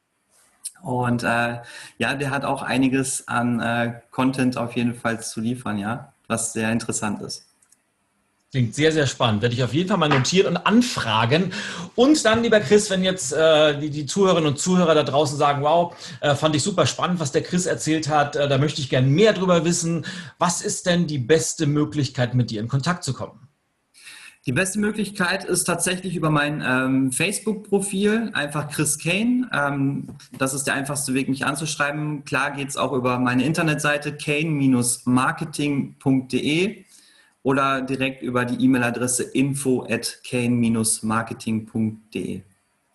Und 0.84 1.22
äh, 1.22 1.58
ja, 1.98 2.14
der 2.14 2.30
hat 2.30 2.44
auch 2.44 2.62
einiges 2.62 3.26
an 3.26 3.58
äh, 3.60 4.00
Content 4.10 4.58
auf 4.58 4.76
jeden 4.76 4.94
Fall 4.94 5.22
zu 5.22 5.40
liefern, 5.40 5.78
ja, 5.78 6.12
was 6.28 6.52
sehr 6.52 6.70
interessant 6.70 7.22
ist. 7.22 7.46
Klingt 8.50 8.74
sehr, 8.74 8.92
sehr 8.92 9.08
spannend. 9.08 9.42
Werde 9.42 9.54
ich 9.54 9.64
auf 9.64 9.74
jeden 9.74 9.88
Fall 9.88 9.98
mal 9.98 10.08
notieren 10.08 10.56
und 10.56 10.64
anfragen. 10.64 11.52
Und 11.96 12.24
dann, 12.24 12.42
lieber 12.42 12.60
Chris, 12.60 12.88
wenn 12.88 13.02
jetzt 13.02 13.32
äh, 13.32 13.76
die, 13.80 13.90
die, 13.90 14.06
Zuhörerinnen 14.06 14.50
und 14.50 14.60
Zuhörer 14.60 14.94
da 14.94 15.02
draußen 15.02 15.36
sagen, 15.36 15.62
wow, 15.62 15.92
äh, 16.20 16.36
fand 16.36 16.54
ich 16.54 16.62
super 16.62 16.86
spannend, 16.86 17.18
was 17.18 17.32
der 17.32 17.42
Chris 17.42 17.66
erzählt 17.66 18.08
hat, 18.08 18.36
äh, 18.36 18.46
da 18.46 18.58
möchte 18.58 18.80
ich 18.80 18.90
gerne 18.90 19.08
mehr 19.08 19.32
drüber 19.32 19.64
wissen. 19.64 20.06
Was 20.38 20.62
ist 20.62 20.86
denn 20.86 21.08
die 21.08 21.18
beste 21.18 21.66
Möglichkeit, 21.66 22.34
mit 22.34 22.50
dir 22.50 22.60
in 22.60 22.68
Kontakt 22.68 23.02
zu 23.02 23.12
kommen? 23.12 23.48
Die 24.46 24.52
beste 24.52 24.78
Möglichkeit 24.78 25.44
ist 25.44 25.64
tatsächlich 25.64 26.16
über 26.16 26.28
mein 26.28 26.62
ähm, 26.66 27.12
Facebook-Profil, 27.12 28.30
einfach 28.34 28.68
Chris 28.68 28.98
Kane. 28.98 29.48
Ähm, 29.52 30.08
das 30.36 30.52
ist 30.52 30.64
der 30.64 30.74
einfachste 30.74 31.14
Weg, 31.14 31.30
mich 31.30 31.46
anzuschreiben. 31.46 32.26
Klar 32.26 32.50
geht 32.50 32.68
es 32.68 32.76
auch 32.76 32.92
über 32.92 33.18
meine 33.18 33.42
Internetseite 33.44 34.14
kane-marketing.de 34.14 36.84
oder 37.42 37.80
direkt 37.80 38.22
über 38.22 38.44
die 38.44 38.62
E-Mail-Adresse 38.62 39.22
info 39.22 39.86
at 39.88 40.20
kane-marketing.de. 40.28 42.42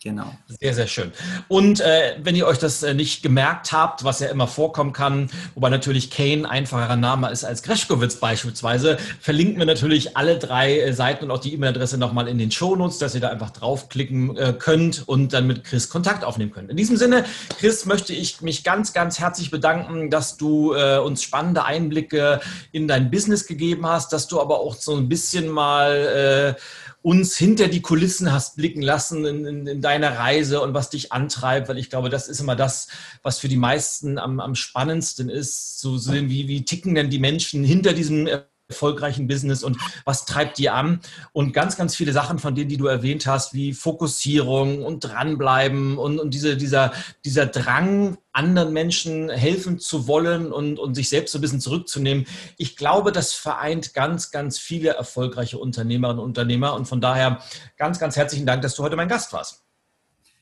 Genau. 0.02 0.34
Sehr, 0.48 0.74
sehr 0.74 0.88
schön. 0.88 1.12
Und 1.50 1.82
äh, 1.82 2.16
wenn 2.24 2.34
ihr 2.34 2.48
euch 2.48 2.58
das 2.58 2.84
äh, 2.84 2.94
nicht 2.94 3.22
gemerkt 3.22 3.74
habt, 3.74 4.06
was 4.06 4.22
ja 4.22 4.30
immer 4.30 4.48
vorkommen 4.48 4.94
kann, 4.94 5.30
wobei 5.56 5.70
natürlich 5.70 6.10
Kane 6.10 6.50
einfacherer 6.50 6.96
Name 6.96 7.30
ist 7.30 7.44
als 7.44 7.64
Greschkowitz 7.64 8.16
beispielsweise, 8.16 8.98
verlinken 9.20 9.60
wir 9.60 9.66
natürlich 9.66 10.16
alle 10.16 10.40
drei 10.40 10.80
äh, 10.80 10.94
Seiten 10.94 11.26
und 11.26 11.32
auch 11.32 11.42
die 11.42 11.54
E-Mail-Adresse 11.54 11.98
nochmal 11.98 12.30
in 12.30 12.38
den 12.38 12.50
Shownotes, 12.50 12.98
dass 12.98 13.14
ihr 13.14 13.20
da 13.20 13.28
einfach 13.28 13.50
draufklicken 13.50 14.38
äh, 14.38 14.54
könnt 14.58 15.06
und 15.06 15.34
dann 15.34 15.48
mit 15.48 15.66
Chris 15.66 15.90
Kontakt 15.90 16.24
aufnehmen 16.24 16.52
könnt. 16.52 16.70
In 16.70 16.78
diesem 16.78 16.96
Sinne, 16.96 17.26
Chris, 17.60 17.86
möchte 17.86 18.14
ich 18.14 18.40
mich 18.40 18.64
ganz, 18.64 18.94
ganz 18.94 19.20
herzlich 19.20 19.52
bedanken, 19.52 20.10
dass 20.10 20.38
du 20.38 20.76
äh, 20.76 21.00
uns 21.00 21.24
spannende 21.24 21.66
Einblicke 21.66 22.40
in 22.72 22.88
dein 22.88 23.12
Business 23.12 23.48
gegeben 23.48 23.86
hast, 23.86 24.14
dass 24.14 24.30
du 24.30 24.40
aber 24.40 24.62
auch 24.62 24.76
so 24.76 24.96
ein 24.96 25.10
bisschen 25.10 25.50
mal 25.50 26.56
äh, 26.56 26.62
uns 27.02 27.38
hinter 27.38 27.70
die 27.70 27.82
Kulissen 27.82 28.32
hast 28.32 28.58
blicken 28.58 28.82
lassen 28.82 29.26
in, 29.26 29.46
in, 29.46 29.68
in, 29.68 29.82
deiner 29.82 30.18
Reise 30.18 30.62
und 30.62 30.74
was 30.74 30.90
dich 30.90 31.14
antreibt, 31.14 31.70
weil 31.70 31.78
ich 31.78 31.90
glaube, 31.90 32.10
das 32.10 32.28
ist 32.28 32.42
immer 32.42 32.56
das, 32.56 32.88
was 33.24 33.40
für 33.40 33.48
die 33.48 33.58
meisten 33.58 34.18
am, 34.18 34.40
am 34.40 34.56
spannendsten 34.56 35.30
ist, 35.30 35.80
zu 35.80 35.98
sehen, 35.98 36.30
wie, 36.30 36.48
wie 36.48 36.66
ticken 36.66 36.96
denn 36.96 37.10
die 37.10 37.20
Menschen 37.20 37.64
hinter 37.64 37.94
diesem 37.94 38.28
erfolgreichen 38.70 39.28
Business 39.28 39.64
und 39.64 39.78
was 40.06 40.26
treibt 40.26 40.58
die 40.60 40.70
an? 40.70 41.02
Und 41.34 41.54
ganz, 41.54 41.76
ganz 41.76 41.96
viele 41.96 42.14
Sachen 42.14 42.40
von 42.40 42.56
denen, 42.56 42.70
die 42.70 42.78
du 42.78 42.86
erwähnt 42.86 43.26
hast, 43.26 43.54
wie 43.54 43.74
Fokussierung 43.74 44.84
und 44.86 45.02
dranbleiben 45.02 45.98
und, 45.98 46.20
und 46.20 46.34
diese, 46.34 46.56
dieser, 46.56 46.94
dieser 47.26 47.48
Drang, 47.48 48.18
anderen 48.32 48.72
Menschen 48.72 49.30
helfen 49.30 49.80
zu 49.80 50.08
wollen 50.08 50.52
und, 50.52 50.78
und 50.78 50.94
sich 50.94 51.10
selbst 51.10 51.32
so 51.32 51.40
ein 51.40 51.42
bisschen 51.42 51.60
zurückzunehmen. 51.60 52.26
Ich 52.58 52.78
glaube, 52.78 53.12
das 53.12 53.34
vereint 53.34 53.94
ganz, 53.94 54.32
ganz 54.32 54.60
viele 54.60 54.92
erfolgreiche 54.92 55.58
Unternehmerinnen 55.58 56.20
und 56.20 56.26
Unternehmer. 56.26 56.76
Und 56.76 56.86
von 56.86 57.02
daher 57.02 57.40
ganz, 57.76 58.00
ganz 58.00 58.16
herzlichen 58.16 58.46
Dank, 58.46 58.62
dass 58.62 58.76
du 58.76 58.84
heute 58.84 58.96
mein 58.96 59.10
Gast 59.10 59.34
warst. 59.34 59.64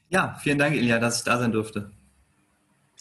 Ja, 0.09 0.37
vielen 0.43 0.59
Dank, 0.59 0.75
Ilja, 0.75 0.99
dass 0.99 1.19
ich 1.19 1.23
da 1.23 1.39
sein 1.39 1.53
durfte. 1.53 1.91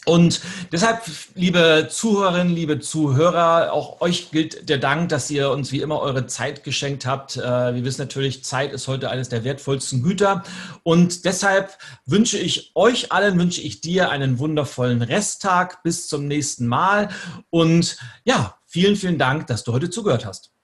Und 0.05 0.39
deshalb, 0.71 1.01
liebe 1.35 1.89
Zuhörerinnen, 1.89 2.55
liebe 2.55 2.79
Zuhörer, 2.79 3.73
auch 3.73 3.99
euch 3.99 4.31
gilt 4.31 4.69
der 4.69 4.77
Dank, 4.77 5.09
dass 5.09 5.29
ihr 5.29 5.49
uns 5.49 5.73
wie 5.73 5.81
immer 5.81 5.99
eure 5.99 6.27
Zeit 6.27 6.63
geschenkt 6.63 7.05
habt. 7.05 7.35
Äh, 7.35 7.75
wir 7.75 7.83
wissen 7.83 8.01
natürlich, 8.01 8.43
Zeit 8.45 8.71
ist 8.71 8.87
heute 8.87 9.09
eines 9.09 9.27
der 9.27 9.43
wertvollsten 9.43 10.03
Güter. 10.03 10.43
Und 10.83 11.25
deshalb 11.25 11.77
wünsche 12.05 12.37
ich 12.37 12.71
euch 12.73 13.11
allen, 13.11 13.37
wünsche 13.37 13.61
ich 13.61 13.81
dir 13.81 14.09
einen 14.09 14.39
wundervollen 14.39 15.01
Resttag. 15.01 15.83
Bis 15.83 16.07
zum 16.07 16.27
nächsten 16.27 16.67
Mal. 16.67 17.09
Und 17.49 17.97
ja, 18.23 18.57
vielen, 18.65 18.95
vielen 18.95 19.17
Dank, 19.17 19.47
dass 19.47 19.65
du 19.65 19.73
heute 19.73 19.89
zugehört 19.89 20.25
hast. 20.25 20.56